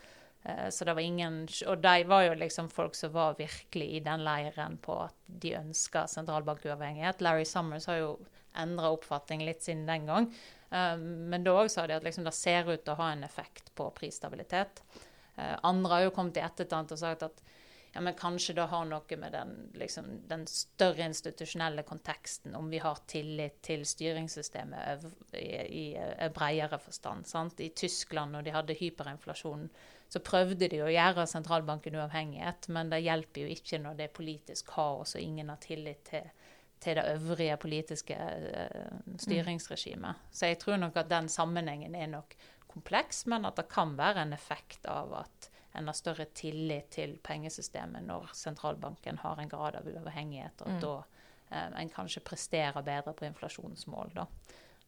Eh, 0.42 0.68
Så 0.70 0.84
det 0.84 0.94
var 0.94 1.02
ingen, 1.02 1.48
Og 1.66 1.82
de 1.82 2.04
var 2.04 2.22
jo 2.22 2.34
liksom 2.34 2.68
folk 2.70 2.94
som 2.94 3.12
var 3.12 3.34
virkelig 3.34 3.90
i 3.96 4.00
den 4.00 4.24
leiren 4.24 4.78
på 4.78 5.04
at 5.04 5.14
de 5.26 5.54
ønska 5.56 6.06
sentralbankuavhengighet. 6.06 7.20
Larry 7.20 7.44
Summers 7.44 7.86
har 7.86 7.96
jo 7.96 8.18
endra 8.58 8.90
oppfatning 8.94 9.44
litt 9.46 9.62
siden 9.62 9.86
den 9.86 10.08
gang. 10.10 10.30
Eh, 10.70 10.96
Men 10.96 11.44
da 11.44 11.56
òg 11.62 11.70
sa 11.70 11.86
de 11.86 11.98
at 11.98 12.06
liksom 12.06 12.26
det 12.26 12.34
ser 12.36 12.68
ut 12.70 12.84
til 12.84 12.94
å 12.94 13.00
ha 13.02 13.12
en 13.12 13.24
effekt 13.24 13.72
på 13.74 13.90
prisstabilitet. 13.96 14.82
Eh, 15.36 15.56
Andre 15.62 15.94
har 15.94 16.06
jo 16.08 16.14
kommet 16.16 16.36
i 16.36 16.44
etterkant 16.44 16.92
og 16.92 16.98
sagt 16.98 17.22
at 17.26 17.42
ja, 17.92 18.00
men 18.00 18.14
kanskje 18.14 18.54
det 18.54 18.68
har 18.70 18.84
noe 18.86 19.16
med 19.18 19.32
den, 19.34 19.54
liksom, 19.74 20.10
den 20.30 20.44
større 20.46 21.08
institusjonelle 21.10 21.82
konteksten, 21.82 22.54
om 22.54 22.68
vi 22.70 22.78
har 22.78 23.00
tillit 23.10 23.56
til 23.66 23.82
styringssystemet 23.82 25.08
i, 25.34 25.48
i, 25.58 25.86
i 25.98 26.28
bredere 26.30 26.78
forstand. 26.78 27.26
Sant? 27.26 27.58
I 27.60 27.72
Tyskland, 27.74 28.30
når 28.30 28.46
de 28.46 28.54
hadde 28.54 28.78
hyperinflasjon, 28.78 29.66
så 30.10 30.22
prøvde 30.22 30.68
de 30.70 30.80
å 30.82 30.90
gjøre 30.90 31.26
sentralbanken 31.30 31.98
uavhengighet, 31.98 32.70
men 32.74 32.94
det 32.94 33.02
hjelper 33.02 33.44
jo 33.44 33.56
ikke 33.56 33.82
når 33.82 33.98
det 33.98 34.06
er 34.06 34.14
politisk 34.14 34.70
kaos 34.70 35.16
og 35.16 35.22
ingen 35.22 35.50
har 35.50 35.58
tillit 35.62 36.04
til, 36.10 36.30
til 36.80 36.96
det 36.96 37.04
øvrige 37.14 37.56
politiske 37.60 38.14
eh, 38.16 38.92
styringsregimet. 39.20 40.14
Så 40.32 40.46
jeg 40.46 40.58
tror 40.58 40.76
nok 40.80 40.96
at 40.96 41.10
den 41.10 41.28
sammenhengen 41.28 41.94
er 41.94 42.06
nok 42.06 42.34
kompleks, 42.70 43.24
men 43.26 43.44
at 43.44 43.56
det 43.58 43.68
kan 43.68 43.96
være 43.98 44.22
en 44.22 44.32
effekt 44.32 44.86
av 44.86 45.12
at 45.24 45.50
en 45.78 45.86
har 45.86 45.94
større 45.94 46.24
tillit 46.34 46.88
til 46.90 47.18
pengesystemet 47.22 48.02
når 48.02 48.32
sentralbanken 48.34 49.20
har 49.22 49.38
en 49.38 49.48
grad 49.48 49.76
av 49.78 49.86
uavhengighet, 49.86 50.62
og 50.64 50.72
at 50.72 50.82
da 50.82 50.94
eh, 51.50 51.68
en 51.82 51.92
kanskje 51.94 52.22
presterer 52.26 52.82
bedre 52.82 53.12
på 53.14 53.24
inflasjonsmål. 53.28 54.10
Da. 54.14 54.26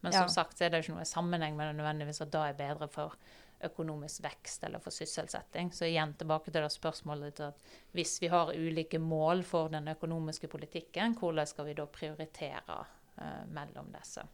Men 0.01 0.13
som 0.13 0.23
Ja. 0.27 0.29
sagt 0.29 0.59
så 0.59 0.65
er 0.65 0.71
det 0.71 0.83
ikke 0.83 0.97
noe 0.97 1.05
sammenheng 1.07 1.57
med 1.57 1.69
det 1.69 1.77
nødvendigvis 1.79 2.21
at 2.25 2.33
da 2.33 2.49
er 2.49 2.59
bedre 2.59 2.89
for 2.89 3.15
økonomisk 3.67 4.25
vekst 4.25 4.65
eller 4.67 4.83
for 4.83 4.95
sysselsetting. 4.95 5.73
Så 5.75 5.87
igjen 5.89 6.15
tilbake 6.19 6.51
til 6.51 6.63
det 6.63 6.73
spørsmålet 6.73 7.33
ditt 7.33 7.43
at 7.47 7.73
hvis 7.97 8.17
vi 8.23 8.31
har 8.33 8.55
ulike 8.55 9.01
mål 9.03 9.45
for 9.47 9.73
den 9.73 9.91
økonomiske 9.93 10.51
politikken, 10.53 11.17
hvordan 11.19 11.49
skal 11.49 11.69
vi 11.71 11.77
da 11.79 11.87
prioritere 11.87 12.79
eh, 13.19 13.43
mellom 13.53 13.93
disse? 13.95 14.25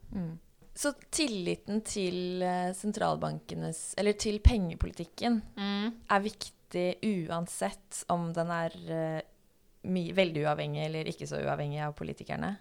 Så 0.79 0.93
tilliten 1.11 1.83
til 1.83 2.43
eh, 2.45 2.71
sentralbankenes 2.77 3.97
Eller 3.99 4.15
til 4.15 4.39
pengepolitikken 4.45 5.41
er 5.59 6.23
viktig 6.23 6.87
uansett 7.03 8.05
om 8.13 8.29
den 8.37 8.51
er 8.53 8.75
uh, 8.93 10.15
veldig 10.15 10.43
uavhengig 10.45 10.83
eller 10.85 11.09
ikke 11.09 11.27
så 11.27 11.41
uavhengig 11.41 11.81
av 11.87 11.95
politikerne? 11.97 12.57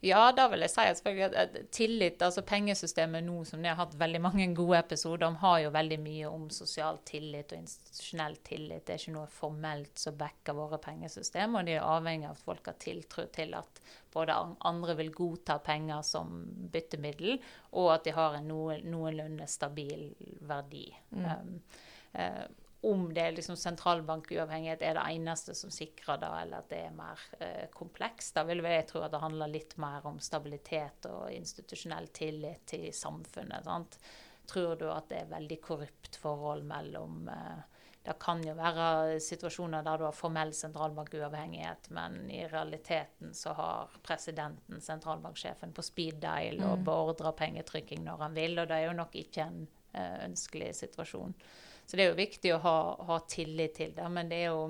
Ja, 0.00 0.20
da 0.32 0.46
vil 0.52 0.62
jeg 0.64 0.72
si 0.72 0.84
selvfølgelig 0.86 1.40
at 1.42 1.56
tillit, 1.74 2.22
altså 2.22 2.44
pengesystemet 2.46 3.24
nå 3.26 3.42
som 3.48 3.62
det 3.62 3.72
har 3.72 3.80
hatt 3.80 3.96
veldig 3.98 4.20
mange 4.24 4.46
gode 4.56 4.78
episoder 4.80 5.28
om, 5.28 5.38
har 5.42 5.58
jo 5.64 5.72
veldig 5.74 5.98
mye 6.02 6.30
om 6.30 6.46
sosial 6.54 7.00
tillit 7.08 7.52
og 7.52 7.62
institusjonell 7.62 8.38
tillit. 8.46 8.84
Det 8.86 8.94
er 8.94 9.02
ikke 9.02 9.16
noe 9.16 9.30
formelt 9.32 9.98
som 10.00 10.18
backer 10.18 10.56
våre 10.58 10.80
pengesystem, 10.82 11.58
og 11.58 11.68
de 11.68 11.76
er 11.76 11.88
avhengig 11.88 12.28
av 12.30 12.38
at 12.38 12.46
folk 12.46 12.70
har 12.70 12.78
tiltro 12.82 13.26
til 13.34 13.56
at 13.58 13.82
både 14.14 14.36
andre 14.66 14.96
vil 14.98 15.12
godta 15.14 15.58
penger 15.64 16.06
som 16.06 16.40
byttemiddel, 16.72 17.36
og 17.76 17.92
at 17.98 18.06
de 18.08 18.14
har 18.16 18.38
en 18.38 18.48
noenlunde 18.48 19.46
stabil 19.50 20.08
verdi. 20.48 20.86
Mm. 21.10 21.28
Um, 21.28 21.60
uh, 22.14 22.46
om 22.80 23.14
det 23.14 23.22
er 23.22 23.32
liksom 23.34 23.56
sentralbankuavhengighet 23.58 24.82
er 24.86 24.94
det 24.94 25.06
eneste 25.10 25.54
som 25.58 25.70
sikrer 25.74 26.20
det, 26.22 26.28
eller 26.42 26.62
at 26.62 26.68
det 26.70 26.78
er 26.86 26.94
mer 26.94 27.24
eh, 27.40 27.64
komplekst. 27.74 28.36
Da 28.36 28.44
vil 28.46 28.62
jeg 28.62 28.86
tro 28.86 29.02
at 29.02 29.14
det 29.14 29.22
handler 29.22 29.50
litt 29.50 29.74
mer 29.82 30.06
om 30.06 30.20
stabilitet 30.22 31.08
og 31.10 31.32
institusjonell 31.34 32.06
tillit 32.14 32.68
til 32.70 32.86
samfunnet. 32.94 33.66
Sant? 33.66 33.98
Tror 34.48 34.78
du 34.78 34.86
at 34.92 35.10
det 35.10 35.24
er 35.24 35.34
veldig 35.34 35.58
korrupt 35.64 36.20
forhold 36.22 36.62
mellom 36.70 37.26
eh, 37.32 37.58
Det 38.08 38.14
kan 38.22 38.40
jo 38.46 38.54
være 38.56 39.18
situasjoner 39.20 39.82
der 39.84 39.98
du 39.98 40.04
har 40.06 40.14
formell 40.16 40.54
sentralbankuavhengighet, 40.54 41.90
men 41.90 42.30
i 42.30 42.46
realiteten 42.46 43.34
så 43.34 43.52
har 43.58 43.96
presidenten, 44.06 44.80
sentralbanksjefen, 44.80 45.74
på 45.74 45.82
speed 45.82 46.22
dial 46.22 46.62
og 46.62 46.78
mm. 46.78 46.84
beordrer 46.86 47.34
pengetrykking 47.36 48.06
når 48.06 48.22
han 48.22 48.38
vil, 48.38 48.54
og 48.62 48.70
det 48.70 48.78
er 48.78 48.86
jo 48.86 49.00
nok 49.02 49.18
ikke 49.18 49.48
en 49.50 49.66
eh, 49.92 50.22
ønskelig 50.30 50.76
situasjon. 50.78 51.34
Så 51.88 51.96
det 51.96 52.04
er 52.04 52.12
jo 52.12 52.20
viktig 52.20 52.52
å 52.52 52.60
ha, 52.60 52.78
ha 53.08 53.16
tillit 53.30 53.78
til 53.80 53.94
det. 53.96 54.08
Men 54.12 54.28
det 54.28 54.42
er 54.44 54.50
jo 54.52 54.66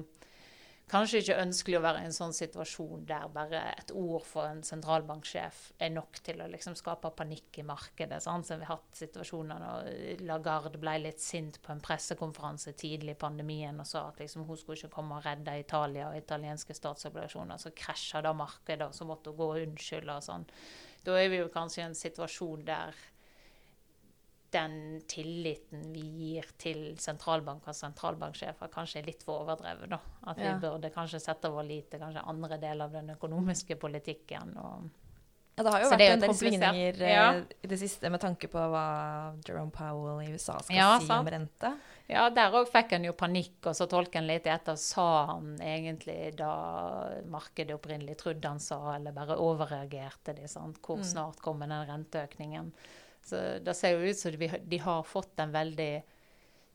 kanskje 0.89 1.21
ikke 1.21 1.37
ønskelig 1.43 1.77
å 1.77 1.83
være 1.85 2.01
i 2.01 2.07
en 2.09 2.15
sånn 2.15 2.33
situasjon 2.33 3.03
der 3.09 3.27
bare 3.35 3.61
et 3.75 3.91
ord 3.91 4.23
for 4.25 4.47
en 4.49 4.63
sentralbanksjef 4.65 5.59
er 5.83 5.91
nok 5.93 6.21
til 6.25 6.41
å 6.41 6.47
liksom 6.49 6.77
skape 6.79 7.11
panikk 7.19 7.59
i 7.61 7.67
markedet. 7.67 8.23
Sant? 8.25 8.47
Så 8.47 8.57
vi 8.61 8.69
har 8.69 8.79
hatt 8.79 9.03
situasjoner 9.03 9.65
når 9.65 10.23
Lagarde 10.31 10.81
ble 10.81 10.95
litt 11.03 11.21
sint 11.21 11.59
på 11.65 11.75
en 11.75 11.83
pressekonferanse 11.85 12.77
tidlig 12.79 13.17
i 13.17 13.21
pandemien 13.27 13.83
og 13.83 13.91
sa 13.91 14.07
at 14.13 14.23
liksom 14.23 14.47
hun 14.49 14.61
skulle 14.61 14.79
ikke 14.81 14.95
komme 14.97 15.19
og 15.19 15.27
redde 15.27 15.59
Italia 15.59 16.09
og 16.13 16.23
italienske 16.23 16.77
statsobligasjoner. 16.79 17.61
Så 17.61 17.75
krasja 17.77 18.23
da 18.25 18.33
markedet, 18.37 18.89
og 18.89 18.97
så 18.97 19.11
måtte 19.11 19.35
hun 19.35 19.43
gå 19.43 19.53
og 19.57 19.67
unnskylde 19.67 20.17
og 20.17 20.25
sånn. 20.31 20.49
Da 21.05 21.19
er 21.19 21.33
vi 21.35 21.43
jo 21.43 21.53
kanskje 21.53 21.83
i 21.83 21.89
en 21.91 21.99
situasjon 21.99 22.65
der 22.69 22.97
den 24.51 25.01
tilliten 25.09 25.91
vi 25.93 26.01
gir 26.01 26.47
til 26.61 26.95
sentralbanker 27.01 27.73
og 27.73 27.77
sentralbanksjefer, 27.77 28.71
kanskje 28.73 29.03
er 29.03 29.11
litt 29.11 29.25
for 29.27 29.45
overdrevet. 29.45 29.91
da. 29.93 29.99
At 30.31 30.41
vi 30.41 30.53
burde 30.63 30.93
kanskje 30.95 31.21
sette 31.21 31.51
vår 31.53 31.67
lit 31.69 31.91
til 31.93 32.01
kanskje 32.01 32.25
andre 32.25 32.59
deler 32.63 32.89
av 32.89 32.97
den 32.97 33.13
økonomiske 33.17 33.77
politikken. 33.77 34.57
og 34.57 34.89
ja, 35.59 35.63
Det 35.65 35.71
har 35.75 35.83
jo 35.83 35.91
vært 35.91 36.03
en 36.07 36.21
del 36.23 36.35
svingninger 36.39 37.01
ja. 37.03 37.23
Eh, 37.35 37.57
i 37.67 37.71
det 37.71 37.79
siste 37.81 38.11
med 38.15 38.23
tanke 38.23 38.47
på 38.51 38.63
hva 38.73 38.85
Jerome 39.43 39.75
Powell 39.75 40.23
i 40.23 40.31
USA 40.31 40.55
skal 40.63 40.77
ja, 40.77 40.91
si 41.03 41.11
om 41.13 41.31
rente. 41.35 41.73
Ja, 42.09 42.29
der 42.33 42.55
òg 42.57 42.71
fikk 42.71 42.95
han 42.95 43.05
jo 43.05 43.13
panikk, 43.19 43.59
og 43.67 43.75
så 43.77 43.89
tolket 43.91 44.21
han 44.21 44.31
litt 44.31 44.47
etter. 44.49 44.79
Sa 44.81 45.09
han 45.35 45.59
egentlig 45.61 46.37
da 46.39 46.53
markedet 47.29 47.75
opprinnelig 47.75 48.17
trodde 48.23 48.55
han 48.55 48.63
sa, 48.63 48.79
eller 48.95 49.17
bare 49.17 49.37
overreagerte 49.43 50.37
de? 50.39 50.47
Sant? 50.49 50.79
Hvor 50.81 51.03
mm. 51.03 51.09
snart 51.11 51.43
kommer 51.45 51.69
den 51.69 51.85
renteøkningen? 51.91 52.73
Så 53.29 53.43
det 53.65 53.75
ser 53.77 53.97
jo 53.97 54.09
ut 54.09 54.19
som 54.19 54.39
de, 54.39 54.49
de 54.73 54.79
har 54.83 55.03
fått 55.07 55.41
en 55.43 55.53
veldig 55.55 55.93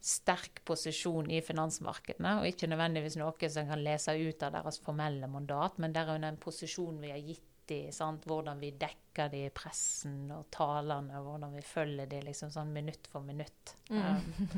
sterk 0.03 0.59
posisjon 0.67 1.29
i 1.31 1.39
finansmarkedene, 1.41 2.35
og 2.41 2.49
ikke 2.49 2.67
nødvendigvis 2.67 3.15
noe 3.21 3.49
som 3.49 3.69
kan 3.69 3.83
lese 3.85 4.15
ut 4.19 4.43
av 4.43 4.57
deres 4.57 4.81
formelle 4.83 5.29
mandat, 5.31 5.79
men 5.79 5.95
det 5.95 6.01
er 6.01 6.11
jo 6.11 6.27
en 6.27 6.39
posisjon 6.43 6.99
vi 6.99 7.13
har 7.13 7.21
gitt 7.23 7.49
dem, 7.71 8.17
hvordan 8.27 8.59
vi 8.59 8.73
dekker 8.75 9.29
dem 9.31 9.47
i 9.47 9.51
pressen 9.55 10.31
og 10.35 10.49
talene, 10.51 11.21
hvordan 11.23 11.53
vi 11.55 11.63
følger 11.63 12.09
dem 12.11 12.25
liksom 12.27 12.51
sånn 12.51 12.73
minutt 12.75 13.07
for 13.07 13.23
minutt. 13.23 13.77
Mm. 13.89 14.01
Um, 14.03 14.49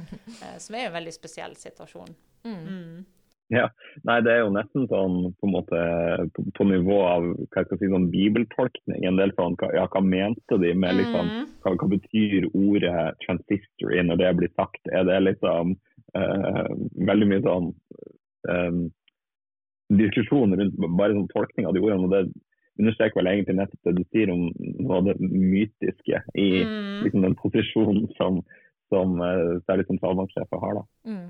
eh, 0.42 0.58
som 0.58 0.78
er 0.78 0.88
en 0.88 0.96
veldig 0.98 1.14
spesiell 1.14 1.54
situasjon. 1.60 2.16
Mm. 2.46 2.66
Mm. 2.66 3.06
Ja, 3.54 3.68
nei 4.08 4.18
Det 4.26 4.32
er 4.34 4.40
jo 4.42 4.54
nesten 4.54 4.88
sånn 4.90 5.18
på 5.38 5.48
en 5.48 5.54
måte 5.54 5.82
på, 6.34 6.46
på 6.58 6.66
nivå 6.66 6.98
av 7.06 7.28
hva 7.54 7.64
skal 7.68 7.78
si, 7.78 7.90
sånn 7.92 8.08
bibeltolkning. 8.14 9.06
En 9.06 9.20
del 9.20 9.34
sånn, 9.38 9.58
ja, 9.76 9.86
Hva 9.92 10.02
mente 10.02 10.60
de 10.62 10.74
med 10.74 10.98
liksom, 10.98 11.30
mm. 11.30 11.52
hva, 11.62 11.76
hva, 11.76 11.90
betyr 11.94 12.50
ordet 12.50 13.22
'transistory' 13.22 14.02
når 14.08 14.22
det 14.24 14.34
blir 14.40 14.54
sagt? 14.56 14.82
Er 14.90 15.06
det 15.06 15.22
liksom 15.28 15.76
uh, 16.18 16.74
veldig 17.12 17.30
mye 17.30 17.46
sånn 17.46 17.70
um, 18.50 18.82
diskusjon 19.94 20.58
rundt 20.58 20.82
bare 20.98 21.14
sånn 21.14 21.32
tolkning 21.36 21.70
av 21.70 21.78
de 21.78 21.86
ordene? 21.86 22.10
og 22.10 22.14
det 22.16 22.26
understreker 22.82 23.22
vel 23.22 23.30
egentlig 23.32 23.60
nettopp 23.62 23.88
det 23.88 23.96
du 23.96 24.04
sier 24.10 24.34
om 24.34 24.50
noe 24.58 24.98
av 24.98 25.06
det 25.08 25.16
mytiske 25.22 26.26
i 26.34 26.50
mm. 26.66 27.06
liksom, 27.06 27.22
den 27.24 27.38
posisjonen 27.40 28.10
som, 28.18 28.42
som 28.90 29.20
uh, 29.22 29.62
særlig 29.70 29.86
sentralbanksjefen 29.86 30.66
har. 30.66 30.82
da. 30.82 30.88
Mm. 31.14 31.28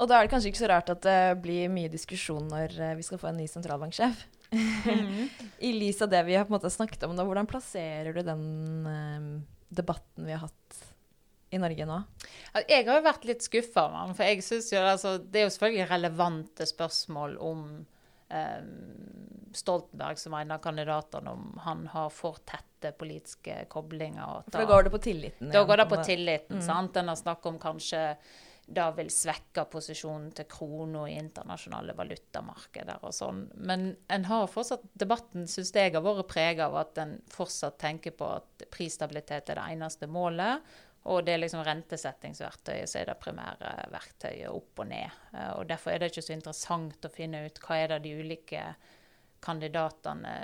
Og 0.00 0.08
da 0.08 0.16
er 0.16 0.26
det 0.26 0.32
kanskje 0.32 0.50
ikke 0.50 0.62
så 0.62 0.70
rart 0.70 0.92
at 0.92 1.02
det 1.04 1.40
blir 1.44 1.72
mye 1.72 1.90
diskusjon 1.92 2.46
når 2.48 2.76
eh, 2.80 2.94
vi 2.96 3.04
skal 3.04 3.20
få 3.20 3.30
en 3.30 3.40
ny 3.40 3.46
sentralbanksjef. 3.50 4.22
Mm. 4.50 5.28
I 5.68 5.72
lys 5.76 6.00
av 6.02 6.10
det 6.12 6.22
vi 6.26 6.38
har 6.38 6.46
på 6.48 6.54
en 6.54 6.56
måte 6.56 6.72
snakket 6.72 7.04
om 7.06 7.12
da, 7.18 7.26
hvordan 7.28 7.48
plasserer 7.50 8.16
du 8.16 8.22
den 8.24 8.46
eh, 8.88 9.28
debatten 9.68 10.24
vi 10.26 10.34
har 10.34 10.46
hatt 10.46 10.80
i 11.50 11.60
Norge 11.60 11.86
nå? 11.86 12.00
Jeg 12.64 12.86
har 12.86 12.96
jo 12.96 13.04
vært 13.04 13.26
litt 13.28 13.44
skuffa, 13.44 13.86
for 14.14 14.24
jeg 14.24 14.44
synes 14.46 14.72
jo 14.72 14.82
altså, 14.86 15.16
det 15.20 15.42
er 15.42 15.48
jo 15.48 15.54
selvfølgelig 15.54 15.88
relevante 15.90 16.66
spørsmål 16.68 17.36
om 17.42 17.64
eh, 18.30 18.60
Stoltenberg, 19.52 20.18
som 20.18 20.34
en 20.38 20.54
av 20.54 20.62
kandidatene, 20.62 21.32
om 21.34 21.58
han 21.66 21.88
har 21.90 22.12
for 22.14 22.38
tette 22.46 22.94
politiske 22.96 23.64
koblinger. 23.68 24.46
For 24.46 24.62
da 24.62 24.68
går 24.70 24.86
det 24.86 24.92
på 24.94 25.02
tilliten? 25.10 25.50
Da 25.52 25.64
går 25.66 25.82
det 25.82 25.90
på 25.90 26.04
tilliten. 26.06 26.62
Mm. 26.62 26.64
sant? 26.64 26.96
En 26.96 27.10
har 27.10 27.18
snakket 27.18 27.50
om 27.50 27.58
kanskje 27.60 28.04
det 28.70 28.86
vil 28.96 29.08
svekke 29.10 29.64
posisjonen 29.70 30.28
til 30.36 30.46
krona 30.50 31.02
i 31.10 31.16
internasjonale 31.18 31.94
valutamarkeder 31.98 33.02
og 33.06 33.14
sånn. 33.14 33.40
Men 33.66 33.88
en 34.12 34.26
har 34.28 34.46
fortsatt, 34.50 34.84
debatten 34.94 35.48
syns 35.50 35.72
jeg 35.74 35.94
har 35.96 36.04
vært 36.04 36.28
preget 36.30 36.62
av 36.68 36.76
at 36.84 37.00
en 37.02 37.16
fortsatt 37.32 37.80
tenker 37.82 38.14
på 38.14 38.28
at 38.36 38.66
prisstabilitet 38.70 39.50
er 39.50 39.58
det 39.58 39.66
eneste 39.74 40.06
målet. 40.10 40.62
Og 41.10 41.24
det 41.24 41.34
er 41.34 41.42
liksom 41.42 41.64
rentesettingsverktøyet 41.64 42.90
som 42.92 43.00
er 43.00 43.10
det 43.10 43.18
primære 43.22 43.72
verktøyet 43.90 44.52
opp 44.52 44.82
og 44.84 44.90
ned. 44.90 45.18
Eh, 45.32 45.52
og 45.56 45.66
Derfor 45.70 45.94
er 45.94 46.02
det 46.02 46.12
ikke 46.12 46.26
så 46.28 46.36
interessant 46.36 47.08
å 47.08 47.12
finne 47.14 47.42
ut 47.46 47.60
hva 47.64 47.80
er 47.80 47.94
det 47.94 48.02
de 48.04 48.14
ulike 48.20 48.64
kandidatene 49.40 50.34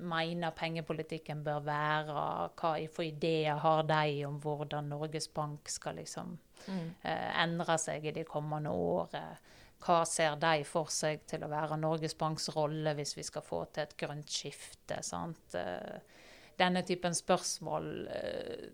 mener 0.00 0.54
pengepolitikken 0.56 1.42
bør 1.44 1.62
være, 1.66 2.24
hva 2.58 2.72
for 2.92 3.06
ideer 3.06 3.60
har 3.62 3.84
de 3.88 4.24
om 4.28 4.38
hvordan 4.42 4.90
Norges 4.92 5.28
Bank 5.28 5.68
skal 5.68 5.98
liksom 6.00 6.36
mm. 6.66 6.88
eh, 7.02 7.30
endre 7.42 7.78
seg 7.80 8.06
i 8.06 8.14
de 8.16 8.24
kommende 8.28 8.70
årene. 8.70 9.38
Hva 9.78 10.00
ser 10.10 10.34
de 10.42 10.64
for 10.66 10.90
seg 10.90 11.22
til 11.30 11.44
å 11.46 11.50
være 11.52 11.78
Norges 11.78 12.16
Banks 12.18 12.48
rolle 12.56 12.96
hvis 12.98 13.14
vi 13.14 13.22
skal 13.22 13.44
få 13.46 13.62
til 13.70 13.86
et 13.86 13.94
grønt 14.00 14.32
skifte? 14.32 14.98
Sant? 15.06 15.54
Eh, 15.54 16.24
denne 16.58 16.82
typen 16.82 17.14
spørsmål 17.14 17.92
eh, 18.10 18.64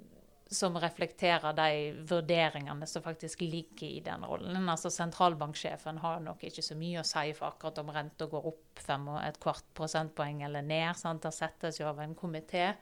som 0.55 0.77
reflekterer 0.81 1.55
de 1.57 1.93
vurderingene 2.09 2.87
som 2.87 3.03
faktisk 3.05 3.43
ligger 3.45 3.87
i 3.89 4.01
den 4.05 4.25
rollen. 4.25 4.69
Altså 4.71 4.91
Sentralbanksjefen 4.93 5.99
har 6.03 6.23
nok 6.25 6.45
ikke 6.49 6.65
så 6.65 6.77
mye 6.79 7.03
å 7.03 7.07
si 7.09 7.33
for 7.37 7.51
akkurat 7.51 7.81
om 7.83 7.93
renta 7.95 8.29
går 8.31 8.49
opp 8.51 8.83
fem 8.85 9.09
og 9.13 9.21
et 9.23 9.41
kvart 9.43 9.67
prosentpoeng 9.77 10.45
eller 10.47 10.65
ned. 10.67 10.95
Sant? 10.99 11.25
Det 11.25 11.35
settes 11.35 11.81
jo 11.81 11.89
av 11.91 12.03
en 12.05 12.17
komité. 12.19 12.73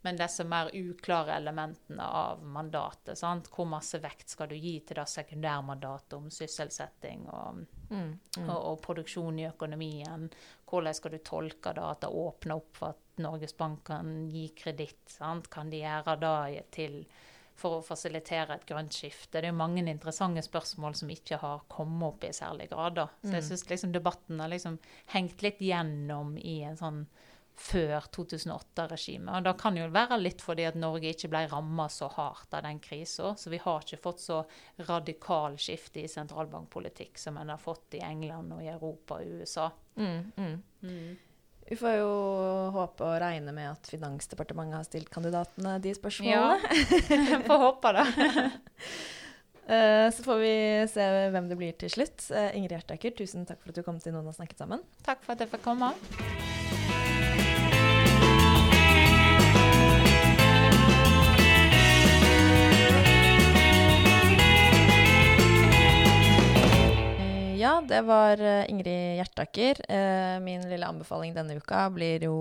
Men 0.00 0.16
disse 0.16 0.44
mer 0.46 0.70
uklare 0.72 1.34
elementene 1.36 2.04
av 2.06 2.42
mandatet. 2.46 3.18
Sant? 3.18 3.48
Hvor 3.50 3.66
masse 3.66 3.98
vekt 3.98 4.30
skal 4.30 4.48
du 4.48 4.54
gi 4.54 4.76
til 4.86 5.00
det 5.00 5.08
sekundærmandatet 5.10 6.14
om 6.18 6.28
sysselsetting 6.30 7.24
og, 7.26 7.64
mm, 7.90 8.12
mm. 8.38 8.44
Og, 8.44 8.58
og, 8.58 8.76
produksjon 8.84 9.40
i 9.42 9.48
økonomien? 9.48 10.28
Hvordan 10.70 10.94
skal 10.94 11.16
du 11.16 11.18
tolke 11.26 11.74
det 11.74 11.82
at 11.82 12.04
det 12.04 12.12
åpner 12.14 12.60
opp 12.60 12.78
for 12.78 12.94
at 12.94 13.24
Norges 13.24 13.56
Bank 13.58 13.82
kan 13.90 14.28
gi 14.30 14.46
kreditt? 14.58 15.18
Kan 15.50 15.74
de 15.74 15.82
gjøre 15.82 16.14
det 16.22 16.68
til 16.78 17.02
for 17.58 17.80
å 17.80 17.82
fasilitere 17.82 18.54
et 18.54 18.68
grønt 18.68 18.94
skifte? 18.94 19.40
Det 19.40 19.50
er 19.50 19.56
mange 19.56 19.82
interessante 19.82 20.44
spørsmål 20.46 20.94
som 21.00 21.10
ikke 21.10 21.40
har 21.42 21.64
kommet 21.72 22.06
opp 22.12 22.28
i 22.28 22.30
særlig 22.36 22.68
grad. 22.70 23.00
Da. 23.00 23.08
Så 23.24 23.32
jeg 23.32 23.42
mm. 23.42 23.48
syns 23.48 23.66
liksom 23.72 23.96
debatten 23.96 24.44
har 24.44 24.52
liksom 24.52 24.78
hengt 25.16 25.42
litt 25.42 25.58
gjennom 25.64 26.36
i 26.38 26.60
en 26.68 26.78
sånn 26.78 27.02
før 27.58 28.06
2008-regimet. 28.14 29.34
Og 29.34 29.44
Det 29.44 29.54
kan 29.60 29.76
jo 29.76 29.88
være 29.92 30.18
litt 30.20 30.42
fordi 30.44 30.66
at 30.68 30.78
Norge 30.78 31.12
ikke 31.12 31.30
ble 31.32 31.44
ramma 31.50 31.88
så 31.92 32.08
hardt 32.14 32.54
av 32.54 32.64
den 32.66 32.78
krisa. 32.82 33.34
Så 33.36 33.50
vi 33.50 33.60
har 33.62 33.82
ikke 33.82 34.00
fått 34.02 34.22
så 34.22 34.42
radikal 34.88 35.58
skifte 35.60 36.04
i 36.04 36.10
sentralbankpolitikk 36.10 37.18
som 37.18 37.38
en 37.40 37.54
har 37.54 37.62
fått 37.62 37.98
i 37.98 38.04
England 38.06 38.54
og 38.54 38.62
i 38.64 38.70
Europa 38.72 39.18
og 39.18 39.40
USA. 39.40 39.70
Mm, 39.98 40.30
mm. 40.36 40.54
Mm. 40.86 41.16
Vi 41.68 41.76
får 41.76 41.98
jo 41.98 42.12
håpe 42.72 43.04
og 43.04 43.18
regne 43.20 43.52
med 43.52 43.74
at 43.74 43.90
Finansdepartementet 43.92 44.78
har 44.78 44.86
stilt 44.88 45.10
kandidatene 45.12 45.74
de 45.84 45.92
spørsmålene. 45.98 46.56
Ja, 46.64 47.40
får 47.50 47.64
håpe 47.64 47.92
det. 47.98 48.06
uh, 49.74 50.06
så 50.14 50.24
får 50.30 50.40
vi 50.46 50.54
se 50.94 51.08
hvem 51.34 51.50
det 51.50 51.58
blir 51.60 51.76
til 51.82 51.92
slutt. 51.92 52.30
Uh, 52.32 52.54
Ingrid 52.56 52.78
Hjertaker, 52.78 53.12
tusen 53.20 53.44
takk 53.50 53.60
for 53.60 53.74
at 53.74 53.82
du 53.82 53.84
kom 53.84 54.00
til 54.00 54.16
Noen 54.16 54.32
og 54.32 54.38
snakket 54.38 54.64
sammen. 54.64 54.86
Takk 55.04 55.20
for 55.26 55.36
at 55.36 55.44
jeg 55.44 55.52
fikk 55.52 55.66
komme. 55.68 55.92
Det 67.88 68.00
var 68.06 68.40
eh, 68.40 68.70
Ingrid 68.70 69.16
Hjertaker. 69.18 69.80
Eh, 69.90 70.40
min 70.40 70.62
lille 70.70 70.86
anbefaling 70.86 71.34
denne 71.34 71.56
uka 71.58 71.88
blir 71.90 72.22
jo 72.28 72.36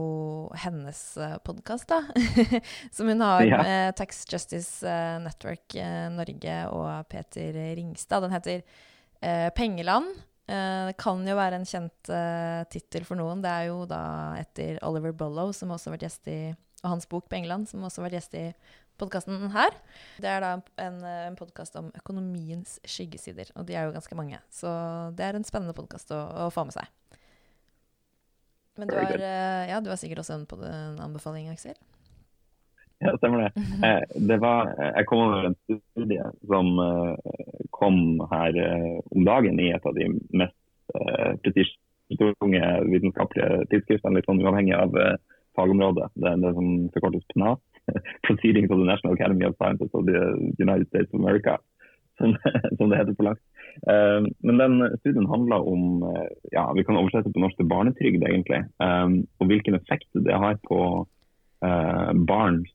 hennes 0.61 0.99
podkast, 1.45 1.87
da. 1.89 2.03
Som 2.95 3.07
hun 3.09 3.21
har 3.25 3.41
Ja. 3.47 3.61
med 3.63 3.95
Tax 3.97 4.25
Justice 4.29 4.85
eh, 4.87 5.17
Network 5.23 5.75
eh, 5.75 6.09
Norge 6.13 6.57
og 6.69 7.07
Peter 7.09 7.53
Ringstad. 7.75 8.21
Den 8.27 8.35
heter 8.35 8.61
eh, 9.21 9.49
Pengeland. 9.57 10.11
Eh, 10.47 10.85
det 10.91 10.97
kan 11.01 11.25
jo 11.27 11.35
være 11.35 11.59
en 11.59 11.65
kjent 11.67 12.09
uh, 12.13 12.63
tittel 12.71 13.03
for 13.03 13.19
noen. 13.19 13.41
Det 13.43 13.49
er 13.51 13.65
jo 13.71 13.81
da 13.89 14.01
etter 14.39 14.77
Oliver 14.87 15.11
Bollow, 15.17 15.51
som 15.51 15.73
også 15.73 15.89
har 15.89 15.97
vært 15.97 16.07
gjest 16.11 16.27
i 16.31 16.39
Og 16.85 16.91
hans 16.91 17.07
bok 17.09 17.25
'Pengeland', 17.27 17.65
som 17.65 17.81
også 17.83 18.03
har 18.03 18.05
vært 18.11 18.19
gjest 18.21 18.35
i 18.37 18.53
podkasten 18.99 19.49
her. 19.53 19.75
Det 20.21 20.29
er 20.31 20.43
da 20.43 20.53
en, 20.83 21.01
en 21.05 21.37
podkast 21.39 21.77
om 21.79 21.91
økonomiens 21.97 22.77
skyggesider, 22.87 23.51
og 23.55 23.67
de 23.69 23.77
er 23.77 23.87
jo 23.87 23.95
ganske 23.95 24.17
mange. 24.17 24.39
Så 24.53 24.71
det 25.17 25.27
er 25.27 25.37
en 25.37 25.47
spennende 25.47 25.75
podkast 25.77 26.13
å, 26.15 26.21
å 26.47 26.49
få 26.53 26.67
med 26.67 26.77
seg. 26.77 26.89
Men 28.77 28.89
du 28.89 28.97
har, 28.97 29.13
eh, 29.17 29.69
ja, 29.71 29.81
du 29.81 29.89
har 29.89 29.97
sikkert 29.97 30.21
også 30.21 30.37
en, 30.37 30.49
på 30.49 30.59
en 30.61 30.99
anbefaling, 31.01 31.49
Aksel? 31.49 31.77
Ja, 33.01 33.13
stemmer 33.17 33.45
det. 33.45 33.63
Eh, 33.85 34.03
det 34.29 34.37
var, 34.41 34.71
jeg 34.81 35.05
kom 35.09 35.23
over 35.27 35.49
en 35.49 35.57
studie 35.63 36.29
som 36.49 36.69
eh, 36.81 37.33
kom 37.77 38.21
her 38.31 38.57
eh, 38.57 38.93
om 39.13 39.25
dagen 39.25 39.59
i 39.61 39.71
et 39.73 39.85
av 39.85 39.97
de 39.97 40.09
mest 40.33 40.57
eh, 40.97 41.33
prestisjetunge 41.45 42.63
vitenskapelige 42.89 43.67
tidsskriftene, 43.73 44.17
litt 44.17 44.29
sånn 44.29 44.41
uavhengig 44.45 44.77
av 44.77 44.97
eh, 44.97 45.17
fagområdet. 45.57 46.11
Det 46.15 46.29
er 46.29 46.43
det 46.43 46.53
som 46.57 46.69
forkortes 46.93 47.25
PNAS, 47.33 47.63
Proceedings 48.27 48.71
of 48.71 48.79
the 48.79 48.87
National 48.87 49.15
Academy 49.15 49.45
of 49.47 49.55
Sciences 49.55 49.93
of 49.93 50.05
the 50.05 50.21
United 50.59 50.87
States 50.87 51.13
of 51.13 51.19
America, 51.21 51.57
som, 52.17 52.35
som 52.77 52.89
det 52.89 52.99
heter 52.99 53.17
på 53.17 53.27
langt. 53.27 53.43
Eh, 53.91 54.21
men 54.39 54.57
den 54.57 54.97
studien 54.99 55.29
handla 55.29 55.59
om 55.59 56.03
eh, 56.03 56.29
ja, 56.51 56.65
vi 56.73 56.83
kan 56.83 56.97
oversette 56.97 57.31
på 57.33 57.43
norsk 57.43 57.59
til 57.59 57.69
barnetrygd, 57.69 58.23
egentlig. 58.23 58.63
Um, 58.81 59.21
og 59.39 59.51
hvilken 59.51 59.77
effekt 59.77 60.09
det 60.13 60.33
har 60.33 60.57
på 60.67 60.81
uh, 61.65 62.11
barns 62.27 62.73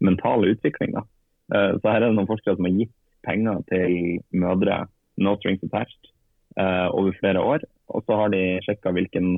mentale 0.00 0.54
utvikling. 0.54 0.94
Da. 0.96 1.02
Så 1.76 1.90
her 1.90 1.98
er 1.98 2.06
det 2.06 2.14
noen 2.16 2.30
forskere 2.30 2.54
som 2.56 2.64
har 2.64 2.78
gitt 2.78 2.94
penger 3.26 3.58
til 3.68 4.22
mødre, 4.32 4.78
no 5.20 5.34
strings 5.36 5.60
attached, 5.66 6.08
over 6.56 7.12
flere 7.20 7.42
år. 7.44 7.66
Og 7.92 8.06
så 8.08 8.16
har 8.16 8.32
de 8.32 8.40
sjekka 8.64 8.94
hvilken 8.96 9.34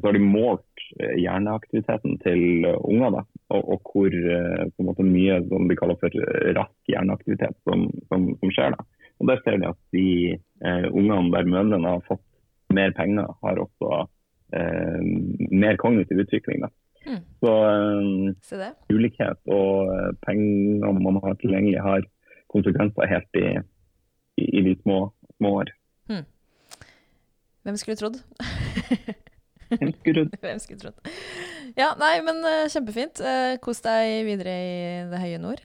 Så 0.00 0.06
har 0.06 0.16
de 0.16 0.22
målt 0.24 0.84
eh, 0.98 1.16
hjerneaktiviteten 1.20 2.16
til 2.24 2.66
eh, 2.68 2.78
unger, 2.88 3.20
og, 3.52 3.60
og 3.74 3.90
hvor 3.92 4.14
eh, 4.14 4.70
måte 4.86 5.04
mye 5.06 5.40
som 5.50 5.68
de 5.68 5.76
kaller 5.78 5.98
for 6.00 6.16
eh, 6.16 6.52
rask 6.56 6.92
hjerneaktivitet 6.92 7.56
som, 7.68 7.88
som, 8.08 8.28
som 8.40 8.54
skjer. 8.54 8.76
da. 8.76 8.86
Og 9.20 9.28
Der 9.28 9.42
ser 9.44 9.58
de 9.60 9.68
at 9.68 9.80
de 9.92 10.06
eh, 10.32 10.86
ungene 10.90 11.32
der 11.34 11.50
mødrene 11.50 11.96
har 11.96 12.06
fått 12.08 12.24
mer 12.72 12.94
penger, 12.96 13.34
har 13.44 13.60
også 13.60 14.04
eh, 14.56 15.02
mer 15.50 15.76
kognitiv 15.82 16.24
utvikling. 16.24 16.64
Mm. 17.04 17.20
Så 17.42 17.52
eh, 18.60 18.72
ulikhet 18.92 19.40
og 19.50 19.92
eh, 19.92 20.08
penger 20.24 20.96
man 21.00 21.20
har 21.24 21.36
tilgjengelig, 21.42 21.82
har 21.84 22.08
konsekvenser 22.50 23.12
helt 23.12 23.40
i, 23.40 23.46
i, 24.40 24.48
i 24.58 24.64
de 24.70 24.76
små, 24.82 25.04
små 25.36 25.58
år. 25.62 25.74
Hvem 27.62 27.76
skulle 27.76 27.96
trodd? 27.96 28.16
Hvem 29.78 30.58
skulle 30.58 30.80
trodd? 30.80 30.98
Ja, 31.78 31.94
nei, 32.00 32.20
men 32.26 32.42
eh, 32.46 32.68
kjempefint. 32.72 33.20
Eh, 33.22 33.58
kos 33.62 33.80
deg 33.86 34.26
videre 34.28 34.50
i 34.50 34.70
det 35.10 35.20
høye 35.22 35.38
nord. 35.42 35.60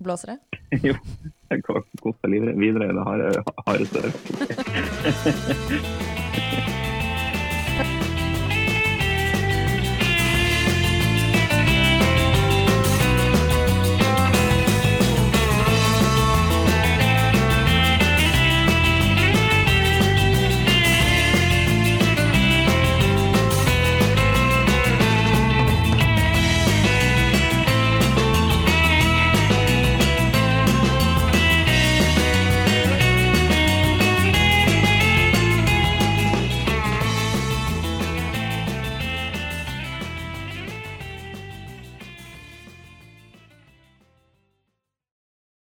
Blåser 0.00 0.34
det? 0.34 0.38
jo, 0.88 0.94
jeg 1.50 1.58
kan 1.66 1.82
kose 2.00 2.30
meg 2.32 2.56
videre 2.60 2.88
i 2.88 2.96
det 2.96 3.04
harde 3.66 3.86
sør. 3.92 4.08